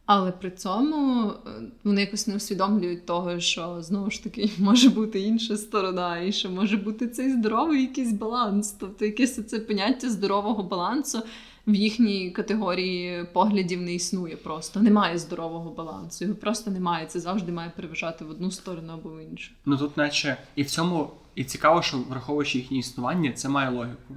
Але 0.05 0.31
при 0.31 0.51
цьому 0.51 1.29
е, 1.29 1.49
вони 1.83 2.01
якось 2.01 2.27
не 2.27 2.35
усвідомлюють 2.35 3.05
того, 3.05 3.39
що 3.39 3.81
знову 3.81 4.11
ж 4.11 4.23
таки 4.23 4.51
може 4.59 4.89
бути 4.89 5.19
інша 5.19 5.57
сторона, 5.57 6.19
і 6.19 6.31
що 6.31 6.49
може 6.49 6.77
бути 6.77 7.07
цей 7.07 7.31
здоровий 7.31 7.81
якийсь 7.81 8.11
баланс. 8.11 8.71
Тобто 8.71 9.05
якесь 9.05 9.47
це 9.47 9.59
поняття 9.59 10.09
здорового 10.09 10.63
балансу 10.63 11.21
в 11.67 11.75
їхній 11.75 12.31
категорії 12.31 13.25
поглядів 13.33 13.81
не 13.81 13.93
існує 13.93 14.35
просто. 14.35 14.79
Немає 14.79 15.17
здорового 15.17 15.71
балансу. 15.71 16.25
Його 16.25 16.35
просто 16.35 16.71
немає. 16.71 17.05
Це 17.05 17.19
завжди 17.19 17.51
має 17.51 17.69
переважати 17.69 18.25
в 18.25 18.29
одну 18.29 18.51
сторону 18.51 18.93
або 18.93 19.09
в 19.09 19.23
іншу. 19.31 19.51
Ну 19.65 19.77
тут, 19.77 19.97
наче, 19.97 20.37
і 20.55 20.63
в 20.63 20.69
цьому 20.69 21.11
і 21.35 21.43
цікаво, 21.43 21.81
що 21.81 21.97
враховуючи 21.97 22.57
їхнє 22.57 22.77
існування, 22.77 23.31
це 23.31 23.49
має 23.49 23.69
логіку. 23.69 24.15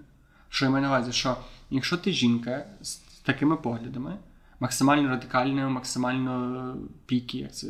Що 0.48 0.64
я 0.64 0.70
маю 0.70 0.82
на 0.82 0.88
увазі, 0.88 1.12
що 1.12 1.36
якщо 1.70 1.96
ти 1.96 2.12
жінка 2.12 2.66
з 2.82 2.96
такими 2.96 3.56
поглядами, 3.56 4.16
максимально 4.60 5.08
радикальними, 5.08 5.68
максимально 5.68 6.76
піки, 7.06 7.38
як 7.38 7.54
це 7.54 7.66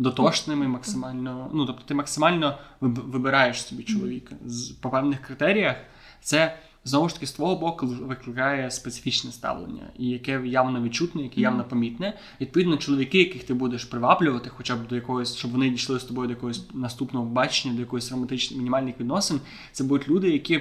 дотошними, 0.00 0.68
максимально. 0.68 1.50
Ну, 1.54 1.66
тобто 1.66 1.82
ти 1.86 1.94
максимально 1.94 2.58
вибираєш 2.80 3.62
собі 3.62 3.82
чоловіка 3.82 4.36
з 4.44 4.70
по 4.70 4.90
певних 4.90 5.20
критеріях, 5.20 5.76
це 6.22 6.58
знову 6.84 7.08
ж 7.08 7.14
таки 7.14 7.26
з 7.26 7.32
твого 7.32 7.56
боку 7.56 7.86
викликає 7.86 8.70
специфічне 8.70 9.32
ставлення, 9.32 9.90
і 9.98 10.06
яке 10.06 10.42
явно 10.46 10.82
відчутне, 10.82 11.22
яке 11.22 11.40
явно 11.40 11.64
помітне. 11.64 12.18
Відповідно, 12.40 12.76
чоловіки, 12.76 13.18
яких 13.18 13.44
ти 13.44 13.54
будеш 13.54 13.84
приваблювати, 13.84 14.50
хоча 14.56 14.76
б 14.76 14.88
до 14.88 14.94
якогось, 14.94 15.36
щоб 15.36 15.50
вони 15.50 15.70
дійшли 15.70 16.00
з 16.00 16.04
тобою 16.04 16.28
до 16.28 16.34
якогось 16.34 16.74
наступного 16.74 17.26
бачення, 17.26 17.74
до 17.74 17.80
якоїсь 17.80 18.10
романтичних 18.10 18.58
мінімальних 18.58 19.00
відносин, 19.00 19.40
це 19.72 19.84
будуть 19.84 20.08
люди, 20.08 20.30
які 20.30 20.60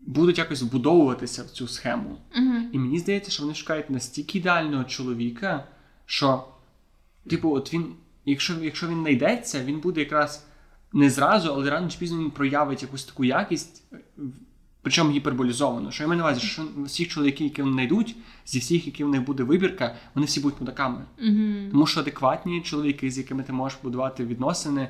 будуть 0.00 0.38
якось 0.38 0.62
вбудовуватися 0.62 1.42
в 1.42 1.50
цю 1.50 1.68
схему. 1.68 2.18
Угу. 2.36 2.54
І 2.72 2.78
мені 2.78 2.98
здається, 2.98 3.30
що 3.30 3.42
вони 3.42 3.54
шукають 3.54 3.90
настільки 3.90 4.38
ідеального 4.38 4.84
чоловіка, 4.84 5.64
що, 6.06 6.44
типу, 7.26 7.50
от 7.50 7.74
він, 7.74 7.94
якщо, 8.26 8.54
якщо 8.62 8.88
він 8.88 9.00
знайдеться, 9.00 9.64
він 9.64 9.80
буде 9.80 10.00
якраз 10.00 10.46
не 10.92 11.10
зразу, 11.10 11.52
але 11.52 11.70
рано 11.70 11.88
чи 11.88 11.98
пізно 11.98 12.18
він 12.18 12.30
проявить 12.30 12.82
якусь 12.82 13.04
таку 13.04 13.24
якість, 13.24 13.82
причому 14.82 15.10
гіперболізовано. 15.10 15.90
Що 15.90 16.02
я 16.02 16.08
маю 16.08 16.18
на 16.18 16.24
увазі, 16.24 16.40
що 16.40 16.62
всіх 16.84 17.08
чоловіків, 17.08 17.46
які 17.46 17.62
вони 17.62 17.74
знайдуть, 17.74 18.16
зі 18.46 18.58
всіх, 18.58 18.86
які 18.86 19.04
в 19.04 19.08
них 19.08 19.24
буде 19.24 19.42
вибірка, 19.42 19.94
вони 20.14 20.26
всі 20.26 20.40
будуть 20.40 20.60
мудаками. 20.60 21.04
Угу. 21.18 21.70
Тому 21.70 21.86
що 21.86 22.00
адекватні 22.00 22.60
чоловіки, 22.60 23.10
з 23.10 23.18
якими 23.18 23.42
ти 23.42 23.52
можеш 23.52 23.78
будувати 23.82 24.24
відносини, 24.24 24.88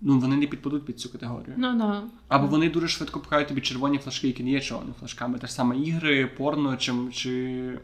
ну 0.00 0.18
вони 0.18 0.36
не 0.36 0.46
підпадуть 0.46 0.86
під 0.86 1.00
цю 1.00 1.12
категорію. 1.12 1.54
Ну 1.56 1.78
да. 1.78 2.02
Або 2.28 2.46
вони 2.46 2.70
дуже 2.70 2.88
швидко 2.88 3.20
пхають 3.20 3.48
тобі 3.48 3.60
червоні 3.60 3.98
флажки, 3.98 4.26
які 4.26 4.44
не 4.44 4.50
є 4.50 4.60
червоними 4.60 4.94
флажками. 4.98 5.38
Те 5.38 5.46
ж 5.46 5.52
саме 5.52 5.76
ігри, 5.76 6.26
порно 6.26 6.76
чи. 6.76 6.92
чи... 7.12 7.78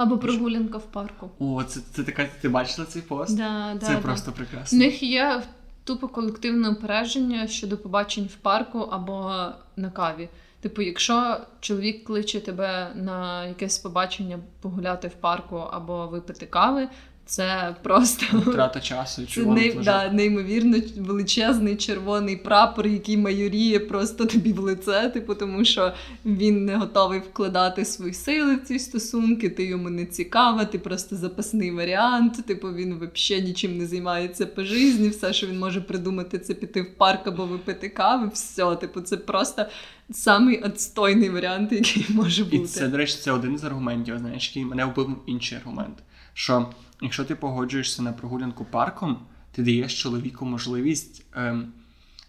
Або 0.00 0.18
прогулянка 0.18 0.78
в 0.78 0.86
парку. 0.86 1.30
О, 1.38 1.64
це, 1.64 1.80
це 1.92 2.04
така. 2.04 2.28
Ти 2.40 2.48
бачила 2.48 2.86
цей 2.86 3.02
пост? 3.02 3.36
Да, 3.36 3.76
да, 3.80 3.86
це 3.86 3.94
да. 3.94 4.00
просто 4.00 4.32
прекрасно. 4.32 4.78
У 4.78 4.80
них 4.80 5.02
є 5.02 5.42
тупо 5.84 6.08
колективне 6.08 6.68
упередження 6.68 7.46
щодо 7.46 7.78
побачень 7.78 8.24
в 8.24 8.34
парку 8.36 8.78
або 8.78 9.32
на 9.76 9.90
каві. 9.90 10.28
Типу, 10.60 10.82
якщо 10.82 11.36
чоловік 11.60 12.04
кличе 12.04 12.40
тебе 12.40 12.92
на 12.94 13.46
якесь 13.46 13.78
побачення 13.78 14.38
погуляти 14.60 15.08
в 15.08 15.14
парку 15.14 15.56
або 15.56 16.06
випити 16.06 16.46
кави, 16.46 16.88
це 17.30 17.76
просто 17.82 18.38
Втрата 18.38 18.80
часу, 18.80 19.26
це 19.26 19.44
не, 19.44 19.72
да, 19.72 20.12
неймовірно 20.12 20.78
величезний 20.96 21.76
червоний 21.76 22.36
прапор, 22.36 22.86
який 22.86 23.16
майоріє 23.16 23.80
просто 23.80 24.26
тобі 24.26 24.52
в 24.52 24.58
лице, 24.58 25.10
типу, 25.14 25.34
тому 25.34 25.64
що 25.64 25.92
він 26.24 26.64
не 26.64 26.76
готовий 26.76 27.20
вкладати 27.20 27.84
свої 27.84 28.14
сили 28.14 28.56
в 28.56 28.62
ці 28.62 28.78
стосунки, 28.78 29.50
ти 29.50 29.64
йому 29.64 29.90
не 29.90 30.06
цікава, 30.06 30.64
ти 30.64 30.78
просто 30.78 31.16
запасний 31.16 31.70
варіант. 31.70 32.46
Типу, 32.46 32.68
він 32.74 32.94
взагалі 32.94 33.44
нічим 33.44 33.78
не 33.78 33.86
займається 33.86 34.46
по 34.46 34.64
житті, 34.64 35.08
все, 35.08 35.32
що 35.32 35.46
він 35.46 35.58
може 35.58 35.80
придумати, 35.80 36.38
це 36.38 36.54
піти 36.54 36.82
в 36.82 36.94
парк 36.94 37.26
або 37.26 37.46
випити 37.46 37.88
кави. 37.88 38.30
Все, 38.34 38.76
типу, 38.76 39.00
це 39.00 39.16
просто 39.16 39.66
самий 40.10 40.62
отстойний 40.62 41.30
варіант, 41.30 41.72
який 41.72 42.06
може 42.08 42.44
бути. 42.44 42.56
І 42.56 42.66
це, 42.66 42.88
до 42.88 42.96
речі, 42.96 43.16
це 43.20 43.32
один 43.32 43.58
з 43.58 43.64
аргументів, 43.64 44.18
знаєш, 44.18 44.48
який 44.48 44.64
мене 44.64 44.84
вбив 44.84 45.16
інший 45.26 45.58
аргумент. 45.58 45.96
Що 46.34 46.66
якщо 47.02 47.24
ти 47.24 47.34
погоджуєшся 47.34 48.02
на 48.02 48.12
прогулянку 48.12 48.64
парком, 48.64 49.26
ти 49.52 49.62
даєш 49.62 50.02
чоловіку 50.02 50.44
можливість 50.44 51.26
ем, 51.34 51.72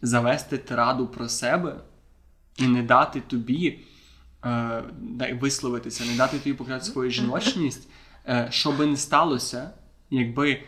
завести 0.01 0.57
тираду 0.57 1.07
про 1.07 1.29
себе 1.29 1.75
і 2.57 2.67
не 2.67 2.83
дати 2.83 3.21
тобі 3.21 3.79
е, 4.45 4.83
висловитися, 5.39 6.05
не 6.05 6.15
дати 6.15 6.39
тобі 6.39 6.55
показати 6.55 6.85
свою 6.85 7.11
жіночність, 7.11 7.89
е, 8.27 8.47
що 8.51 8.71
би 8.71 8.85
не 8.85 8.97
сталося, 8.97 9.71
якби 10.09 10.63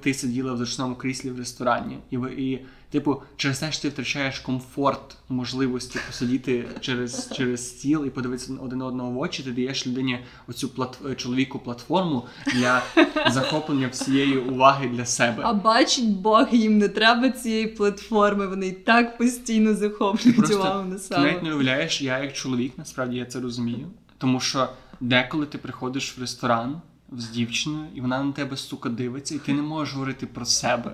ти 0.00 0.14
сиділа 0.14 0.52
в 0.52 0.56
зручному 0.56 0.94
кріслі 0.94 1.30
в 1.30 1.38
ресторані, 1.38 1.98
і 2.10 2.16
ви 2.16 2.32
і 2.32 2.66
Типу, 2.96 3.22
через 3.36 3.58
те, 3.58 3.72
що 3.72 3.82
ти 3.82 3.88
втрачаєш 3.88 4.38
комфорт 4.38 5.16
можливості 5.28 5.98
посидіти 6.06 6.68
через 6.80 7.30
через 7.32 7.68
стіл 7.68 8.06
і 8.06 8.10
подивитися 8.10 8.52
один 8.60 8.82
одного 8.82 9.10
в 9.10 9.18
очі, 9.18 9.42
ти 9.42 9.52
даєш 9.52 9.86
людині 9.86 10.18
оцю 10.48 10.68
плат... 10.68 10.98
чоловіку 11.16 11.58
платформу 11.58 12.26
для 12.54 12.82
захоплення 13.30 13.88
всієї 13.88 14.38
уваги 14.38 14.88
для 14.88 15.04
себе. 15.04 15.42
А 15.46 15.52
бачить 15.54 16.08
Бог, 16.08 16.54
їм 16.54 16.78
не 16.78 16.88
треба 16.88 17.30
цієї 17.30 17.66
платформи. 17.66 18.46
Вони 18.46 18.66
і 18.66 18.72
так 18.72 19.18
постійно 19.18 19.74
захоплюють 19.74 20.50
увагу 20.50 20.88
на 20.88 20.98
себе. 20.98 21.20
Ти 21.20 21.26
навіть 21.26 21.42
не 21.42 21.48
уявляєш, 21.48 22.02
я 22.02 22.18
як 22.18 22.32
чоловік, 22.32 22.72
насправді 22.76 23.16
я 23.16 23.24
це 23.24 23.40
розумію. 23.40 23.88
Тому 24.18 24.40
що 24.40 24.68
деколи 25.00 25.46
ти 25.46 25.58
приходиш 25.58 26.18
в 26.18 26.20
ресторан 26.20 26.80
з 27.12 27.28
дівчиною, 27.28 27.86
і 27.94 28.00
вона 28.00 28.22
на 28.22 28.32
тебе 28.32 28.56
сука 28.56 28.88
дивиться, 28.88 29.34
і 29.34 29.38
ти 29.38 29.52
не 29.52 29.62
можеш 29.62 29.94
говорити 29.94 30.26
про 30.26 30.44
себе. 30.44 30.92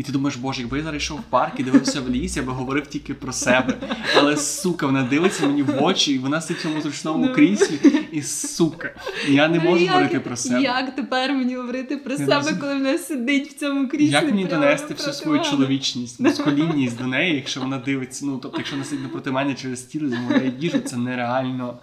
І 0.00 0.02
ти 0.02 0.12
думаєш, 0.12 0.36
боже, 0.36 0.60
якби 0.60 0.78
я 0.78 0.84
зараз 0.84 1.02
йшов 1.02 1.18
в 1.18 1.22
парк 1.22 1.60
і 1.60 1.62
дивився 1.62 2.00
в 2.00 2.10
ліс, 2.10 2.36
я 2.36 2.42
би 2.42 2.52
говорив 2.52 2.86
тільки 2.86 3.14
про 3.14 3.32
себе. 3.32 3.74
Але 4.16 4.36
сука, 4.36 4.86
вона 4.86 5.02
дивиться 5.02 5.46
мені 5.46 5.62
в 5.62 5.82
очі, 5.82 6.12
і 6.12 6.18
вона 6.18 6.40
сидить 6.40 6.58
в 6.58 6.62
цьому 6.62 6.80
зручному 6.80 7.26
ну. 7.26 7.34
кріслі, 7.34 8.06
і 8.12 8.22
сука, 8.22 8.94
я 9.28 9.48
не 9.48 9.60
можу 9.60 9.84
як, 9.84 9.92
говорити 9.92 10.20
про 10.20 10.36
себе. 10.36 10.62
Як 10.62 10.96
тепер 10.96 11.32
мені 11.32 11.56
говорити 11.56 11.96
про 11.96 12.14
як 12.14 12.28
себе, 12.28 12.58
коли 12.60 12.74
вона 12.74 12.98
сидить 12.98 13.48
в 13.48 13.58
цьому 13.58 13.88
кріслі? 13.88 14.12
Як 14.12 14.24
мені 14.24 14.44
донести 14.44 14.94
всю 14.94 15.12
свою 15.12 15.42
чоловічність, 15.42 16.20
мускулінність 16.20 16.98
до 16.98 17.06
неї, 17.06 17.36
якщо 17.36 17.60
вона 17.60 17.78
дивиться? 17.78 18.26
Ну 18.26 18.38
тобто, 18.42 18.58
якщо 18.58 18.76
вона 18.76 18.84
сидить 18.84 19.02
напроти 19.02 19.30
мене 19.30 19.54
через 19.54 19.80
стіл, 19.80 20.08
замовляє 20.08 20.52
їжу, 20.58 20.78
це 20.78 20.96
нереально. 20.96 21.78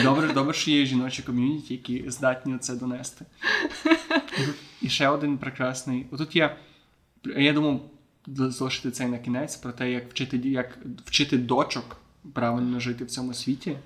І 0.00 0.02
добре, 0.02 0.28
добре, 0.34 0.54
що 0.54 0.70
є 0.70 0.84
жіночі 0.86 1.22
ком'юніті, 1.22 1.74
які 1.74 2.04
здатні 2.10 2.58
це 2.60 2.74
донести. 2.74 3.24
І 4.82 4.88
ще 4.88 5.08
один 5.08 5.38
прекрасний. 5.38 6.06
Отут 6.10 6.36
є. 6.36 6.56
Я 7.24 7.52
думав 7.52 7.90
залишити 8.26 8.90
це 8.90 9.08
на 9.08 9.18
кінець 9.18 9.56
про 9.56 9.72
те, 9.72 9.90
як 9.92 10.10
вчити 10.10 10.36
як 10.38 10.78
вчити 11.04 11.38
дочок 11.38 11.96
правильно 12.32 12.80
жити 12.80 13.04
в 13.04 13.10
цьому 13.10 13.34
світі. 13.34 13.76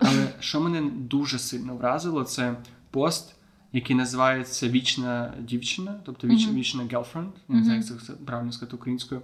Але 0.00 0.28
що 0.40 0.60
мене 0.60 0.90
дуже 0.90 1.38
сильно 1.38 1.76
вразило, 1.76 2.24
це 2.24 2.56
пост, 2.90 3.34
який 3.72 3.96
називається 3.96 4.68
Вічна 4.68 5.34
дівчина, 5.40 6.00
тобто 6.04 6.26
віч, 6.26 6.48
вічна 6.48 6.82
girlfriend, 6.82 7.30
я 7.48 7.54
не 7.54 7.64
знаю, 7.64 7.82
як 7.90 8.02
це 8.02 8.12
правильно 8.12 8.52
сказати 8.52 8.76
українською. 8.76 9.22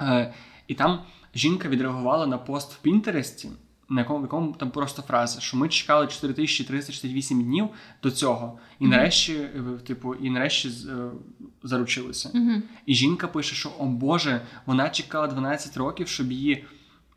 Е, 0.00 0.34
І 0.66 0.74
там 0.74 1.02
жінка 1.34 1.68
відреагувала 1.68 2.26
на 2.26 2.38
пост 2.38 2.72
в 2.72 2.78
Пінтересті 2.78 3.48
на 3.88 4.00
якому, 4.00 4.22
якому 4.22 4.52
там 4.52 4.70
просто 4.70 5.02
фраза, 5.02 5.40
що 5.40 5.56
ми 5.56 5.68
чекали 5.68 6.06
4368 6.06 7.44
днів 7.44 7.68
до 8.02 8.10
цього, 8.10 8.58
і 8.78 8.84
mm-hmm. 8.84 8.88
нарешті, 8.88 9.32
е, 9.32 9.62
типу, 9.86 10.14
і 10.14 10.30
нарешті 10.30 10.68
е, 10.68 11.10
заручилися. 11.62 12.28
Mm-hmm. 12.28 12.62
І 12.86 12.94
жінка 12.94 13.28
пише, 13.28 13.54
що 13.54 13.72
о 13.78 13.86
Боже, 13.86 14.40
вона 14.66 14.90
чекала 14.90 15.26
12 15.26 15.76
років, 15.76 16.08
щоб 16.08 16.32
її. 16.32 16.64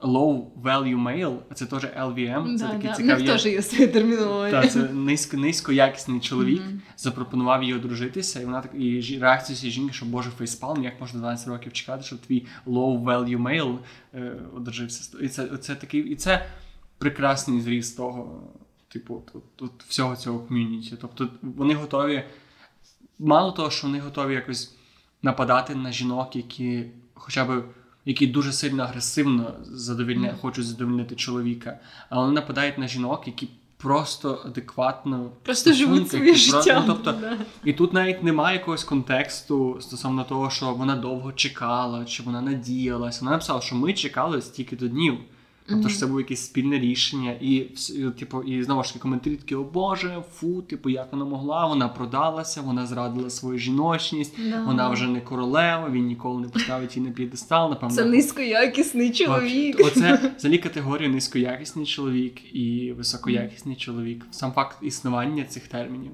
Low 0.02 0.45
value 0.64 1.04
male, 1.04 1.38
а 1.49 1.54
це 1.54 1.66
теж 1.66 1.84
LVM, 1.84 2.58
це 2.58 2.66
да, 2.66 2.72
такий 2.72 2.89
да. 2.89 2.95
цікавий. 2.95 3.26
теж 3.26 3.45
є 3.45 3.62
своє 3.62 3.88
термінологія. 3.88 4.62
Так, 4.62 4.72
це 4.72 4.80
низько, 4.80 5.38
низькоякісний 5.38 6.20
чоловік 6.20 6.62
mm-hmm. 6.62 6.80
запропонував 6.97 7.64
їй 7.64 7.74
одружитися, 7.74 8.41
і 8.41 8.45
вона 8.45 8.62
так 8.62 8.72
і 8.76 9.18
реакція 9.22 9.58
цієї 9.58 9.74
жінки, 9.74 9.93
що 9.93 10.06
Боже 10.06 10.30
фейспалм, 10.30 10.84
як 10.84 11.02
можна 11.02 11.20
12 11.20 11.47
років 11.47 11.74
чекати, 11.74 12.04
щоб 12.04 12.20
твій 12.20 12.45
low 12.68 13.04
value 13.04 13.41
male 13.41 13.78
е, 14.14 14.34
одружився. 14.56 15.18
І 15.22 15.28
це, 15.28 15.47
це 15.47 15.76
такий, 15.76 16.02
і 16.02 16.16
це 16.16 16.45
прекрасний 16.97 17.62
зріз 17.62 17.91
того, 17.91 18.43
типу, 18.88 19.24
тут, 19.34 19.56
тут 19.56 19.72
всього 19.88 20.16
цього 20.16 20.39
ком'юніті. 20.39 20.95
Тобто 21.02 21.30
вони 21.41 21.74
готові, 21.74 22.24
мало 23.20 23.52
того, 23.52 23.70
що 23.70 23.88
вони 23.88 23.99
готові 23.99 24.34
якось 24.34 24.76
нападати 25.22 25.76
на 25.76 25.91
жінок, 25.91 26.36
які 26.36 26.86
хоча 27.14 27.45
б. 27.45 27.64
Які 28.06 28.28
дуже 28.28 28.54
сильно 28.54 28.84
агресивно 28.84 29.54
задовільня, 29.64 30.36
хочуть 30.41 30.66
задовільнити 30.66 31.16
чоловіка, 31.16 31.80
але 32.10 32.22
вони 32.22 32.36
нападають 32.36 32.78
на 32.78 32.88
жінок, 32.88 33.28
які 33.28 33.47
просто 33.78 34.41
адекватно 34.45 35.32
просто 35.43 35.74
живуть 35.74 36.10
своє 36.10 36.36
життя. 36.36 36.84
Ну, 36.88 36.93
тобто, 36.93 37.12
да. 37.22 37.38
І 37.64 37.74
тут 37.74 37.93
навіть 37.93 38.24
немає 38.24 38.58
якогось 38.58 38.84
контексту 38.84 39.78
стосовно 39.82 40.24
того, 40.24 40.49
що 40.49 40.74
вона 40.74 40.95
довго 40.95 41.32
чекала, 41.32 42.06
чи 42.06 42.24
вона 42.24 42.41
надіялась. 42.41 43.22
Вона 43.22 43.32
написала, 43.32 43.62
що 43.62 43.76
ми 43.76 43.93
чекали 43.93 44.41
стільки 44.41 44.76
до 44.76 44.88
днів. 44.88 45.18
Тобто 45.72 45.89
ж 45.89 45.99
це 45.99 46.07
було 46.07 46.19
якесь 46.19 46.45
спільне 46.45 46.80
рішення, 46.80 47.32
і 47.41 47.59
типу, 48.19 48.41
і 48.41 48.63
знову 48.63 48.84
ж 48.84 48.89
таки 48.89 48.99
коментарі 48.99 49.36
такі, 49.36 49.55
о 49.55 49.63
Боже, 49.63 50.24
фу, 50.34 50.61
типу, 50.61 50.89
як 50.89 51.11
вона 51.11 51.26
могла, 51.26 51.67
вона 51.67 51.88
продалася, 51.88 52.61
вона 52.61 52.86
зрадила 52.86 53.30
свою 53.30 53.57
жіночність, 53.57 54.39
no. 54.39 54.65
вона 54.65 54.89
вже 54.89 55.07
не 55.07 55.22
королева, 55.22 55.89
він 55.89 56.05
ніколи 56.05 56.41
не 56.41 56.47
поставить 56.47 56.97
її 56.97 57.09
на 57.09 57.15
п'єдестал, 57.15 57.69
напевно. 57.69 57.95
Це 57.95 58.05
низькоякісний 58.05 59.11
чоловік. 59.11 59.80
Оце 59.80 60.32
взагалі 60.38 60.57
категорія 60.57 61.09
низькоякісний 61.09 61.86
чоловік 61.86 62.55
і 62.55 62.93
високоякісний 62.97 63.76
чоловік. 63.76 64.26
Сам 64.32 64.51
факт 64.51 64.78
існування 64.82 65.43
цих 65.43 65.67
термінів. 65.67 66.11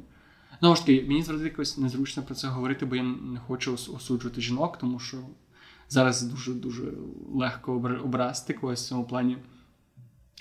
Знову 0.60 0.76
ж 0.76 0.86
таки, 0.86 1.06
мені 1.08 1.24
завжди 1.24 1.46
якось 1.46 1.78
незручно 1.78 2.24
про 2.24 2.36
це 2.36 2.48
говорити, 2.48 2.86
бо 2.86 2.96
я 2.96 3.04
не 3.04 3.40
хочу 3.48 3.74
осуджувати 3.74 4.42
жінок, 4.42 4.78
тому 4.78 5.00
що 5.00 5.18
зараз 5.90 6.22
дуже-дуже 6.22 6.84
легко 7.34 7.74
образити 8.04 8.54
когось 8.54 8.86
в 8.86 8.88
цьому 8.88 9.04
плані. 9.04 9.38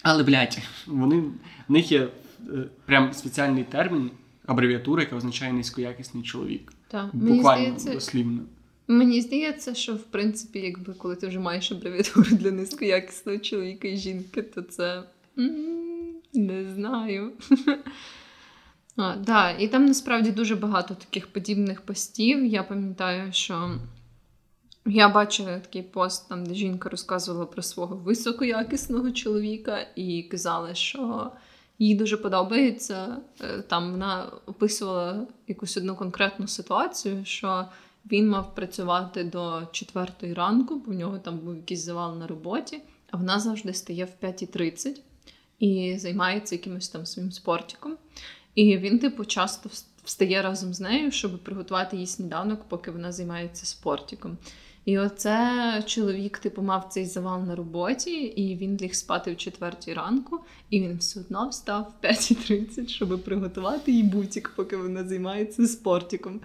Але, 0.03 0.23
блядь, 0.23 0.59
вони, 0.87 1.21
в 1.69 1.73
них 1.73 1.93
є 1.93 2.09
е, 2.49 2.69
прям 2.87 3.13
спеціальний 3.13 3.65
термін, 3.65 4.11
абревіатура, 4.47 5.03
яка 5.03 5.17
означає 5.17 5.53
низькоякісний 5.53 6.23
чоловік. 6.23 6.73
Так. 6.89 7.11
Буквально 7.13 7.65
здається, 7.65 7.95
дослівно. 7.95 8.43
Мені 8.89 9.21
здається, 9.21 9.75
що 9.75 9.95
в 9.95 10.03
принципі, 10.03 10.59
якби 10.59 10.95
коли 10.95 11.17
ти 11.17 11.27
вже 11.27 11.39
маєш 11.39 11.73
абревіатуру 11.73 12.37
для 12.37 12.51
низькоякісного 12.51 13.39
чоловіка 13.39 13.89
і 13.89 13.97
жінки, 13.97 14.43
то 14.43 14.63
це 14.63 15.03
не 16.35 16.75
знаю. 16.75 17.33
А, 18.99 19.17
да, 19.17 19.51
І 19.51 19.69
там 19.69 19.87
насправді 19.87 20.31
дуже 20.31 20.57
багато 20.57 20.95
таких 20.95 21.27
подібних 21.27 21.81
постів. 21.81 22.45
Я 22.45 22.63
пам'ятаю, 22.63 23.33
що 23.33 23.79
я 24.87 25.09
бачила 25.09 25.59
такий 25.59 25.83
пост, 25.83 26.29
там, 26.29 26.47
де 26.47 26.55
жінка 26.55 26.89
розказувала 26.89 27.47
про 27.47 27.63
свого 27.63 27.97
високоякісного 27.97 29.11
чоловіка 29.11 29.87
і 29.95 30.23
казала, 30.23 30.75
що 30.75 31.31
їй 31.79 31.95
дуже 31.95 32.17
подобається. 32.17 33.17
Е, 33.41 33.63
там 33.63 33.91
вона 33.91 34.33
описувала 34.47 35.27
якусь 35.49 35.77
одну 35.77 35.97
конкретну 35.97 36.49
ситуацію, 36.49 37.25
що 37.25 37.65
він 38.11 38.29
мав 38.29 38.55
працювати 38.55 39.25
до 39.25 39.63
четвертої 39.73 40.35
ранку, 40.35 40.83
бо 40.87 40.93
в 40.93 40.95
нього 40.95 41.19
там 41.19 41.39
був 41.39 41.57
якийсь 41.57 41.85
завал 41.85 42.19
на 42.19 42.27
роботі, 42.27 42.83
а 43.11 43.17
вона 43.17 43.41
завжди 43.41 43.75
стає 43.75 44.05
в 44.05 44.25
5.30 44.25 44.97
і 45.59 45.99
займається 45.99 46.55
якимось 46.55 46.89
там 46.89 47.07
своїм 47.07 47.33
спортиком. 47.33 47.97
І 48.55 48.79
він, 48.79 48.99
типу, 48.99 49.25
часто 49.25 49.71
встає 50.05 50.43
разом 50.43 50.75
з 50.75 50.81
нею, 50.81 51.11
щоб 51.11 51.45
приготувати 51.45 51.97
їй 51.97 52.07
сніданок, 52.07 52.65
поки 52.69 52.91
вона 52.91 53.13
займається 53.13 53.67
спортиком. 53.67 54.39
І 54.87 54.99
оце 54.99 55.83
чоловік, 55.87 56.39
типу, 56.39 56.63
мав 56.63 56.89
цей 56.91 57.05
завал 57.05 57.43
на 57.45 57.55
роботі, 57.55 58.11
і 58.11 58.57
він 58.57 58.79
ліг 58.81 58.95
спати 58.95 59.33
в 59.33 59.37
четвертій 59.37 59.95
ранку, 59.95 60.41
і 60.71 60.81
він 60.81 60.97
все 60.99 61.21
одно 61.21 61.49
встав 61.49 61.93
в 62.03 62.07
5.30, 62.07 62.89
щоб 62.89 63.25
приготувати 63.25 63.93
їй 63.93 64.03
бутік, 64.03 64.53
поки 64.57 64.77
вона 64.77 65.05
займається 65.05 65.67
спортиком. 65.67 66.41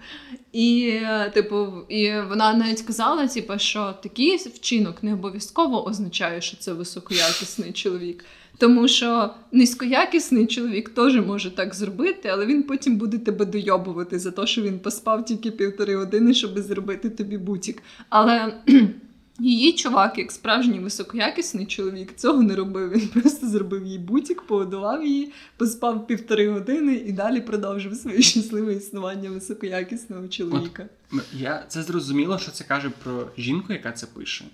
І, 0.52 1.00
типу, 1.34 1.66
і 1.88 2.20
вона 2.20 2.54
навіть 2.54 2.82
казала, 2.82 3.28
типу, 3.28 3.58
що 3.58 3.94
такий 4.02 4.36
вчинок 4.36 5.02
не 5.02 5.12
обов'язково 5.14 5.86
означає, 5.86 6.40
що 6.40 6.56
це 6.56 6.72
високоякісний 6.72 7.72
чоловік. 7.72 8.24
Тому 8.58 8.88
що 8.88 9.30
низькоякісний 9.52 10.46
чоловік 10.46 10.88
теж 10.88 11.16
може 11.16 11.50
так 11.50 11.74
зробити, 11.74 12.28
але 12.28 12.46
він 12.46 12.62
потім 12.62 12.96
буде 12.96 13.18
тебе 13.18 13.44
дойобувати 13.44 14.18
за 14.18 14.30
те, 14.30 14.46
що 14.46 14.62
він 14.62 14.78
поспав 14.78 15.24
тільки 15.24 15.50
півтори 15.50 15.96
години, 15.96 16.34
щоб 16.34 16.58
зробити 16.58 17.10
тобі 17.10 17.38
бутік. 17.38 17.82
Але 18.08 18.54
її 19.38 19.72
чувак, 19.72 20.18
як 20.18 20.32
справжній 20.32 20.78
високоякісний 20.78 21.66
чоловік, 21.66 22.16
цього 22.16 22.42
не 22.42 22.56
робив. 22.56 22.90
Він 22.90 23.08
просто 23.08 23.48
зробив 23.48 23.86
їй 23.86 23.98
бутік, 23.98 24.42
погодував 24.42 25.04
її, 25.04 25.32
поспав 25.56 26.06
півтори 26.06 26.50
години 26.50 26.94
і 26.94 27.12
далі 27.12 27.40
продовжив 27.40 27.94
своє 27.94 28.22
щасливе 28.22 28.74
існування 28.74 29.30
високоякісного 29.30 30.28
чоловіка. 30.28 30.86
От, 31.12 31.22
я 31.32 31.64
це 31.68 31.82
зрозуміло, 31.82 32.38
що 32.38 32.50
це 32.50 32.64
каже 32.64 32.90
про 33.04 33.26
жінку, 33.38 33.72
яка 33.72 33.92
це 33.92 34.06
пише. 34.06 34.44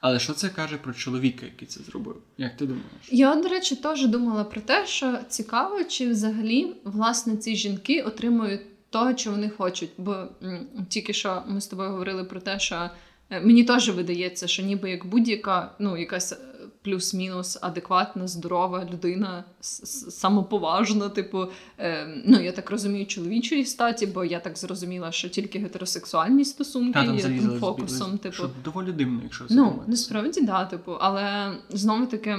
Але 0.00 0.18
що 0.18 0.32
це 0.32 0.48
каже 0.48 0.76
про 0.76 0.92
чоловіка, 0.92 1.46
який 1.46 1.68
це 1.68 1.80
зробив? 1.82 2.16
Як 2.38 2.56
ти 2.56 2.66
думаєш? 2.66 2.88
Я, 3.10 3.34
до 3.34 3.48
речі, 3.48 3.76
теж 3.76 4.06
думала 4.06 4.44
про 4.44 4.60
те, 4.60 4.86
що 4.86 5.18
цікаво, 5.28 5.84
чи 5.84 6.08
взагалі 6.08 6.72
власне 6.84 7.36
ці 7.36 7.56
жінки 7.56 8.02
отримують 8.02 8.60
того, 8.90 9.16
що 9.16 9.30
вони 9.30 9.50
хочуть. 9.50 9.90
Бо 9.98 10.12
м, 10.42 10.66
тільки 10.88 11.12
що 11.12 11.42
ми 11.48 11.60
з 11.60 11.66
тобою 11.66 11.90
говорили 11.90 12.24
про 12.24 12.40
те, 12.40 12.58
що 12.58 12.90
е, 13.30 13.40
мені 13.40 13.64
теж 13.64 13.90
видається, 13.90 14.46
що 14.46 14.62
ніби 14.62 14.90
як 14.90 15.06
будь-яка, 15.06 15.72
ну, 15.78 15.96
якась 15.96 16.32
е, 16.32 16.36
плюс-мінус 16.82 17.58
адекватна, 17.62 18.28
здорова 18.28 18.88
людина, 18.92 19.44
самоповажна, 19.60 21.08
типу, 21.08 21.46
е, 21.78 22.22
ну 22.24 22.40
я 22.40 22.52
так 22.52 22.70
розумію, 22.70 23.06
чоловічої 23.06 23.64
статі, 23.64 24.06
бо 24.06 24.24
я 24.24 24.40
так 24.40 24.58
зрозуміла, 24.58 25.12
що 25.12 25.28
тільки 25.28 25.58
гетеросексуальні 25.58 26.44
стосунки 26.44 26.92
Та, 26.92 27.06
там 27.06 27.16
є 27.16 27.22
тим 27.22 27.58
фокусом. 27.60 28.18
Типу, 28.18 28.34
що 28.34 28.50
доволі 28.64 28.92
дивно, 28.92 29.20
якщо 29.22 29.44
це 29.44 29.54
Ну, 29.54 29.82
насправді, 29.86 30.40
да, 30.40 30.64
типу, 30.64 30.92
але 31.00 31.52
знову 31.70 32.06
таки. 32.06 32.36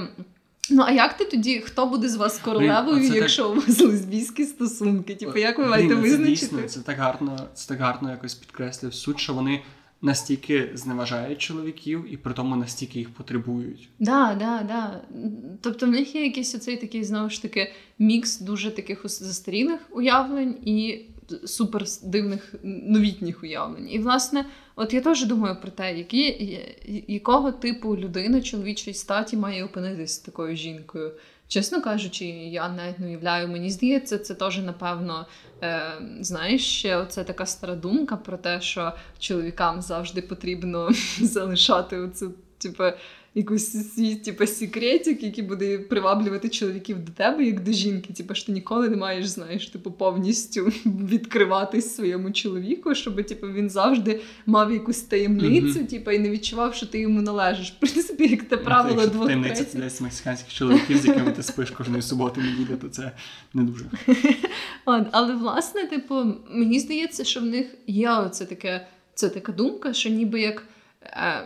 Ну, 0.70 0.82
а 0.86 0.90
як 0.90 1.16
ти 1.16 1.24
тоді, 1.24 1.60
хто 1.60 1.86
буде 1.86 2.08
з 2.08 2.16
вас 2.16 2.38
королевою, 2.38 3.10
це 3.10 3.16
якщо 3.16 3.50
у 3.50 3.54
вас 3.54 3.80
лесбійські 3.80 4.44
стосунки? 4.44 5.14
Типу, 5.14 5.38
як 5.38 5.58
ви 5.58 5.66
маєте 5.66 5.94
ну, 5.94 6.00
визначити? 6.00 6.46
Це 6.46 6.56
дійсно, 6.56 6.68
це 6.68 6.80
так 6.80 6.98
гарно, 6.98 7.38
це 7.54 7.68
так 7.68 7.80
гарно 7.80 8.10
якось 8.10 8.34
підкреслює 8.34 8.92
суть, 8.92 9.18
що 9.18 9.34
вони 9.34 9.62
настільки 10.02 10.70
зневажають 10.74 11.38
чоловіків 11.38 12.12
і 12.12 12.16
при 12.16 12.34
тому 12.34 12.56
настільки 12.56 12.98
їх 12.98 13.10
потребують. 13.10 13.88
Да, 13.98 14.36
да, 14.38 14.62
да. 14.68 15.00
Тобто 15.60 15.86
в 15.86 15.88
них 15.88 16.14
є 16.14 16.24
якийсь 16.24 16.54
оцей 16.54 16.76
такий, 16.76 17.04
знову 17.04 17.30
ж 17.30 17.42
таки, 17.42 17.72
мікс 17.98 18.40
дуже 18.40 18.70
таких 18.70 19.00
застарілих 19.04 19.80
уявлень 19.90 20.54
і 20.64 21.04
супер 21.44 21.84
дивних 22.02 22.54
новітніх 22.62 23.42
уявлень. 23.42 23.90
І, 23.90 23.98
власне, 23.98 24.46
от 24.76 24.94
я 24.94 25.00
теж 25.00 25.24
думаю 25.24 25.56
про 25.62 25.70
те, 25.70 25.98
які, 25.98 26.58
якого 27.08 27.52
типу 27.52 27.96
людина 27.96 28.40
чоловічої 28.40 28.94
статі 28.94 29.36
має 29.36 29.64
опинитися 29.64 30.14
з 30.14 30.18
такою 30.18 30.56
жінкою. 30.56 31.12
Чесно 31.48 31.82
кажучи, 31.82 32.24
я 32.24 32.68
навіть 32.68 32.98
не 32.98 33.06
уявляю. 33.06 33.48
Мені 33.48 33.70
здається, 33.70 34.18
це 34.18 34.34
теж, 34.34 34.58
напевно, 34.58 35.26
е, 35.62 35.92
знаєш, 36.20 36.66
ще 36.66 36.96
оце 36.96 37.24
така 37.24 37.46
стара 37.46 37.74
думка 37.74 38.16
про 38.16 38.36
те, 38.36 38.60
що 38.60 38.92
чоловікам 39.18 39.82
завжди 39.82 40.22
потрібно 40.22 40.90
залишати 41.20 41.98
оцю, 41.98 42.34
типу, 42.58 42.84
якийсь 43.34 43.94
свій 43.94 44.14
типу, 44.14 44.46
секретик, 44.46 45.22
який 45.22 45.44
буде 45.44 45.78
приваблювати 45.78 46.48
чоловіків 46.48 47.04
до 47.04 47.12
тебе, 47.12 47.44
як 47.44 47.62
до 47.62 47.72
жінки. 47.72 48.12
Типу, 48.12 48.34
що 48.34 48.46
ти 48.46 48.52
ніколи 48.52 48.88
не 48.88 48.96
маєш, 48.96 49.26
знаєш, 49.26 49.66
типу, 49.66 49.90
повністю 49.90 50.64
відкриватись 50.86 51.94
своєму 51.94 52.32
чоловіку, 52.32 52.94
щоб 52.94 53.26
типу, 53.26 53.46
він 53.46 53.70
завжди 53.70 54.20
мав 54.46 54.72
якусь 54.72 55.00
таємницю, 55.00 55.78
Мгм. 55.78 55.86
типу, 55.86 56.10
і 56.10 56.18
не 56.18 56.30
відчував, 56.30 56.74
що 56.74 56.86
ти 56.86 57.00
йому 57.00 57.22
належиш. 57.22 57.70
В 57.70 57.80
принципі, 57.80 58.28
як 58.28 58.42
те 58.42 58.56
правило 58.56 59.06
двох 59.06 59.26
таємниця 59.26 59.64
це 59.64 59.78
десь 59.78 60.00
мексиканських 60.00 60.54
чоловіків, 60.54 60.98
з 60.98 61.06
якими 61.06 61.32
ти 61.32 61.42
спиш 61.42 61.70
кожної 61.70 62.02
суботи 62.02 62.40
неділі, 62.40 62.76
то 62.80 62.88
це 62.88 63.12
не 63.54 63.62
дуже. 63.62 63.84
Але 65.12 65.34
власне, 65.34 65.86
типу, 65.86 66.24
мені 66.50 66.80
здається, 66.80 67.24
що 67.24 67.40
в 67.40 67.44
них 67.44 67.66
є 67.86 68.10
оце 68.10 68.44
таке, 68.44 68.86
це 69.14 69.28
така 69.28 69.52
думка, 69.52 69.92
що 69.92 70.10
ніби 70.10 70.40
як 70.40 70.66
е, 71.02 71.44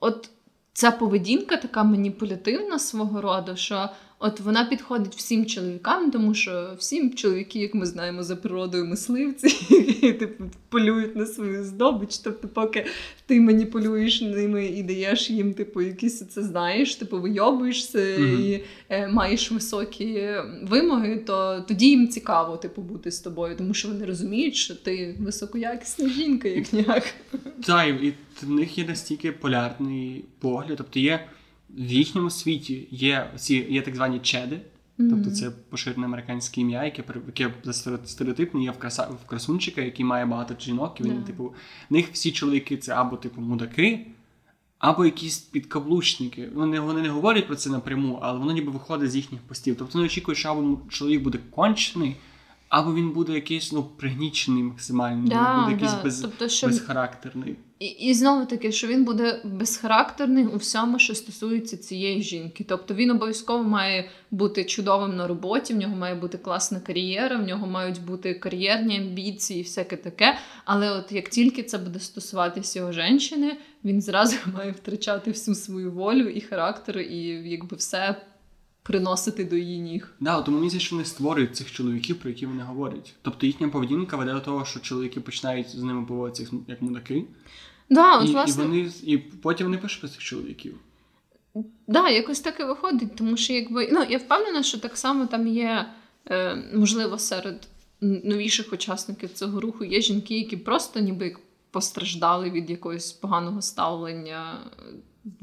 от 0.00 0.30
ця 0.78 0.90
поведінка 0.90 1.56
така 1.56 1.84
маніпулятивна 1.84 2.78
свого 2.78 3.20
роду, 3.20 3.56
що 3.56 3.88
от 4.18 4.40
вона 4.40 4.64
підходить 4.64 5.14
всім 5.14 5.46
чоловікам, 5.46 6.10
тому 6.10 6.34
що 6.34 6.74
всім 6.78 7.14
чоловіки, 7.14 7.58
як 7.58 7.74
ми 7.74 7.86
знаємо, 7.86 8.22
за 8.22 8.36
природою 8.36 8.86
мисливці, 8.86 9.74
які, 9.74 10.12
типу, 10.12 10.44
полюють 10.68 11.16
на 11.16 11.26
свою 11.26 11.64
здобич. 11.64 12.18
Тобто, 12.18 12.48
поки 12.48 12.86
ти 13.26 13.40
маніпулюєш 13.40 14.20
ними 14.20 14.66
і 14.66 14.82
даєш 14.82 15.30
їм, 15.30 15.54
типу, 15.54 15.82
якісь 15.82 16.26
це 16.28 16.42
знаєш, 16.42 16.94
типу, 16.94 17.20
вийобуєшся 17.20 18.16
Мгм. 18.18 18.40
і 18.42 18.60
е, 18.88 19.08
маєш 19.08 19.52
високі 19.52 20.30
вимоги, 20.62 21.16
то 21.16 21.64
тоді 21.68 21.88
їм 21.88 22.08
цікаво, 22.08 22.56
типу, 22.56 22.82
бути 22.82 23.10
з 23.10 23.20
тобою, 23.20 23.56
тому 23.56 23.74
що 23.74 23.88
вони 23.88 24.04
розуміють, 24.04 24.56
що 24.56 24.74
ти 24.74 25.16
високоякісна 25.20 26.08
жінка, 26.08 26.48
як 26.48 26.72
ніяк. 26.72 27.14
Так, 27.66 27.88
і 28.02 28.12
в 28.42 28.50
них 28.50 28.78
є 28.78 28.84
настільки 28.84 29.32
полярний 29.32 30.24
погляд. 30.38 30.74
Тобто 30.76 31.00
є 31.00 31.20
в 31.70 31.92
їхньому 31.92 32.30
світі 32.30 32.88
є 32.90 33.30
ці 33.36 33.54
є 33.70 33.82
так 33.82 33.96
звані 33.96 34.18
чеди, 34.18 34.60
тобто 34.96 35.30
це 35.30 35.50
поширене 35.50 36.06
американське 36.06 36.60
ім'я, 36.60 36.84
яке 36.84 37.04
яке 37.26 37.54
стереотипне 38.04 38.62
є 38.62 38.70
в 38.70 38.78
краса 38.78 39.02
в 39.24 39.26
красунчика, 39.28 39.80
який 39.80 40.04
має 40.04 40.26
багато 40.26 40.54
жінок. 40.60 41.00
І 41.00 41.02
він, 41.02 41.16
Да. 41.20 41.26
типу, 41.26 41.44
в 41.90 41.92
них 41.92 42.08
всі 42.12 42.32
чоловіки 42.32 42.76
це 42.76 42.92
або 42.92 43.16
типу 43.16 43.40
мудаки. 43.40 44.06
Або 44.78 45.04
якісь 45.04 45.38
підкаблучники. 45.38 46.48
Вони, 46.54 46.80
вони 46.80 47.02
не 47.02 47.08
говорять 47.08 47.46
про 47.46 47.56
це 47.56 47.70
напряму, 47.70 48.18
але 48.22 48.38
воно 48.38 48.52
ніби 48.52 48.72
виходить 48.72 49.10
з 49.10 49.16
їхніх 49.16 49.40
постів. 49.40 49.76
Тобто 49.78 49.92
вони 49.98 50.06
очікують, 50.06 50.38
що 50.38 50.48
або 50.48 50.80
чоловік 50.88 51.22
буде 51.22 51.38
кончений, 51.50 52.16
або 52.68 52.94
він 52.94 53.10
буде 53.10 53.32
якийсь 53.32 53.72
ну, 53.72 53.82
пригнічений 53.82 54.62
максимально, 54.62 55.22
він 55.22 55.60
буде 55.60 55.72
якийсь 55.72 55.92
да. 55.92 56.02
без, 56.02 56.20
Тобто, 56.20 56.48
що 56.48 56.66
безхарактерний. 56.66 57.56
І, 57.78 57.86
і 57.86 58.14
знову 58.14 58.46
таки, 58.46 58.72
що 58.72 58.86
він 58.86 59.04
буде 59.04 59.40
безхарактерний 59.44 60.46
у 60.46 60.56
всьому, 60.56 60.98
що 60.98 61.14
стосується 61.14 61.76
цієї 61.76 62.22
жінки. 62.22 62.64
Тобто 62.68 62.94
він 62.94 63.10
обов'язково 63.10 63.64
має 63.64 64.10
бути 64.30 64.64
чудовим 64.64 65.16
на 65.16 65.26
роботі, 65.26 65.74
в 65.74 65.76
нього 65.76 65.96
має 65.96 66.14
бути 66.14 66.38
класна 66.38 66.80
кар'єра, 66.80 67.36
в 67.36 67.46
нього 67.46 67.66
мають 67.66 68.02
бути 68.02 68.34
кар'єрні 68.34 68.96
амбіції, 68.96 69.60
і 69.60 69.62
всяке 69.62 69.96
таке. 69.96 70.38
Але 70.64 70.90
от 70.90 71.12
як 71.12 71.28
тільки 71.28 71.62
це 71.62 71.78
буде 71.78 72.00
стосуватися 72.00 72.78
його 72.78 72.92
жінки, 72.92 73.56
він 73.84 74.02
зразу 74.02 74.36
має 74.54 74.70
втрачати 74.70 75.30
всю 75.30 75.54
свою 75.54 75.92
волю 75.92 76.28
і 76.28 76.40
характер, 76.40 76.98
і 76.98 77.18
якби 77.50 77.76
все 77.76 78.16
приносити 78.88 79.44
до 79.44 79.56
її 79.56 79.78
ніг. 79.78 80.14
Да, 80.20 80.42
тому 80.42 80.58
мені 80.58 80.80
що 80.80 80.96
вони 80.96 81.04
створюють 81.04 81.56
цих 81.56 81.72
чоловіків, 81.72 82.18
про 82.18 82.30
які 82.30 82.46
вони 82.46 82.62
говорять. 82.62 83.14
Тобто 83.22 83.46
їхня 83.46 83.68
поведінка 83.68 84.16
веде 84.16 84.32
до 84.32 84.40
того, 84.40 84.64
що 84.64 84.80
чоловіки 84.80 85.20
починають 85.20 85.68
з 85.68 85.82
ними 85.82 86.06
поводитися 86.06 86.56
як- 86.68 86.82
мудаки, 86.82 87.24
Да, 87.90 88.18
от, 88.18 88.28
і, 88.28 88.32
власне, 88.32 88.64
і 88.64 88.66
вони 88.66 88.90
і 89.02 89.18
потім 89.18 89.66
вони 89.66 89.78
пишуть 89.78 90.00
про 90.00 90.08
цих 90.08 90.18
чоловіків. 90.18 90.74
Да, 91.86 92.08
якось 92.08 92.40
так 92.40 92.60
і 92.60 92.64
виходить, 92.64 93.16
тому 93.16 93.36
що 93.36 93.52
якби 93.52 93.88
ну 93.92 94.04
я 94.08 94.18
впевнена, 94.18 94.62
що 94.62 94.78
так 94.78 94.96
само 94.96 95.26
там 95.26 95.46
є 95.46 95.88
е, 96.30 96.56
можливо 96.74 97.18
серед 97.18 97.68
новіших 98.00 98.72
учасників 98.72 99.32
цього 99.32 99.60
руху 99.60 99.84
є 99.84 100.00
жінки, 100.00 100.38
які 100.38 100.56
просто 100.56 101.00
ніби 101.00 101.24
як 101.24 101.40
постраждали 101.70 102.50
від 102.50 102.70
якогось 102.70 103.12
поганого 103.12 103.62
ставлення 103.62 104.58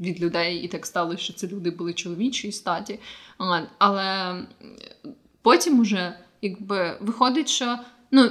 від 0.00 0.20
людей, 0.20 0.58
і 0.58 0.68
так 0.68 0.86
сталося, 0.86 1.22
що 1.22 1.32
це 1.32 1.46
люди 1.46 1.70
були 1.70 1.92
чоловічої 1.92 2.52
статі. 2.52 2.98
Але 3.78 4.42
потім 5.42 5.80
уже 5.80 6.18
якби 6.42 6.98
виходить, 7.00 7.48
що 7.48 7.78
ну 8.10 8.30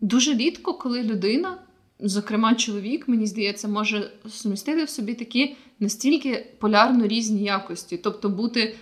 дуже 0.00 0.34
рідко, 0.34 0.74
коли 0.74 1.02
людина. 1.02 1.58
Зокрема, 2.02 2.54
чоловік, 2.54 3.08
мені 3.08 3.26
здається, 3.26 3.68
може 3.68 4.12
сумістити 4.28 4.84
в 4.84 4.90
собі 4.90 5.14
такі 5.14 5.56
настільки 5.80 6.46
полярно 6.58 7.06
різні 7.06 7.42
якості, 7.42 7.96
тобто 7.98 8.28
бути 8.28 8.60
е, 8.60 8.74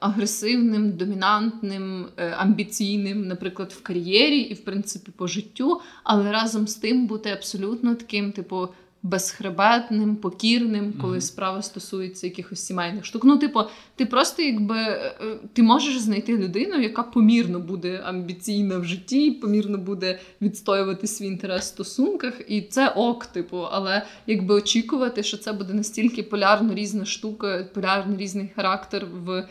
агресивним, 0.00 0.92
домінантним, 0.92 2.06
е, 2.16 2.30
амбіційним, 2.30 3.28
наприклад, 3.28 3.72
в 3.72 3.82
кар'єрі 3.82 4.38
і 4.38 4.54
в 4.54 4.64
принципі 4.64 5.12
по 5.16 5.26
життю, 5.26 5.80
але 6.04 6.32
разом 6.32 6.66
з 6.66 6.74
тим 6.74 7.06
бути 7.06 7.30
абсолютно 7.30 7.94
таким, 7.94 8.32
типу. 8.32 8.68
Безхребетним, 9.02 10.16
покірним, 10.16 10.92
коли 11.00 11.12
Мгм. 11.12 11.20
справа 11.20 11.62
стосується 11.62 12.26
якихось 12.26 12.66
сімейних 12.66 13.04
штук. 13.04 13.24
Ну, 13.24 13.36
типу, 13.38 13.60
ти 13.96 14.06
просто 14.06 14.42
якби 14.42 14.76
е, 14.76 15.12
ти 15.52 15.62
можеш 15.62 15.98
знайти 15.98 16.36
людину, 16.38 16.80
яка 16.80 17.02
помірно 17.02 17.60
буде 17.60 18.00
амбіційна 18.04 18.78
в 18.78 18.84
житті, 18.84 19.30
помірно 19.30 19.78
буде 19.78 20.18
відстоювати 20.42 21.06
свій 21.06 21.26
інтерес 21.26 21.64
в 21.64 21.68
стосунках, 21.68 22.34
і 22.48 22.62
це 22.62 22.88
ок, 22.88 23.26
типу, 23.26 23.56
але 23.58 24.06
якби 24.26 24.54
очікувати, 24.54 25.22
що 25.22 25.36
це 25.36 25.52
буде 25.52 25.74
настільки 25.74 26.22
полярно 26.22 26.74
різна 26.74 27.04
штука, 27.04 27.66
полярно 27.74 28.16
різний 28.16 28.50
характер 28.56 29.06
в 29.24 29.30
е, 29.30 29.46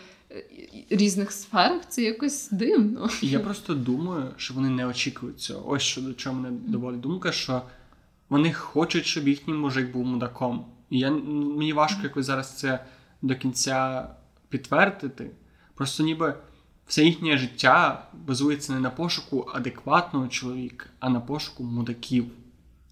різних 0.90 1.32
сферах, 1.32 1.82
це 1.90 2.02
якось 2.02 2.50
дивно. 2.52 3.10
Я 3.22 3.40
просто 3.40 3.74
думаю, 3.74 4.24
що 4.38 4.54
вони 4.54 4.70
не 4.70 4.86
очікують 4.86 5.40
цього. 5.40 5.70
Ось 5.72 5.82
що 5.82 6.02
до 6.02 6.14
чого 6.14 6.36
мене 6.36 6.58
доводить 6.68 7.02
думка, 7.02 7.32
що 7.32 7.62
вони 8.30 8.54
хочуть, 8.54 9.06
щоб 9.06 9.28
їхній 9.28 9.54
мужик 9.54 9.92
був 9.92 10.06
мудаком. 10.06 10.66
І 10.90 11.00
я, 11.00 11.12
мені 11.12 11.74
важко 11.74 12.04
якось 12.04 12.26
зараз 12.26 12.58
це 12.58 12.86
до 13.22 13.36
кінця 13.36 14.10
підтвердити. 14.50 15.32
Просто 15.76 16.04
ніби 16.04 16.36
все 16.88 17.04
їхнє 17.04 17.38
життя 17.38 18.08
базується 18.14 18.74
не 18.74 18.80
на 18.80 18.90
пошуку 18.90 19.50
адекватного 19.54 20.28
чоловіка, 20.28 20.86
а 21.00 21.10
на 21.10 21.20
пошуку 21.20 21.64
мудаків. 21.64 22.26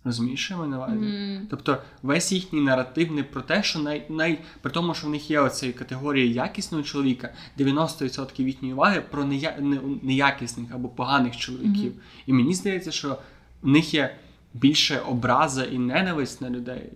Розумієш, 0.03 0.51
я 0.51 0.57
увазі? 0.57 0.95
Мгм. 0.95 1.47
Тобто 1.49 1.77
весь 2.03 2.31
їхній 2.31 2.61
наратив 2.61 3.11
не 3.11 3.23
про 3.23 3.41
те, 3.41 3.63
що 3.63 3.79
най, 3.79 4.05
най, 4.09 4.39
при 4.61 4.71
тому, 4.71 4.93
що 4.93 5.07
в 5.07 5.09
них 5.09 5.31
є 5.31 5.39
оцеї 5.39 5.73
категорії 5.73 6.33
якісного 6.33 6.83
чоловіка, 6.83 7.33
90% 7.59 8.41
їхньої 8.41 8.73
уваги 8.73 9.01
про 9.11 9.25
нея, 9.25 9.57
не, 9.59 9.79
неякісних 10.01 10.71
або 10.73 10.89
поганих 10.89 11.38
чоловіків. 11.38 11.93
І 12.25 12.33
мені 12.33 12.53
здається, 12.53 12.91
що 12.91 13.17
в 13.61 13.67
них 13.67 13.93
є 13.93 14.15
більше 14.55 14.99
образа 14.99 15.63
і 15.63 15.77
ненависть 15.77 16.41
на 16.41 16.49
людей, 16.49 16.91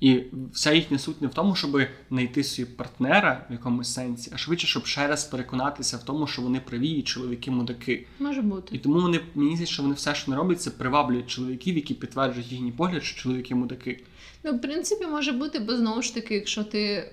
І 0.00 0.22
вся 0.52 0.72
їхня 0.72 0.98
суть 0.98 1.22
не 1.22 1.28
в 1.28 1.34
тому, 1.34 1.54
щоб 1.54 1.80
знайти 2.10 2.44
собі 2.44 2.68
партнера 2.68 3.46
в 3.50 3.52
якомусь 3.52 3.94
сенсі, 3.94 4.30
а 4.34 4.36
швидше, 4.36 4.66
щоб 4.66 4.86
ще 4.86 5.06
раз 5.06 5.24
переконатися 5.24 5.96
в 5.96 6.04
тому, 6.04 6.26
що 6.26 6.42
вони 6.42 6.60
праві 6.60 6.88
і 6.88 7.02
чоловіки 7.02 7.50
мудаки. 7.50 8.06
Може 8.18 8.42
бути. 8.42 8.76
І 8.76 8.78
тому 8.78 9.00
вони 9.00 9.20
мені 9.34 9.50
здається, 9.50 9.74
що 9.74 9.82
вони 9.82 9.94
все, 9.94 10.14
що 10.14 10.30
не 10.30 10.36
роблять, 10.36 10.60
це 10.60 10.70
приваблюють 10.70 11.26
чоловіків, 11.26 11.76
які 11.76 11.94
підтверджують 11.94 12.52
їхній 12.52 12.72
погляд, 12.72 13.04
що 13.04 13.22
чоловіки 13.22 13.54
мудаки. 13.54 14.04
Ну, 14.44 14.52
в 14.52 14.60
принципі, 14.60 15.06
може 15.06 15.32
бути, 15.32 15.58
бо 15.58 15.76
знову 15.76 16.02
ж 16.02 16.14
таки, 16.14 16.34
якщо 16.34 16.64
ти 16.64 16.82
е, 16.82 17.10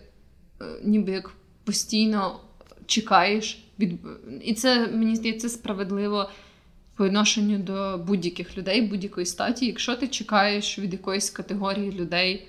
ніби 0.84 1.12
як 1.12 1.32
постійно 1.64 2.40
чекаєш 2.86 3.64
від. 3.80 4.00
І 4.44 4.54
це 4.54 4.88
мені 4.88 5.16
здається 5.16 5.50
справедливо 5.50 6.30
по 6.96 7.06
відношенню 7.06 7.58
до 7.58 7.98
будь-яких 8.08 8.58
людей, 8.58 8.82
будь-якої 8.82 9.26
статі. 9.26 9.66
Якщо 9.66 9.96
ти 9.96 10.08
чекаєш 10.08 10.80
від 10.80 10.94
якоїсь 10.94 11.30
категорії 11.30 11.92
людей 11.92 12.48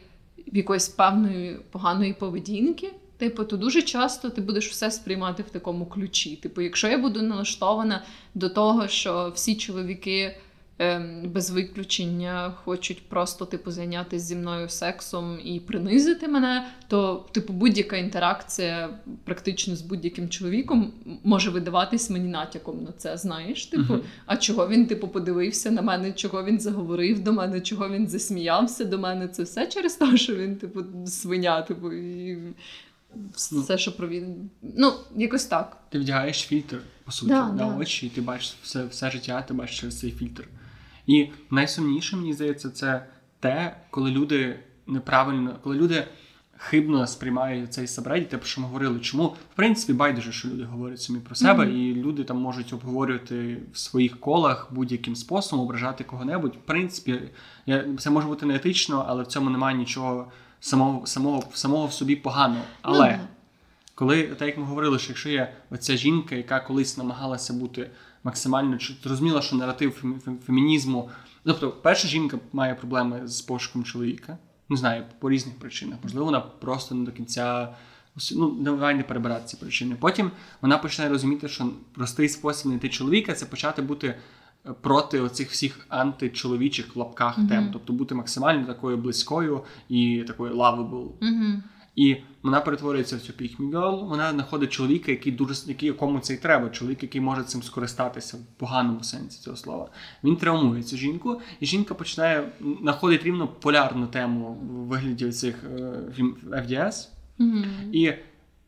в 0.53 0.57
якоїсь 0.57 0.89
певної 0.89 1.57
поганої 1.71 2.13
поведінки, 2.13 2.91
типу, 3.17 3.45
то 3.45 3.57
дуже 3.57 3.83
часто 3.83 4.31
ти 4.31 4.41
будеш 4.41 4.71
все 4.71 4.91
сприймати 4.91 5.43
в 5.43 5.51
такому 5.51 5.87
ключі. 5.87 6.37
Типу, 6.37 6.61
якщо 6.61 6.89
я 6.89 6.99
буду 6.99 7.23
налаштована 7.23 8.03
до 8.35 8.49
того, 8.49 8.89
що 8.89 9.33
всі 9.35 9.55
чоловіки. 9.55 10.37
Ем, 10.79 11.31
без 11.31 11.51
виключення 11.51 12.53
хочуть 12.65 13.09
просто 13.09 13.45
типу 13.45 13.71
зайнятися 13.71 14.25
зі 14.25 14.37
мною 14.37 14.69
сексом 14.69 15.39
і 15.45 15.61
принизити 15.61 16.29
мене, 16.29 16.67
то 16.89 17.27
типу 17.33 17.53
будь-яка 17.53 17.97
інтеракція 17.97 18.99
практично 19.25 19.77
з 19.77 19.83
будь-яким 19.83 20.29
чоловіком 20.29 20.93
може 21.25 21.51
видаватись 21.51 22.11
мені 22.11 22.29
натяком 22.29 22.85
на 22.85 22.93
це. 22.93 23.17
Знаєш, 23.17 23.67
типу, 23.67 23.93
uh-huh. 23.93 24.03
а 24.27 24.37
чого 24.37 24.69
він 24.69 24.87
типу 24.87 25.09
подивився 25.09 25.71
на 25.71 25.83
мене, 25.83 26.13
чого 26.13 26.45
він 26.45 26.61
заговорив 26.61 27.25
до 27.25 27.33
мене, 27.33 27.61
чого 27.61 27.89
він 27.89 28.09
засміявся 28.09 28.85
до 28.85 28.99
мене? 28.99 29.29
Це 29.29 29.43
все 29.43 29.67
через 29.67 29.95
те, 29.95 30.17
що 30.17 30.37
він 30.37 30.57
типу 30.57 30.85
свиня, 31.07 31.63
типу 31.63 31.93
і. 31.93 32.39
Все, 33.35 33.79
що 33.79 33.97
про 33.97 34.09
він. 34.09 34.51
Ну, 34.63 34.93
якось 35.17 35.45
так. 35.45 35.77
Ти 35.89 35.99
вдягаєш 35.99 36.39
фільтр, 36.41 36.81
по 37.05 37.13
суті, 37.13 37.33
да, 37.33 37.49
на 37.49 37.55
да. 37.55 37.77
очі, 37.77 38.07
і 38.07 38.11
ти 38.11 38.21
бачиш 38.21 38.57
все 38.63 38.85
все 38.85 39.11
життя, 39.11 39.43
ти 39.43 39.55
бачиш 39.55 39.81
через 39.81 39.99
цей 40.01 40.11
фільтр. 40.11 40.49
І 41.07 41.29
найсумніше, 41.51 42.17
мені 42.17 42.33
здається, 42.33 42.71
це 42.71 43.07
те, 43.41 43.77
коли 43.91 44.11
люди 44.11 44.59
неправильно, 44.87 45.57
коли 45.63 45.77
люди 45.77 46.05
хибно 46.59 47.07
сприймають 47.07 47.73
цей 47.73 47.87
сабредді, 47.87 48.27
те, 48.27 48.39
про 48.39 48.47
що 48.47 48.61
ми 48.61 48.67
говорили. 48.67 49.01
Чому 49.01 49.27
в 49.27 49.57
принципі 49.57 49.93
байдуже, 49.93 50.33
що 50.33 50.49
люди 50.49 50.65
говорять 50.65 51.03
самі 51.03 51.19
про 51.19 51.35
себе, 51.35 51.65
mm-hmm. 51.65 51.73
і 51.73 51.95
люди 51.95 52.25
там 52.25 52.37
можуть 52.37 52.73
обговорювати 52.73 53.59
в 53.73 53.79
своїх 53.79 54.21
колах 54.21 54.69
будь-яким 54.71 55.17
способом, 55.17 55.65
ображати 55.65 56.05
кого-небудь. 56.05 56.55
В 56.55 56.67
принципі, 56.67 57.21
я, 57.67 57.85
це 57.99 58.11
може 58.11 58.27
бути 58.27 58.47
не 58.47 58.55
етично, 58.55 59.05
але 59.09 59.23
в 59.23 59.27
цьому 59.27 59.51
немає 59.51 59.77
нічого 59.77 60.33
самого 60.61 61.07
самого, 61.07 61.45
самого 61.55 61.87
в 61.87 61.93
собі 61.93 62.17
поганого. 62.17 62.65
Але 62.83 63.09
mm-hmm. 63.09 63.27
коли 63.95 64.23
так 64.23 64.49
як 64.49 64.59
ми 64.59 64.65
говорили, 64.65 64.99
що 64.99 65.09
якщо 65.09 65.29
є 65.29 65.53
оця 65.71 65.97
жінка, 65.97 66.35
яка 66.35 66.61
колись 66.61 66.99
намагалася 66.99 67.53
бути 67.53 67.91
максимально 68.25 68.79
зрозуміла, 69.05 69.43
що 69.43 69.57
наратив 69.57 70.19
фемінізму. 70.47 71.11
Тобто, 71.45 71.71
перша 71.71 72.09
жінка 72.09 72.39
має 72.53 72.75
проблеми 72.75 73.21
з 73.25 73.41
пошуком 73.41 73.85
чоловіка. 73.85 74.39
Не 74.69 74.77
знаю, 74.77 75.05
по 75.19 75.31
різних 75.31 75.59
причинах. 75.59 75.99
Можливо, 76.03 76.25
вона 76.25 76.41
просто 76.41 76.95
не 76.95 77.05
до 77.05 77.13
кінця 77.13 77.75
ну, 78.37 78.51
давай 78.51 78.95
не 78.95 79.03
перебирати 79.03 79.47
ці 79.47 79.57
причини. 79.57 79.97
Потім 80.01 80.31
вона 80.63 80.79
починає 80.79 81.13
розуміти, 81.13 81.49
що 81.49 81.71
простий 81.95 82.29
спосіб 82.29 82.63
знайти 82.63 82.89
чоловіка 82.89 83.33
це 83.33 83.47
почати 83.47 83.83
бути 83.83 84.07
е, 84.67 84.73
проти 84.81 85.21
оцих 85.21 85.51
всіх 85.51 85.87
античоловічих 85.89 86.97
лапках 86.97 87.39
mm-hmm. 87.39 87.49
тем, 87.49 87.69
тобто 87.73 87.93
бути 87.93 88.15
максимально 88.15 88.67
такою 88.67 88.97
близькою 88.97 89.63
і 89.89 90.25
такою 90.27 90.55
lovable. 90.55 91.09
Mm-hmm. 91.21 91.57
І 91.97 92.17
вона 92.43 92.61
перетворюється 92.61 93.17
в 93.17 93.21
цю 93.21 93.33
піхмігал, 93.33 94.09
вона 94.09 94.31
знаходить 94.31 94.71
чоловіка, 94.71 95.11
який 95.11 95.33
дуже 95.33 95.55
який 95.67 95.87
якому 95.87 96.21
це 96.21 96.35
й 96.35 96.37
треба, 96.37 96.71
чоловік, 96.71 97.03
який 97.03 97.21
може 97.21 97.45
цим 97.45 97.63
скористатися 97.63 98.37
в 98.37 98.41
поганому 98.59 99.03
сенсі 99.03 99.41
цього 99.41 99.57
слова. 99.57 99.91
Він 100.25 100.37
травмує 100.37 100.83
цю 100.83 100.97
жінку, 100.97 101.41
і 101.61 101.67
жінка 101.67 101.95
починає 101.95 102.53
знаходить 102.83 103.23
рівно 103.23 103.49
полярну 103.49 104.07
тему 104.07 104.59
в 104.63 104.67
вигляді 104.67 105.33
цих 105.33 105.65
FDS. 106.51 107.09
Mm-hmm. 107.39 107.93
І 107.93 108.15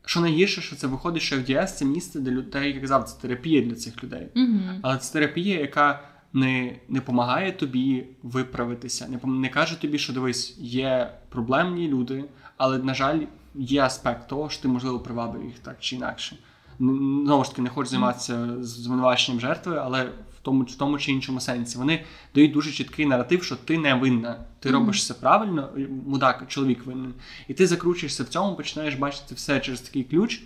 що 0.05 0.19
найгірше, 0.19 0.61
що 0.61 0.75
це 0.75 0.87
виходить, 0.87 1.21
що 1.21 1.35
FDS 1.35 1.65
це 1.67 1.85
місце 1.85 2.19
для 2.19 2.31
людей, 2.31 2.67
як 2.67 2.75
я 2.75 2.81
казав, 2.81 3.03
це 3.03 3.21
терапія 3.21 3.61
для 3.61 3.75
цих 3.75 4.03
людей. 4.03 4.27
Mm-hmm. 4.35 4.79
Але 4.81 4.97
це 4.97 5.13
терапія, 5.13 5.59
яка 5.59 6.09
не 6.33 6.79
не 6.89 6.99
допомагає 6.99 7.51
тобі 7.51 8.05
виправитися, 8.23 9.07
не 9.07 9.31
не 9.31 9.49
каже 9.49 9.81
тобі, 9.81 9.99
що 9.99 10.13
дивись, 10.13 10.57
є 10.59 11.13
проблемні 11.29 11.87
люди, 11.87 12.25
але, 12.57 12.77
на 12.77 12.93
жаль, 12.93 13.19
є 13.55 13.81
аспект 13.81 14.27
того, 14.27 14.49
що 14.49 14.61
ти, 14.61 14.67
можливо, 14.67 14.99
привабив 14.99 15.45
їх 15.45 15.59
так 15.59 15.77
чи 15.79 15.95
інакше. 15.95 16.37
Знову 16.79 17.43
ж 17.43 17.49
таки, 17.49 17.61
не 17.61 17.69
хочеш 17.69 17.91
займатися 17.91 18.63
звинуваченням 18.63 19.41
жертви, 19.41 19.77
але 19.83 20.05
в 20.05 20.39
тому 20.41 20.63
в 20.63 20.75
тому 20.75 20.99
чи 20.99 21.11
іншому 21.11 21.39
сенсі. 21.39 21.77
Вони 21.77 22.03
дають 22.35 22.51
дуже 22.51 22.71
чіткий 22.71 23.05
наратив, 23.05 23.43
що 23.43 23.55
ти 23.55 23.77
не 23.77 23.93
винна. 23.93 24.45
Ти 24.59 24.71
робиш 24.71 24.97
все 24.97 25.13
правильно, 25.13 25.69
мудак, 26.05 26.43
чоловік 26.47 26.85
винен. 26.85 27.13
І 27.47 27.53
ти 27.53 27.67
закручуєшся 27.67 28.23
в 28.23 28.27
цьому, 28.27 28.55
починаєш 28.55 28.95
бачити 28.95 29.35
все 29.35 29.59
через 29.59 29.81
такий 29.81 30.03
ключ, 30.03 30.41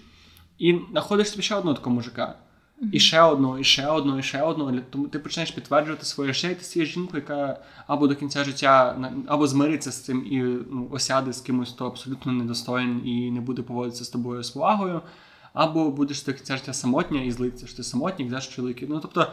і 0.59 0.79
знаходиш 0.91 1.29
собі 1.29 1.43
ще 1.43 1.55
одного 1.55 1.75
такого 1.75 1.95
мужика. 1.95 2.35
І 2.91 2.99
ще 2.99 3.21
одну, 3.21 3.59
і 3.59 3.63
ще 3.63 3.87
одну, 3.87 4.19
і 4.19 4.23
ще 4.23 4.41
одну. 4.41 4.81
Тому 4.89 5.07
ти 5.07 5.19
починаєш 5.19 5.51
підтверджувати 5.51 6.05
своє 6.05 6.33
життя, 6.33 6.49
і 6.49 6.55
ти 6.55 6.63
стаєш 6.63 6.93
жінкою, 6.93 7.23
яка 7.27 7.59
або 7.87 8.07
до 8.07 8.15
кінця 8.15 8.43
життя 8.43 8.97
або 9.27 9.47
змириться 9.47 9.91
з 9.91 10.01
цим 10.01 10.25
і 10.25 10.39
ну, 10.71 10.87
осяде 10.91 11.33
з 11.33 11.41
кимось, 11.41 11.71
хто 11.71 11.87
абсолютно 11.87 12.31
недостоїн 12.31 13.07
і 13.07 13.31
не 13.31 13.41
буде 13.41 13.61
поводитися 13.61 14.05
з 14.05 14.09
тобою 14.09 14.43
з 14.43 14.49
повагою, 14.49 15.01
або 15.53 15.91
будеш 15.91 16.23
до 16.23 16.33
кінця 16.33 16.57
життя 16.57 16.73
самотня 16.73 17.21
і 17.21 17.31
злиться, 17.31 17.67
що 17.67 17.77
ти 17.77 17.83
самотній, 17.83 18.25
йдеш 18.25 18.47
чоловіків. 18.47 18.89
Ну 18.89 18.99
тобто, 18.99 19.31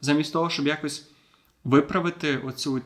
замість 0.00 0.32
того, 0.32 0.50
щоб 0.50 0.66
якось 0.66 1.10
виправити 1.64 2.38
оцю, 2.38 2.80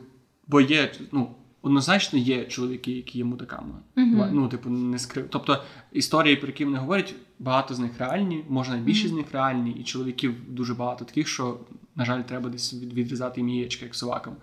бо 0.47 0.61
є, 0.61 0.91
ну 1.11 1.35
однозначно 1.61 2.19
є 2.19 2.45
чоловіки, 2.45 2.91
які 2.91 3.17
є 3.17 3.23
мудаками. 3.23 3.73
Uh-huh. 3.97 4.29
Ну, 4.31 4.47
типу, 4.47 4.69
не 4.69 4.99
скрив. 4.99 5.27
Тобто 5.29 5.63
історії, 5.91 6.35
про 6.35 6.47
які 6.47 6.65
вони 6.65 6.77
говорять, 6.77 7.15
багато 7.39 7.73
з 7.73 7.79
них 7.79 7.91
реальні, 7.99 8.45
можна 8.49 8.77
більшість 8.77 9.13
з 9.13 9.17
них 9.17 9.25
реальні, 9.31 9.71
і 9.71 9.83
чоловіків 9.83 10.35
дуже 10.47 10.73
багато 10.73 11.05
таких, 11.05 11.27
що, 11.27 11.59
на 11.95 12.05
жаль, 12.05 12.21
треба 12.21 12.49
десь 12.49 12.73
відрізати 12.73 13.41
їм 13.41 13.49
яєчка, 13.49 13.85
як 13.85 13.95
собакам. 13.95 14.35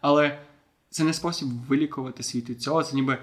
Але 0.00 0.38
це 0.90 1.04
не 1.04 1.12
спосіб 1.12 1.48
вилікувати 1.68 2.22
світ 2.22 2.50
від 2.50 2.62
цього. 2.62 2.82
Це 2.82 2.96
ніби 2.96 3.18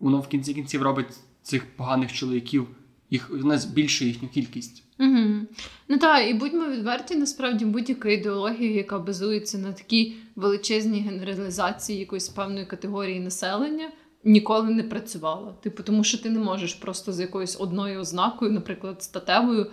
воно 0.00 0.20
в 0.20 0.28
кінці 0.28 0.54
кінців 0.54 0.82
робить 0.82 1.16
цих 1.42 1.76
поганих 1.76 2.12
чоловіків, 2.12 2.66
їх 3.10 3.30
у 3.30 3.36
нас 3.36 3.62
збільшує 3.62 4.10
їхню 4.10 4.28
кількість. 4.28 4.84
Угу. 5.00 5.46
Ну 5.88 5.98
так, 5.98 6.30
і 6.30 6.34
будьмо 6.34 6.66
відверті, 6.68 7.16
насправді 7.16 7.64
будь-яка 7.64 8.08
ідеологія, 8.08 8.70
яка 8.70 8.98
базується 8.98 9.58
на 9.58 9.72
такій 9.72 10.16
величезній 10.36 11.00
генералізації 11.00 11.98
якоїсь 11.98 12.28
певної 12.28 12.66
категорії 12.66 13.20
населення, 13.20 13.90
ніколи 14.24 14.70
не 14.70 14.82
працювала. 14.82 15.52
Типу, 15.60 15.82
тому 15.82 16.04
що 16.04 16.18
ти 16.18 16.30
не 16.30 16.38
можеш 16.38 16.74
просто 16.74 17.12
з 17.12 17.20
якоюсь 17.20 17.60
одною 17.60 18.00
ознакою, 18.00 18.52
наприклад, 18.52 19.02
статевою. 19.02 19.70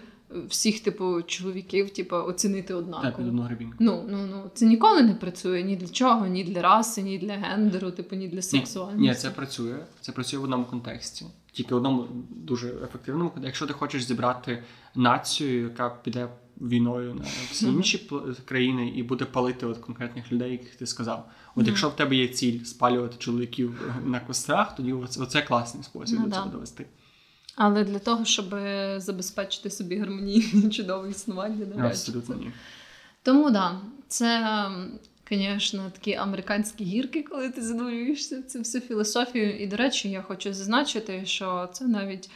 Всіх, 0.50 0.80
типу, 0.80 1.22
чоловіків, 1.22 1.90
типу, 1.90 2.16
оцінити 2.16 2.74
однаково. 2.74 3.12
Так. 3.12 3.20
Ну, 3.80 4.06
ну, 4.10 4.18
ну, 4.32 4.44
це 4.54 4.66
ніколи 4.66 5.02
не 5.02 5.14
працює 5.14 5.64
ні 5.64 5.76
для 5.76 5.88
чого, 5.88 6.28
ні 6.28 6.44
для 6.44 6.62
раси, 6.62 7.02
ні 7.02 7.18
для 7.18 7.34
гендеру, 7.34 7.92
типу, 7.92 8.16
ні 8.16 8.28
для 8.28 8.42
сексуальності. 8.42 9.02
Ні, 9.02 9.08
ні, 9.08 9.16
це 9.16 9.30
працює. 9.30 9.76
Це 10.02 10.12
працює 10.12 10.40
в 10.40 10.44
одному 10.44 10.66
контексті. 10.66 11.26
Тільки 11.52 11.74
в 11.74 11.78
одному 11.78 12.08
дуже 12.30 12.68
ефективному. 12.84 13.32
Якщо 13.42 13.68
ти 13.68 13.74
хочеш 13.74 14.04
зібрати 14.04 14.64
націю, 14.96 15.64
яка 15.64 15.90
піде 15.90 16.30
війною 16.58 17.16
на 17.16 17.24
всі 17.52 17.66
інші 17.66 18.12
країни 18.46 18.90
і 18.90 19.04
буде 19.04 19.26
палити 19.26 19.66
от 19.66 19.78
конкретних 19.78 20.32
людей, 20.32 20.52
яких 20.52 20.76
ти 20.76 20.86
сказав. 20.86 21.30
От 21.56 21.64
mm-hmm. 21.64 21.68
якщо 21.68 21.90
в 21.90 21.96
тебе 21.96 22.16
є 22.16 22.28
ціль 22.28 22.64
спалювати 22.64 23.16
чоловіків 23.18 23.94
на 24.06 24.20
кострах, 24.20 24.76
тоді 24.76 24.94
оце, 24.94 25.42
класний 25.42 25.84
спосіб 25.84 26.20
ну, 26.20 26.26
до 26.26 26.32
цього 26.32 26.50
довести. 26.50 26.86
Але 27.56 27.84
для 27.84 28.00
того, 28.00 28.26
щоб 28.26 28.56
забезпечити 28.98 29.70
собі 29.70 29.98
гармонійне 29.98 30.70
чудове 30.72 31.10
існування, 31.10 31.66
не 31.76 31.88
Абсолютно 31.88 32.36
ні. 32.36 32.52
Тому 33.24 33.52
да, 33.52 33.80
це, 34.08 34.66
звісно, 35.30 35.92
такі 35.94 36.14
американські 36.14 36.84
гірки, 36.84 37.24
коли 37.24 37.50
ти 37.50 37.62
занурюєшся 37.62 38.40
в 38.40 38.44
цю 38.44 38.60
всю 38.60 38.82
філософію. 38.82 39.58
І, 39.58 39.68
до 39.68 39.76
речі, 39.76 40.10
я 40.10 40.22
хочу 40.22 40.54
зазначити, 40.54 41.26
що 41.26 41.70
це 41.74 41.88
навіть 41.88 42.30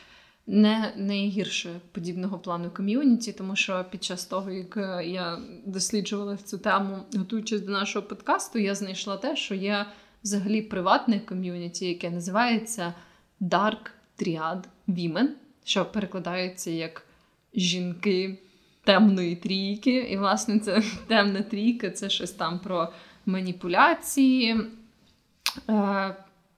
не 0.51 0.93
найгірше 0.95 1.79
подібного 1.91 2.39
плану 2.39 2.69
ком'юніті, 2.69 3.33
тому 3.33 3.55
що 3.55 3.85
під 3.91 4.03
час 4.03 4.25
того, 4.25 4.51
як 4.51 4.77
е, 4.77 5.05
я 5.05 5.39
досліджувала 5.65 6.37
цю 6.37 6.57
тему, 6.57 6.97
готуючись 7.15 7.61
до 7.61 7.71
нашого 7.71 8.05
подкасту, 8.05 8.59
я 8.59 8.75
знайшла 8.75 9.17
те, 9.17 9.35
що 9.35 9.55
є 9.55 9.85
взагалі 10.23 10.61
приватне 10.61 11.19
ком'юніті, 11.19 11.85
яке 11.85 12.09
називається 12.09 12.93
Dark 13.41 13.91
Triad 14.19 14.63
Women, 14.87 15.27
що 15.63 15.85
перекладається 15.85 16.71
як 16.71 17.05
жінки 17.53 18.37
темної 18.83 19.35
трійки. 19.35 19.95
І, 19.95 20.17
власне, 20.17 20.59
це 20.59 20.83
темна 21.07 21.41
трійка 21.41 21.89
це 21.89 22.09
щось 22.09 22.31
там 22.31 22.59
про 22.59 22.93
маніпуляції. 23.25 24.57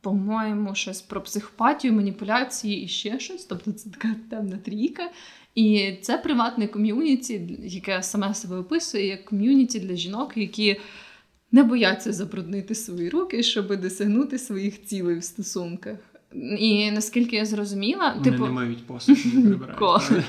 По-моєму, 0.02 0.76
щось 0.76 1.02
про 1.02 1.22
психопатію, 1.22 1.94
маніпуляції 1.94 2.84
і 2.84 2.88
ще 2.88 3.20
щось. 3.20 3.46
Тобто 3.46 3.72
це 3.72 3.90
така 3.90 4.16
темна 4.30 4.58
трійка. 4.58 5.10
І 5.56 5.94
це 6.02 6.18
приватне 6.18 6.68
ком'юніті, 6.68 7.58
яке 7.64 8.04
саме 8.04 8.34
себе 8.34 8.58
описує 8.58 9.08
як 9.08 9.26
ком'юніті 9.26 9.80
для 9.80 9.96
жінок, 9.96 10.32
які 10.36 10.80
не 11.52 11.64
бояться 11.64 12.14
забруднити 12.14 12.76
свої 12.76 13.10
руки, 13.10 13.44
щоб 13.44 13.82
досягнути 13.82 14.40
своїх 14.40 14.86
цілей 14.86 15.18
в 15.18 15.24
стосунках. 15.24 15.98
І 16.60 16.92
наскільки 16.92 17.36
я 17.36 17.46
зрозуміла, 17.46 18.14
Вони 18.18 18.32
типу 18.32 18.46
не 18.46 18.52
миють 18.52 18.88
посуд, 18.88 19.18
не 19.34 19.42
прибирають. 19.58 20.24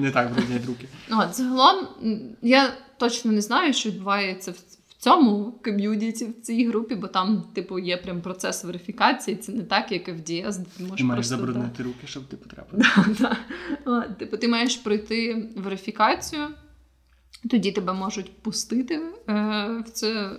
Не- 0.00 0.10
так 0.10 0.34
бруднять 0.34 0.66
руки. 0.66 0.88
От, 1.10 1.34
загалом, 1.34 1.86
я 2.42 2.72
точно 2.98 3.32
не 3.32 3.40
знаю, 3.40 3.72
що 3.72 3.88
відбувається 3.88 4.50
в 4.50 4.56
цьому 5.02 5.52
ком'юніті, 5.64 6.24
в 6.24 6.40
цій 6.42 6.68
групі, 6.68 6.94
бо 6.94 7.08
там, 7.08 7.44
типу, 7.54 7.78
є 7.78 7.96
прям 7.96 8.20
процес 8.20 8.64
верифікації. 8.64 9.36
Це 9.36 9.52
не 9.52 9.62
так, 9.62 9.92
як 9.92 10.08
і 10.08 10.12
в 10.12 10.20
де 10.20 10.42
ти 10.76 10.84
можеш 10.84 11.00
маєш 11.00 11.28
просто, 11.28 11.36
забруднити 11.36 11.82
руки, 11.82 12.06
щоб 12.06 12.24
ти 12.24 12.36
потрапив. 12.36 12.80
Да, 13.20 13.36
да. 13.84 14.00
Типу, 14.02 14.36
ти 14.36 14.48
маєш 14.48 14.76
пройти 14.76 15.48
верифікацію, 15.56 16.48
тоді 17.50 17.72
тебе 17.72 17.92
можуть 17.92 18.42
пустити 18.42 18.94
е, 18.94 19.02
в 19.86 19.90
це 19.92 20.12
е, 20.12 20.36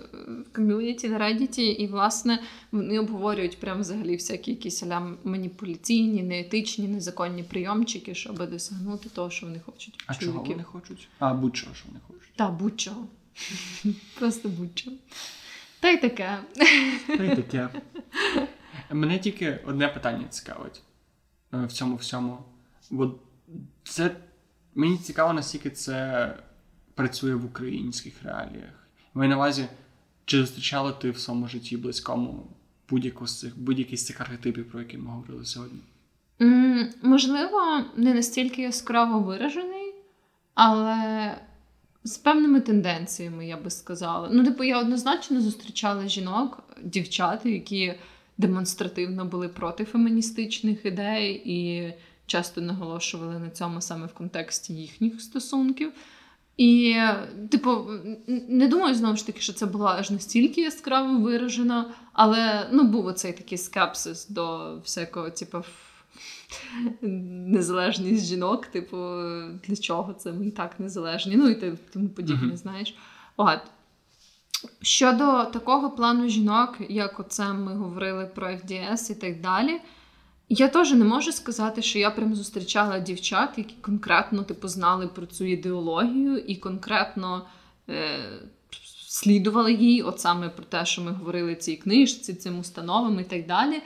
ком'юніті 0.52 1.08
на 1.08 1.18
Reddit, 1.18 1.60
і, 1.60 1.86
власне, 1.86 2.42
вони 2.72 2.98
обговорюють 2.98 3.60
прям 3.60 3.80
взагалі 3.80 4.12
всякі 4.12 4.50
якісь 4.50 4.82
аля 4.82 5.16
маніпуляційні, 5.24 6.22
неетичні, 6.22 6.88
незаконні 6.88 7.42
прийомчики, 7.42 8.14
щоб 8.14 8.50
досягнути 8.50 9.08
того, 9.08 9.30
що 9.30 9.46
вони 9.46 9.60
хочуть. 9.60 10.04
А 10.06 10.14
чого 10.14 10.32
чоловіків. 10.32 10.52
вони 10.52 10.64
хочуть? 10.64 11.08
А 11.18 11.34
будь-чого, 11.34 11.74
що 11.74 11.84
вони 11.88 12.00
хочуть. 12.08 12.32
Та 12.36 12.48
будь-чого. 12.48 13.06
Просто 14.18 14.48
будь-чого. 14.48 14.96
Та 15.80 15.90
й 15.90 15.96
таке. 15.96 16.38
Та 17.06 17.24
й 17.24 17.36
таке. 17.36 17.68
Мене 18.90 19.18
тільки 19.18 19.60
одне 19.66 19.88
питання 19.88 20.28
цікавить 20.28 20.82
е, 21.54 21.64
в 21.66 21.72
цьому 21.72 21.96
всьому. 21.96 22.38
Бо 22.90 23.14
це 23.84 24.16
мені 24.74 24.98
цікаво, 24.98 25.32
наскільки 25.32 25.70
це 25.70 26.28
працює 26.94 27.34
в 27.34 27.44
українських 27.44 28.22
реаліях. 28.22 28.88
Маю 29.14 29.30
на 29.30 29.36
увазі, 29.36 29.66
чи 30.24 30.40
зустрічала 30.40 30.92
ти 30.92 31.10
в 31.10 31.18
своєму 31.18 31.48
житті 31.48 31.76
близькому 31.76 32.50
будь-яку 32.88 33.26
з 33.26 33.38
цих 33.38 33.58
будь-який 33.58 33.98
з 33.98 34.06
цих 34.06 34.20
архетипів, 34.20 34.70
про 34.70 34.80
які 34.80 34.98
ми 34.98 35.10
говорили 35.10 35.44
сьогодні? 35.44 35.80
Можливо, 37.02 37.84
не 37.96 38.14
настільки 38.14 38.62
яскраво 38.62 39.20
виражений, 39.20 39.94
але 40.54 41.38
з 42.04 42.16
певними 42.16 42.60
тенденціями, 42.60 43.46
я 43.46 43.56
би 43.56 43.70
сказала. 43.70 44.28
Ну, 44.32 44.44
типу, 44.44 44.64
я 44.64 44.80
однозначно 44.80 45.40
зустрічала 45.40 46.08
жінок, 46.08 46.62
дівчат, 46.82 47.46
які 47.46 47.94
демонстративно 48.38 49.24
були 49.24 49.48
проти 49.48 49.84
феміністичних 49.84 50.86
ідей 50.86 51.42
і 51.44 51.92
часто 52.26 52.60
наголошували 52.60 53.38
на 53.38 53.50
цьому 53.50 53.80
саме 53.80 54.06
в 54.06 54.14
контексті 54.14 54.74
їхніх 54.74 55.20
стосунків. 55.20 55.92
І, 56.56 56.96
типу, 57.50 57.86
не 58.48 58.68
думаю 58.68 58.94
знову 58.94 59.16
ж 59.16 59.26
таки, 59.26 59.40
що 59.40 59.52
це 59.52 59.66
була 59.66 59.96
аж 59.98 60.10
настільки 60.10 60.60
яскраво 60.60 61.18
виражено, 61.18 61.90
але 62.12 62.68
ну, 62.72 62.82
був 62.82 63.06
оцей 63.06 63.32
такий 63.32 63.58
скепсис 63.58 64.28
до 64.28 64.76
всякого, 64.84 65.30
типу, 65.30 65.58
незалежність 67.02 68.26
жінок, 68.26 68.66
типу, 68.66 68.96
для 69.66 69.76
чого 69.80 70.12
це 70.12 70.32
ми 70.32 70.46
і 70.46 70.50
так 70.50 70.80
незалежні, 70.80 71.36
ну 71.36 71.48
і 71.48 71.54
те- 71.54 71.76
тому 71.92 72.08
подібне, 72.08 72.46
Мгм. 72.46 72.56
знаєш. 72.56 72.94
От. 73.36 73.58
Щодо 74.82 75.44
такого 75.44 75.90
плану 75.90 76.28
жінок, 76.28 76.76
як 76.88 77.20
оце 77.20 77.52
ми 77.52 77.74
говорили 77.74 78.26
про 78.26 78.48
FDS 78.48 79.10
і 79.10 79.14
так 79.14 79.40
далі, 79.40 79.80
я 80.48 80.68
теж 80.68 80.92
не 80.92 81.04
можу 81.04 81.32
сказати, 81.32 81.82
що 81.82 81.98
я 81.98 82.10
прям 82.10 82.34
зустрічала 82.34 82.98
дівчат, 82.98 83.50
які 83.56 83.74
конкретно 83.80 84.42
типу, 84.42 84.68
знали 84.68 85.06
про 85.08 85.26
цю 85.26 85.44
ідеологію 85.44 86.38
і 86.38 86.56
конкретно 86.56 87.46
е, 87.88 88.18
слідували 89.08 89.72
їй, 89.72 90.02
от 90.02 90.20
саме 90.20 90.48
про 90.48 90.64
те, 90.64 90.84
що 90.86 91.02
ми 91.02 91.10
говорили 91.12 91.54
цій 91.54 91.76
книжці, 91.76 92.34
цим 92.34 92.58
установам 92.58 93.20
і 93.20 93.24
так 93.24 93.46
далі. 93.46 93.82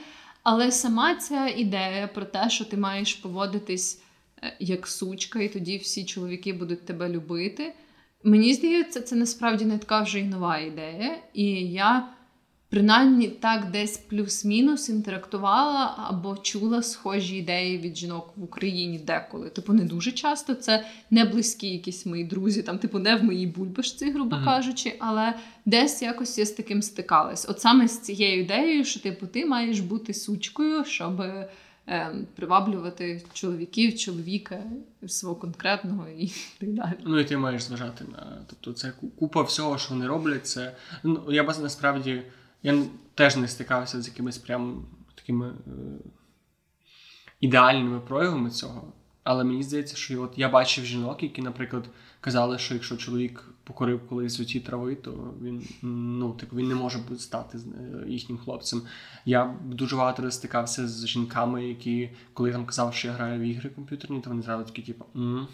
Але 0.51 0.71
сама 0.71 1.15
ця 1.15 1.47
ідея 1.47 2.07
про 2.07 2.25
те, 2.25 2.49
що 2.49 2.65
ти 2.65 2.77
маєш 2.77 3.13
поводитись 3.13 4.01
е, 4.43 4.57
як 4.59 4.87
сучка, 4.87 5.39
і 5.39 5.49
тоді 5.49 5.77
всі 5.77 6.05
чоловіки 6.05 6.53
будуть 6.53 6.85
тебе 6.85 7.09
любити. 7.09 7.73
Мені 8.23 8.53
здається, 8.53 9.01
це 9.01 9.15
насправді 9.15 9.65
не 9.65 9.77
така 9.77 10.01
вже 10.01 10.19
й 10.19 10.23
нова 10.23 10.57
ідея. 10.57 11.17
І 11.33 11.45
я 11.71 12.07
принаймні 12.69 13.27
так 13.27 13.71
десь 13.71 13.97
плюс-мінус 13.97 14.89
інтерактувала 14.89 15.95
або 16.09 16.37
чула 16.37 16.83
схожі 16.83 17.37
ідеї 17.37 17.77
від 17.77 17.97
жінок 17.97 18.33
в 18.35 18.43
Україні 18.43 18.99
деколи. 18.99 19.49
Типу, 19.49 19.73
не 19.73 19.83
дуже 19.83 20.11
часто 20.11 20.55
це 20.55 20.85
не 21.11 21.25
близькі 21.25 21.67
якісь 21.67 22.05
мої 22.05 22.23
друзі, 22.23 22.63
там, 22.63 22.77
типу, 22.79 22.99
не 22.99 23.15
в 23.15 23.23
моїй 23.23 23.47
бульбашці, 23.47 24.11
грубо 24.11 24.35
Мгм. 24.35 24.45
кажучи, 24.45 24.95
але 24.99 25.33
десь 25.65 26.01
якось 26.01 26.37
я 26.37 26.45
з 26.45 26.51
таким 26.51 26.81
стикалась. 26.81 27.49
От 27.49 27.61
саме 27.61 27.87
з 27.87 27.99
цією 27.99 28.41
ідеєю, 28.41 28.85
що 28.85 28.99
типу, 28.99 29.27
ти 29.27 29.45
маєш 29.45 29.79
бути 29.79 30.13
сучкою, 30.13 30.85
щоб. 30.85 31.21
ем, 31.87 32.27
Приваблювати 32.35 33.21
чоловіків, 33.33 33.97
чоловіка 33.97 34.63
свого 35.07 35.35
конкретного 35.35 36.07
і 36.17 36.31
так 36.59 36.69
далі. 36.73 36.93
Ну 37.05 37.19
і 37.19 37.25
ти 37.25 37.37
маєш 37.37 37.61
зважати 37.63 38.05
на. 38.11 38.37
Тобто, 38.47 38.73
це 38.73 38.93
купа 39.19 39.41
всього, 39.41 39.77
що 39.77 39.93
вони 39.93 40.07
роблять. 40.07 40.47
Це 40.47 40.75
ну 41.03 41.23
я 41.29 41.43
б 41.43 41.47
насправді 41.61 42.21
я 42.63 42.83
теж 43.15 43.35
не 43.35 43.47
стикався 43.47 44.01
з 44.01 44.07
якимись 44.07 44.37
прям 44.37 44.85
такими 45.15 45.47
е, 45.47 45.71
ідеальними 47.39 47.99
проявами 47.99 48.49
цього. 48.49 48.93
Але 49.23 49.43
мені 49.43 49.63
здається, 49.63 49.95
що 49.95 50.21
от 50.21 50.33
я 50.37 50.49
бачив 50.49 50.85
жінок, 50.85 51.23
які, 51.23 51.41
наприклад, 51.41 51.89
казали, 52.21 52.57
що 52.57 52.73
якщо 52.73 52.97
чоловік 52.97 53.53
покорив 53.63 54.07
колись 54.07 54.39
оті 54.39 54.59
трави, 54.59 54.95
то 54.95 55.33
він 55.41 55.67
ну 55.81 56.33
типу 56.33 56.55
він 56.55 56.67
не 56.67 56.75
може 56.75 56.99
стати 57.17 57.57
е, 57.57 58.09
їхнім 58.09 58.37
хлопцем. 58.37 58.81
Я 59.25 59.55
дуже 59.65 59.95
багато 59.95 60.31
стикався 60.31 60.87
з 60.87 61.07
жінками, 61.07 61.67
які, 61.67 62.09
коли 62.33 62.51
там 62.51 62.65
казав, 62.65 62.93
що 62.93 63.07
я 63.07 63.13
граю 63.13 63.39
в 63.39 63.43
ігри 63.43 63.69
комп'ютерні, 63.69 64.21
то 64.21 64.29
вони 64.29 64.41
зразу 64.41 64.63
такі, 64.63 64.81
типу, 64.81 65.05
«М, 65.15 65.47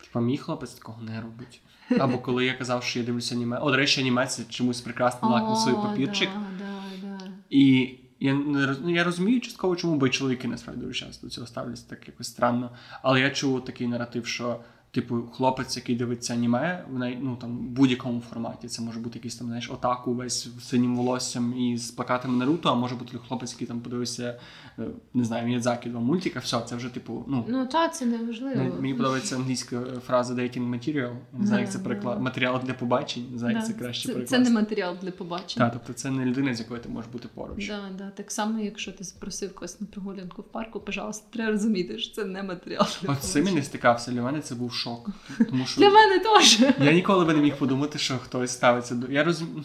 типа, 0.00 0.20
мій 0.20 0.38
хлопець 0.38 0.74
такого 0.74 1.02
не 1.02 1.20
робить. 1.20 1.60
Або 1.98 2.18
коли 2.18 2.44
я 2.44 2.54
казав, 2.54 2.82
що 2.84 2.98
я 2.98 3.04
дивлюся 3.04 3.34
аніме. 3.34 3.58
О, 3.58 3.70
до 3.70 3.76
речі, 3.76 4.00
аніме 4.00 4.26
це 4.26 4.42
чомусь 4.48 4.80
прекрасний 4.80 5.32
лакмусовий 5.32 5.74
папірчик. 5.74 6.28
Да, 6.58 6.64
да, 7.02 7.18
да. 7.18 7.30
І 7.50 7.94
я 8.20 8.34
ну, 8.34 8.90
я 8.94 9.04
розумію 9.04 9.40
частково, 9.40 9.76
чому, 9.76 9.96
бо 9.96 10.06
й 10.06 10.10
чоловіки 10.10 10.48
насправді 10.48 10.82
дуже 10.82 10.94
часто 10.94 11.26
до 11.26 11.30
цього 11.30 11.46
ставляться 11.46 11.84
так 11.88 12.08
якось 12.08 12.26
странно. 12.26 12.70
Але 13.02 13.20
я 13.20 13.30
чув 13.30 13.64
такий 13.64 13.86
наратив, 13.86 14.26
що. 14.26 14.60
Типу, 14.90 15.22
хлопець, 15.32 15.76
який 15.76 15.96
дивиться 15.96 16.34
аніме, 16.34 16.84
в 16.90 16.98
най- 16.98 17.18
ну, 17.22 17.36
там, 17.36 17.58
в 17.58 17.60
будь-якому 17.62 18.20
форматі. 18.20 18.68
Це 18.68 18.82
може 18.82 19.00
бути 19.00 19.18
якийсь 19.18 19.36
там, 19.36 19.46
знаєш, 19.46 19.70
отаку 19.70 20.14
весь 20.14 20.48
з 20.58 20.68
синім 20.68 20.96
волоссям 20.96 21.58
і 21.58 21.76
з 21.78 21.90
плакатами 21.90 22.36
Наруто, 22.38 22.68
а 22.68 22.74
може 22.74 22.94
бути 22.94 23.18
хлопець, 23.28 23.52
який 23.52 23.66
там 23.66 23.80
подивився, 23.80 24.40
е, 24.78 24.82
не 25.14 25.24
знаю, 25.24 25.46
Міядзакі 25.46 25.88
два 25.88 26.00
мультика. 26.00 26.40
Все, 26.40 26.60
це 26.60 26.76
вже, 26.76 26.88
типу, 26.88 27.24
ну, 27.28 27.44
Ну, 27.48 27.66
та, 27.66 27.88
це 27.88 28.06
не 28.06 28.18
важливо. 28.18 28.62
Мені- 28.80 28.94
подобається 28.94 29.36
англійська 29.36 29.80
фраза 30.06 30.34
dating 30.34 30.70
material. 30.70 31.12
Не 31.38 31.46
знаю, 31.46 31.62
як 31.62 31.72
це 31.72 31.78
переклад. 31.78 32.22
Матеріал 32.22 32.60
для 32.64 32.74
побачень. 32.74 33.24
Не 33.32 33.38
знаю, 33.38 33.56
як 33.56 33.66
це 33.66 33.72
краще 33.72 34.08
перекласти. 34.08 34.36
це 34.36 34.42
не 34.42 34.50
матеріал 34.50 34.96
для 35.02 35.10
побачення. 35.10 35.64
Так, 35.66 35.72
тобто 35.72 35.92
це 35.92 36.10
не 36.10 36.24
людина, 36.24 36.54
з 36.54 36.60
якою 36.60 36.80
ти 36.80 36.88
можеш 36.88 37.10
бути 37.12 37.28
поруч. 37.34 37.68
Да, 37.68 37.80
да. 37.98 38.10
Так 38.10 38.30
само, 38.30 38.60
якщо 38.60 38.92
ти 38.92 39.04
запросив 39.04 39.54
когось 39.54 39.80
на 39.80 39.86
прогулянку 39.86 40.42
в 40.42 40.44
парку, 40.44 40.80
пожалуйста, 40.80 41.26
треба 41.30 41.52
розуміти, 41.52 41.98
що 41.98 42.14
це 42.14 42.24
не 42.24 42.42
матеріал 42.42 42.86
для 43.02 43.12
От 43.12 43.18
побачення. 43.20 43.52
не 43.52 43.62
стикався. 43.62 44.10
Для 44.10 44.22
мене 44.22 44.40
це 44.40 44.54
був 44.54 44.72
шок. 44.78 45.10
Тому 45.50 45.66
що 45.66 45.80
Для 45.80 45.90
мене 45.90 46.18
теж. 46.18 46.60
я 46.80 46.92
ніколи 46.92 47.24
би 47.24 47.34
не 47.34 47.40
міг 47.40 47.56
подумати, 47.56 47.98
що 47.98 48.18
хтось 48.18 48.50
ставиться 48.50 48.94
до. 48.94 49.12
Я 49.12 49.24
розумію. 49.24 49.64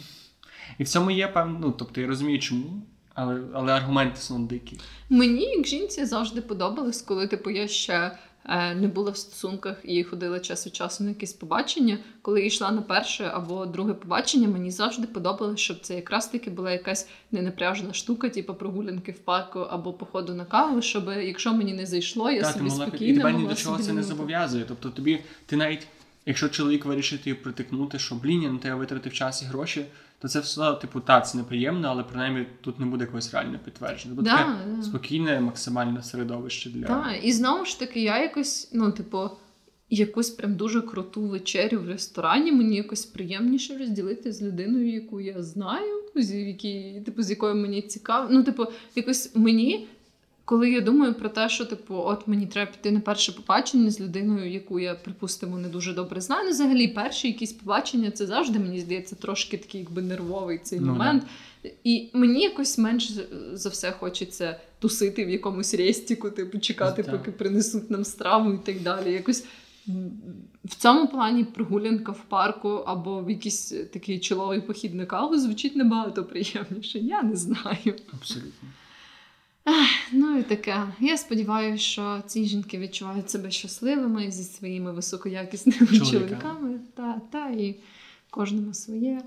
І 0.78 0.84
в 0.84 0.88
цьому 0.88 1.12
є 1.12 1.28
певно. 1.28 1.58
Ну, 1.62 1.72
тобто 1.72 2.02
я 2.02 2.08
розумію, 2.08 2.40
чому, 2.40 2.82
але, 3.14 3.42
але 3.54 3.74
аргументи 3.74 4.16
все 4.16 4.34
дикі. 4.34 4.80
Мені, 5.10 5.46
як 5.46 5.68
жінці, 5.68 6.06
завжди 6.06 6.42
подобалось, 6.42 7.02
коли 7.02 7.28
типу 7.28 7.50
я 7.50 7.68
ще 7.68 8.18
не 8.76 8.92
була 8.94 9.12
в 9.12 9.18
стосунках 9.18 9.78
і 9.84 10.04
ходила 10.04 10.40
час 10.40 10.66
від 10.66 10.76
часу 10.76 11.04
на 11.04 11.10
якісь 11.10 11.34
побачення. 11.34 11.98
Коли 12.22 12.46
йшла 12.46 12.72
на 12.72 12.82
перше 12.82 13.32
або 13.34 13.66
друге 13.66 13.94
побачення, 13.94 14.48
мені 14.48 14.72
завжди 14.72 15.08
подобалося, 15.08 15.64
щоб 15.64 15.80
це 15.82 15.96
якраз 15.96 16.28
таки 16.28 16.50
була 16.50 16.72
якась 16.72 17.08
ненапряжна 17.32 17.94
штука, 17.94 18.30
типу 18.30 18.54
прогулянки 18.54 19.12
в 19.12 19.20
парку 19.20 19.60
або 19.60 19.94
походу 19.94 20.34
на 20.34 20.46
каву, 20.46 20.82
щоб 20.82 21.08
якщо 21.08 21.54
мені 21.54 21.74
не 21.74 21.86
зайшло, 21.86 22.32
я 22.32 22.42
Та, 22.42 22.48
ти 22.48 22.54
собі 22.54 22.70
могла 22.70 22.88
спокійно 22.88 23.14
і 23.14 23.18
тебе 23.18 23.34
ні 23.34 23.48
до 23.48 23.56
чого 23.56 23.78
це 23.78 23.94
не 23.94 24.04
зобов'язує. 24.04 24.66
Тобто 24.68 24.90
тобі, 24.90 25.20
ти 25.46 25.56
навіть, 25.56 25.88
якщо 26.26 26.50
чоловік 26.50 26.86
вирішить 26.86 27.24
тобі 27.24 27.34
притикнути, 27.34 28.00
що 28.00 28.16
блін, 28.16 28.42
я 28.44 28.52
на 28.52 28.60
тебе 28.60 28.76
витратив 28.76 29.14
час 29.14 29.42
і 29.42 29.46
гроші, 29.46 29.86
то 30.20 30.28
це 30.28 30.40
все, 30.40 30.74
типу, 30.74 31.00
та, 31.00 31.22
це 31.22 31.38
неприємно, 31.38 31.88
але 31.88 32.04
принаймні 32.04 32.46
тут 32.62 32.80
не 32.80 32.86
буде 32.86 33.04
якогось 33.04 33.34
реального 33.34 33.60
підтвердження. 33.66 34.16
Тобто 34.16 34.32
Да, 34.32 34.38
таке 34.38 34.76
да. 34.78 34.84
спокійне, 34.84 35.40
максимальне 35.40 36.04
середовище 36.04 36.70
для. 36.70 36.86
Так, 36.88 37.20
і 37.24 37.32
знову 37.34 37.66
ж 37.66 37.80
таки, 37.80 38.02
я 38.04 38.22
якось, 38.22 38.70
ну, 38.74 38.92
типу, 38.92 39.30
якусь 39.90 40.30
прям 40.30 40.56
дуже 40.56 40.82
круту 40.82 41.22
вечерю 41.22 41.80
в 41.80 41.88
ресторані 41.88 42.52
мені 42.52 42.76
якось 42.76 43.06
приємніше 43.06 43.78
розділити 43.78 44.32
з 44.32 44.42
людиною, 44.42 44.94
яку 44.94 45.22
я 45.22 45.44
знаю. 45.44 46.04
з 46.16 46.34
які, 46.36 47.02
типу, 47.06 47.24
з 47.24 47.30
якою 47.30 47.56
мені 47.56 47.82
цікаво. 47.82 48.28
Ну, 48.32 48.44
типу, 48.44 48.66
якось 48.96 49.36
мені. 49.36 49.88
Коли 50.46 50.72
я 50.72 50.82
думаю 50.82 51.14
про 51.14 51.30
те, 51.30 51.50
що 51.50 51.66
типу, 51.66 51.96
от 51.96 52.28
мені 52.28 52.48
треба 52.48 52.72
піти 52.72 52.92
на 52.92 53.00
перше 53.00 53.32
побачення 53.32 53.92
з 53.92 54.02
людиною, 54.02 54.52
яку 54.52 54.80
я 54.80 54.96
припустимо 54.96 55.58
не 55.58 55.68
дуже 55.70 55.94
добре 55.94 56.22
знаю. 56.22 56.44
Ну, 56.46 56.52
взагалі, 56.52 56.88
перші 56.88 57.28
якісь 57.28 57.54
побачення 57.54 58.12
це 58.12 58.26
завжди 58.26 58.60
мені 58.60 58.80
здається 58.80 59.16
трошки 59.16 59.58
такий, 59.58 59.82
якби 59.82 60.02
нервовий 60.02 60.58
цей 60.58 60.80
Ну, 60.80 60.86
момент. 60.88 61.24
І 61.84 62.10
мені 62.14 62.42
якось 62.44 62.78
менш 62.78 63.12
за 63.54 63.70
все 63.70 63.92
хочеться 63.92 64.60
тусити 64.80 65.26
в 65.26 65.30
якомусь 65.30 65.74
рестіку, 65.74 66.30
типу, 66.30 66.60
чекати, 66.60 67.04
Так. 67.04 67.18
поки 67.18 67.32
принесуть 67.32 67.92
нам 67.92 68.04
страву 68.06 68.54
і 68.54 68.58
так 68.58 68.82
далі. 68.82 69.12
Якось 69.14 69.46
в 70.66 70.76
цьому 70.78 71.08
плані 71.08 71.44
прогулянка 71.44 72.12
в 72.12 72.22
парку 72.30 72.70
або 72.70 73.22
в 73.22 73.30
якийсь 73.30 73.70
такий 73.70 74.20
чоловий 74.20 74.62
похід 74.62 74.96
на 74.96 75.06
каву 75.06 75.38
звучить 75.38 75.76
набагато 75.76 76.24
приємніше. 76.24 77.00
Я 77.00 77.24
не 77.24 77.36
знаю. 77.36 77.96
Абсолютно. 78.14 78.70
Ну 80.12 80.40
і 80.40 80.44
таке. 80.44 80.84
Я 81.00 81.18
сподіваюся, 81.18 81.84
що 81.84 82.22
ці 82.28 82.46
жінки 82.46 82.78
відчувають 82.78 83.30
себе 83.30 83.52
щасливими 83.52 84.32
зі 84.32 84.44
своїми 84.44 84.92
високоякісними 84.92 85.78
Чоловіками. 85.88 86.12
чоловіками. 86.12 86.80
Та, 86.96 87.22
та 87.32 87.50
і 87.50 87.76
кожному 88.30 88.74
своє. 88.74 89.22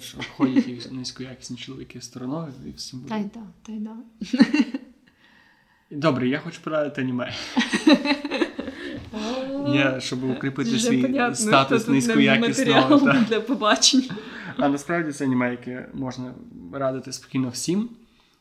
Ж 0.00 0.16
обходять 0.18 0.92
низькоякісні 0.92 1.56
чоловіки 1.56 2.00
стороною 2.00 2.52
і 2.66 2.70
всім 2.70 3.00
буде. 3.00 3.10
Та 3.14 3.18
й 3.18 3.24
да, 3.34 3.40
та 3.62 3.72
й 3.72 3.78
да. 3.78 3.96
Добре, 5.90 6.28
я 6.28 6.38
хочу 6.38 6.60
порадити 6.62 7.00
аніме. 7.00 7.34
Я, 9.74 10.00
щоб 10.00 10.24
укріпити 10.30 10.78
свій 10.78 11.02
понятно, 11.02 11.36
статус 11.36 11.88
низькоякісного. 11.88 13.00
та. 13.00 13.24
для 13.28 13.40
побачень. 13.40 14.08
А 14.56 14.68
насправді 14.68 15.12
це 15.12 15.24
аніме, 15.24 15.50
яке 15.50 15.88
можна 15.94 16.34
радити 16.72 17.12
спокійно 17.12 17.48
всім. 17.48 17.88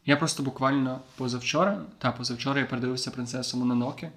Я 0.05 0.17
просто 0.17 0.43
буквально 0.43 0.99
позавчора, 1.17 1.81
та 1.97 2.11
позавчора 2.11 2.59
я 2.59 2.65
передивився 2.65 3.11
принцесу 3.11 3.57
Мононоке 3.57 4.11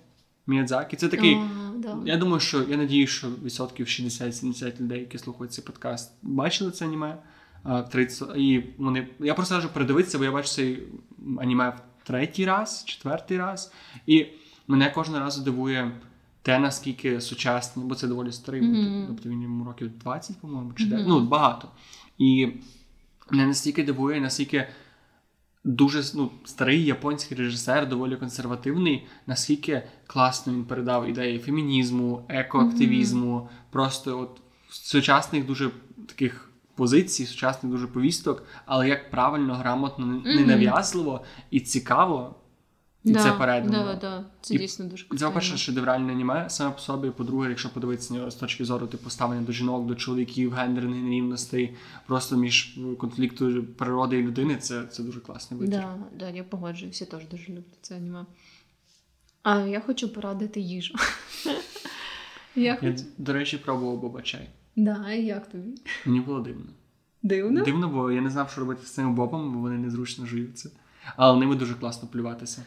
Міядзакі. 0.47 0.97
Це 0.97 1.09
такий. 1.09 1.35
О, 1.35 1.49
да. 1.77 1.97
Я 2.05 2.17
думаю, 2.17 2.41
що 2.41 2.63
я 2.63 2.77
надію, 2.77 3.07
що 3.07 3.29
відсотків 3.45 3.87
60-70 3.87 4.81
людей, 4.81 5.01
які 5.01 5.19
слухають 5.19 5.53
цей 5.53 5.65
подкаст, 5.65 6.13
бачили 6.23 6.71
це 6.71 6.85
аніме. 6.85 7.19
30, 7.91 8.29
і 8.37 8.65
вони, 8.79 9.09
я 9.21 9.35
просто 9.35 9.55
кажу 9.55 9.69
передивитися, 9.69 10.19
бо 10.19 10.25
я 10.25 10.33
бачу 10.33 10.49
цей 10.49 10.83
аніме 11.41 11.69
в 11.71 12.07
третій 12.07 12.45
раз, 12.45 12.85
четвертий 12.87 13.39
раз. 13.39 13.73
І 14.07 14.27
мене 14.69 14.91
кожного 14.91 15.21
разу 15.21 15.43
дивує 15.43 15.93
те, 16.43 16.59
наскільки 16.59 17.21
сучасні, 17.21 17.83
бо 17.85 17.95
це 17.95 18.07
доволі 18.07 18.33
старий, 18.33 18.63
Мгм. 18.63 19.05
тобто 19.09 19.29
він 19.29 19.43
йому 19.43 19.65
років 19.65 19.99
20, 19.99 20.41
по-моєму, 20.41 20.73
чи 20.73 20.85
Мгм. 20.85 20.91
10, 20.91 21.09
ну 21.09 21.21
багато. 21.21 21.69
І 22.19 22.49
мене 23.31 23.47
настільки 23.47 23.85
дивує, 23.85 24.21
наскільки 24.21 24.69
дуже 25.65 26.03
ну, 26.15 26.31
старий 26.45 26.85
японський 26.85 27.37
режисер, 27.37 27.89
доволі 27.89 28.17
консервативний, 28.17 29.07
наскільки 29.27 29.83
класно 30.07 30.53
він 30.53 30.65
передав 30.65 31.09
ідеї 31.09 31.39
фемінізму, 31.39 32.27
екоактивізму, 32.29 33.49
просто 33.71 34.21
от 34.21 34.41
сучасних 34.71 35.47
дуже 35.47 35.71
таких 36.09 36.51
позицій, 36.75 37.27
сучасних 37.27 37.73
дуже 37.73 37.87
повісток, 37.87 38.43
але 38.67 38.89
як 38.89 39.11
правильно, 39.11 39.55
грамотно, 39.55 40.23
ненав'язливо 40.25 41.25
і 41.51 41.61
цікаво. 41.61 42.35
І 43.09 43.13
да, 43.13 43.23
це 43.23 43.33
передано. 43.33 43.85
Да, 43.85 43.95
да. 43.95 44.25
Це 44.41 44.55
І 44.55 44.59
дійсно 44.59 44.85
дуже 44.85 45.03
Це, 45.05 45.09
круто. 45.09 45.27
по-перше, 45.27 45.57
шедевральне 45.57 46.13
аніме 46.13 46.51
саме 46.51 46.71
по 46.71 46.79
собі. 46.81 47.11
По-друге, 47.11 47.49
якщо 47.49 47.73
подивитися 47.73 48.31
з 48.31 48.35
точки 48.35 48.65
зору 48.65 48.87
типу 48.87 49.11
ставлення 49.11 49.43
до 49.43 49.53
жінок, 49.53 49.87
до 49.87 49.95
чоловіків, 49.95 50.53
гендерних 50.53 51.03
нерівностей, 51.03 51.77
просто 52.07 52.37
між 52.37 52.79
конфлікту 52.99 53.65
природи 53.65 54.19
і 54.19 54.23
людини, 54.23 54.57
це, 54.57 54.87
це 54.87 55.03
дуже 55.03 55.21
класний 55.21 55.61
витір. 55.61 55.81
Да, 55.81 55.97
да, 56.19 56.31
я 56.31 56.45
погоджуюся, 56.45 57.05
теж 57.07 57.29
дуже 57.31 57.49
люблю 57.49 57.63
це 57.83 57.97
аніме. 57.97 58.27
А 59.43 59.61
я 59.61 59.81
хочу 59.81 60.09
порадити 60.09 60.61
їжу. 60.61 60.95
Я 62.57 62.65
Я, 62.65 62.77
хочу. 62.77 63.05
до 63.19 63.33
речі, 63.33 63.59
пробував 63.59 64.01
бобачай. 64.01 64.49
Да, 64.77 65.13
і 65.13 65.25
як 65.25 65.49
тобі? 65.51 65.81
Мені 66.07 66.21
було 66.21 66.41
дивно. 66.41 66.67
Дивно? 67.23 67.65
Дивно, 67.65 67.89
бо 67.89 68.11
я 68.13 68.21
не 68.21 68.31
знав, 68.31 68.51
що 68.51 68.61
робити 68.61 68.87
з 68.87 68.91
цими 68.95 69.13
бобами, 69.13 69.51
бо 69.51 69.59
вони 69.61 69.79
незручно 69.79 70.27
жуються. 70.27 70.71
Але 71.17 71.41
ними 71.41 71.57
дуже 71.57 71.75
класно 71.75 72.09
плюватися. 72.09 72.63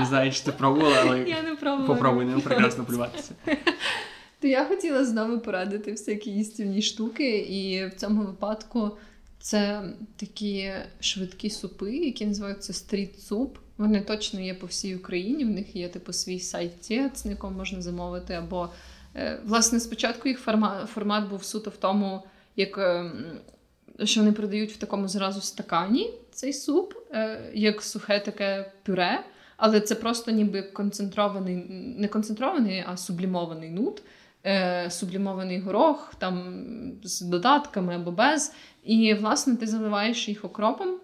Не 0.00 0.06
знаю, 0.06 0.32
чи 0.32 0.44
ти 0.44 0.52
пробувала, 0.52 0.96
але 1.06 1.18
Я 1.28 1.42
не 1.42 1.54
пробувала. 1.56 1.94
попробуй 1.94 2.24
ними 2.24 2.40
прекрасно 2.40 2.84
плюватися. 2.84 3.34
То 4.40 4.48
я 4.48 4.64
хотіла 4.64 5.04
знову 5.04 5.38
порадити 5.38 5.90
всякі 5.90 6.30
їстівні 6.30 6.82
штуки, 6.82 7.38
і 7.38 7.86
в 7.86 7.94
цьому 7.94 8.22
випадку 8.22 8.90
це 9.40 9.82
такі 10.16 10.72
швидкі 11.00 11.50
супи, 11.50 11.96
які 11.96 12.26
називаються 12.26 12.72
стріт-суп. 12.72 13.58
Вони 13.78 14.00
точно 14.00 14.40
є 14.40 14.54
по 14.54 14.66
всій 14.66 14.96
Україні. 14.96 15.44
В 15.44 15.50
них 15.50 15.76
є 15.76 15.88
типу 15.88 16.12
свій 16.12 16.40
сайт 16.40 16.80
Тіц, 16.80 17.24
на 17.24 17.30
якому 17.30 17.58
можна 17.58 17.82
замовити. 17.82 18.34
Або 18.34 18.68
е, 19.16 19.40
власне 19.44 19.80
спочатку 19.80 20.28
їх 20.28 20.38
формат, 20.38 20.90
формат 20.90 21.28
був 21.28 21.44
суто 21.44 21.70
в 21.70 21.76
тому, 21.76 22.22
як 22.56 22.78
е, 22.78 23.12
що 24.04 24.20
вони 24.20 24.32
продають 24.32 24.72
в 24.72 24.76
такому 24.76 25.08
зразу 25.08 25.40
стакані 25.40 26.10
цей 26.32 26.52
суп, 26.52 26.94
як 27.54 27.82
сухе 27.82 28.20
таке 28.20 28.72
пюре. 28.82 29.24
Але 29.56 29.80
це 29.80 29.94
просто 29.94 30.30
ніби 30.30 30.62
концентрований, 30.62 31.56
не 31.98 32.08
концентрований, 32.08 32.84
а 32.86 32.96
сублімований 32.96 33.70
нут, 33.70 34.02
е, 34.46 34.90
сублімований 34.90 35.60
горох 35.60 36.14
там 36.18 36.64
з 37.02 37.20
додатками 37.20 37.94
або 37.94 38.10
без. 38.10 38.54
І, 38.84 39.14
власне, 39.14 39.56
ти 39.56 39.66
заливаєш 39.66 40.28
їх 40.28 40.44
окропом, 40.44 41.00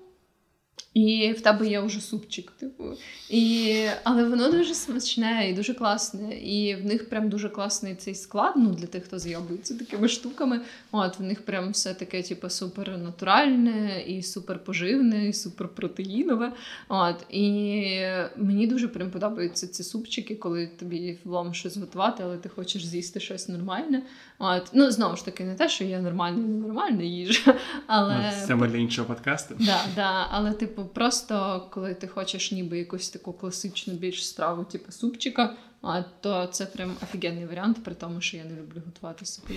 і 0.94 1.32
в 1.32 1.40
тебе 1.40 1.68
є 1.68 1.80
вже 1.80 2.00
супчик. 2.00 2.50
Типу. 2.50 2.84
І, 3.30 3.86
але 4.04 4.24
воно 4.24 4.50
дуже 4.50 4.74
смачне 4.74 5.50
і 5.50 5.52
дуже 5.52 5.74
класне. 5.74 6.34
І 6.34 6.74
в 6.74 6.86
них 6.86 7.08
прям 7.08 7.28
дуже 7.28 7.48
класний 7.48 7.94
цей 7.94 8.14
склад. 8.14 8.52
Ну, 8.56 8.70
для 8.70 8.86
тих, 8.86 9.04
хто 9.04 9.18
зйобується 9.18 9.74
такими 9.74 10.08
штуками. 10.08 10.60
От 10.92 11.18
в 11.18 11.22
них 11.22 11.44
прям 11.44 11.70
все 11.70 11.94
таке, 11.94 12.22
типу, 12.22 12.50
супер 12.50 12.98
натуральне, 12.98 14.02
і 14.06 14.22
супер 14.22 14.64
поживне, 14.64 15.28
і 15.28 15.32
супер 15.32 15.68
протеїнове. 15.68 16.52
От 16.88 17.26
і 17.30 18.00
мені 18.36 18.66
дуже 18.66 18.88
прям 18.88 19.10
подобаються 19.10 19.66
ці 19.66 19.84
супчики, 19.84 20.34
коли 20.36 20.66
тобі 20.66 21.18
влом 21.24 21.54
щось 21.54 21.76
готувати, 21.76 22.22
але 22.22 22.36
ти 22.36 22.48
хочеш 22.48 22.86
з'їсти 22.86 23.20
щось 23.20 23.48
нормальне. 23.48 24.02
От 24.38 24.70
ну 24.72 24.90
знову 24.90 25.16
ж 25.16 25.24
таки, 25.24 25.44
не 25.44 25.54
те, 25.54 25.68
що 25.68 25.84
є 25.84 25.98
нормальна 26.00 26.38
і 26.38 26.48
ненормальна 26.48 27.02
їжа, 27.02 27.54
але 27.86 28.32
Ну, 28.40 28.46
Це 28.46 28.68
для 28.68 28.78
іншого 28.78 29.08
подкасту. 29.08 29.54
Да, 29.58 29.80
да, 29.96 30.26
але, 30.30 30.52
типу, 30.52 30.77
просто 30.84 31.66
коли 31.70 31.94
ти 31.94 32.08
хочеш 32.08 32.52
ніби 32.52 32.78
якусь 32.78 33.10
таку 33.10 33.32
класичну 33.32 33.94
більш 33.94 34.28
страву, 34.28 34.64
типу 34.64 34.92
супчика, 34.92 35.56
а, 35.82 36.02
то 36.02 36.46
це 36.46 36.66
прям 36.66 36.96
офігенний 37.02 37.46
варіант, 37.46 37.84
при 37.84 37.94
тому, 37.94 38.20
що 38.20 38.36
я 38.36 38.44
не 38.44 38.50
люблю 38.50 38.82
готувати 38.86 39.26
супи. 39.26 39.54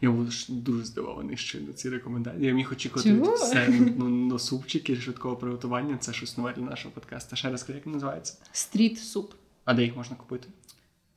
Я 0.00 0.10
був 0.10 0.28
дуже 0.48 0.84
здивований 0.84 1.36
щойно 1.36 1.72
ці 1.72 1.90
рекомендації. 1.90 2.46
Я 2.46 2.52
міг 2.52 2.72
очікувати 2.72 3.22
все 3.22 3.68
ну, 3.96 4.08
ну, 4.08 4.38
супчики 4.38 4.96
швидкого 4.96 5.36
приготування. 5.36 5.96
Це 5.96 6.12
щось 6.12 6.38
нове 6.38 6.52
для 6.56 6.62
нашого 6.62 6.94
подкасту. 6.94 7.36
Ще 7.36 7.50
раз 7.50 7.66
як 7.68 7.86
називається? 7.86 8.36
Стріт 8.52 8.98
суп. 8.98 9.34
А 9.64 9.74
де 9.74 9.82
їх 9.82 9.96
можна 9.96 10.16
купити? 10.16 10.48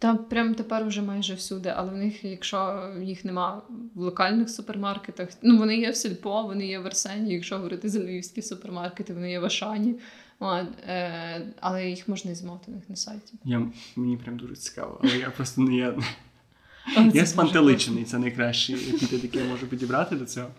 Та 0.02 0.16
прям 0.16 0.56
тепер 0.56 0.86
вже 0.86 1.02
майже 1.02 1.34
всюди, 1.34 1.74
але 1.76 1.92
в 1.92 1.98
них, 1.98 2.24
якщо 2.24 2.90
їх 3.02 3.26
нема 3.26 3.62
в 3.96 4.02
локальних 4.02 4.50
супермаркетах, 4.50 5.30
ну 5.42 5.58
вони 5.58 5.78
є 5.78 5.92
в 5.92 5.96
Сільпо, 5.96 6.44
вони 6.44 6.68
є 6.68 6.80
в 6.80 6.86
Арсені, 6.86 7.34
якщо 7.34 7.56
говорити 7.56 7.90
за 7.90 8.00
львівські 8.00 8.42
супермаркети, 8.42 9.14
вони 9.14 9.32
є 9.32 9.40
в 9.40 9.46
Ашані. 9.46 9.96
Е, 10.88 11.54
але 11.60 11.90
їх 11.90 12.08
можна 12.08 12.32
і 12.32 12.36
замовити 12.36 12.72
у 12.72 12.76
них 12.76 12.90
на 12.90 12.96
сайті. 12.96 13.34
Я, 13.44 13.72
мені 13.96 14.18
прям 14.18 14.38
дуже 14.38 14.56
цікаво, 14.56 15.02
але 15.04 15.18
я 15.18 15.30
просто 15.30 15.62
не 15.62 15.96
Але 16.98 17.12
я 17.14 17.26
спантеличений. 17.26 18.04
Це 18.04 18.20
найкращий 18.20 18.76
епітет, 18.76 19.24
який 19.24 19.42
я 19.42 19.48
можу 19.48 19.68
підібрати 19.68 20.16
до 20.16 20.26
цього. 20.26 20.50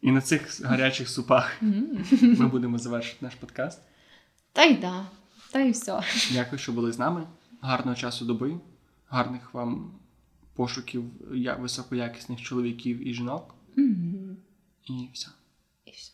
І 0.00 0.12
на 0.12 0.20
цих 0.20 0.60
гарячих 0.64 1.08
супах 1.08 1.62
ми 2.22 2.46
будемо 2.46 2.78
завершити 2.78 3.18
наш 3.20 3.34
подкаст. 3.34 3.82
Та 4.52 4.64
й 4.64 4.74
да, 4.74 5.06
та 5.52 5.60
й 5.60 5.70
все. 5.70 6.00
Дякую, 6.32 6.58
що 6.58 6.72
були 6.72 6.92
з 6.92 6.98
нами. 6.98 7.26
Гарного 7.64 7.96
часу 7.96 8.24
доби, 8.24 8.60
гарних 9.08 9.54
вам 9.54 9.92
пошуків 10.54 11.04
високоякісних 11.58 12.42
чоловіків 12.42 13.08
і 13.08 13.14
жінок. 13.14 13.54
Мгм. 13.76 14.36
І 14.84 15.08
все. 15.12 15.28
І 15.84 15.90
все. 15.90 16.12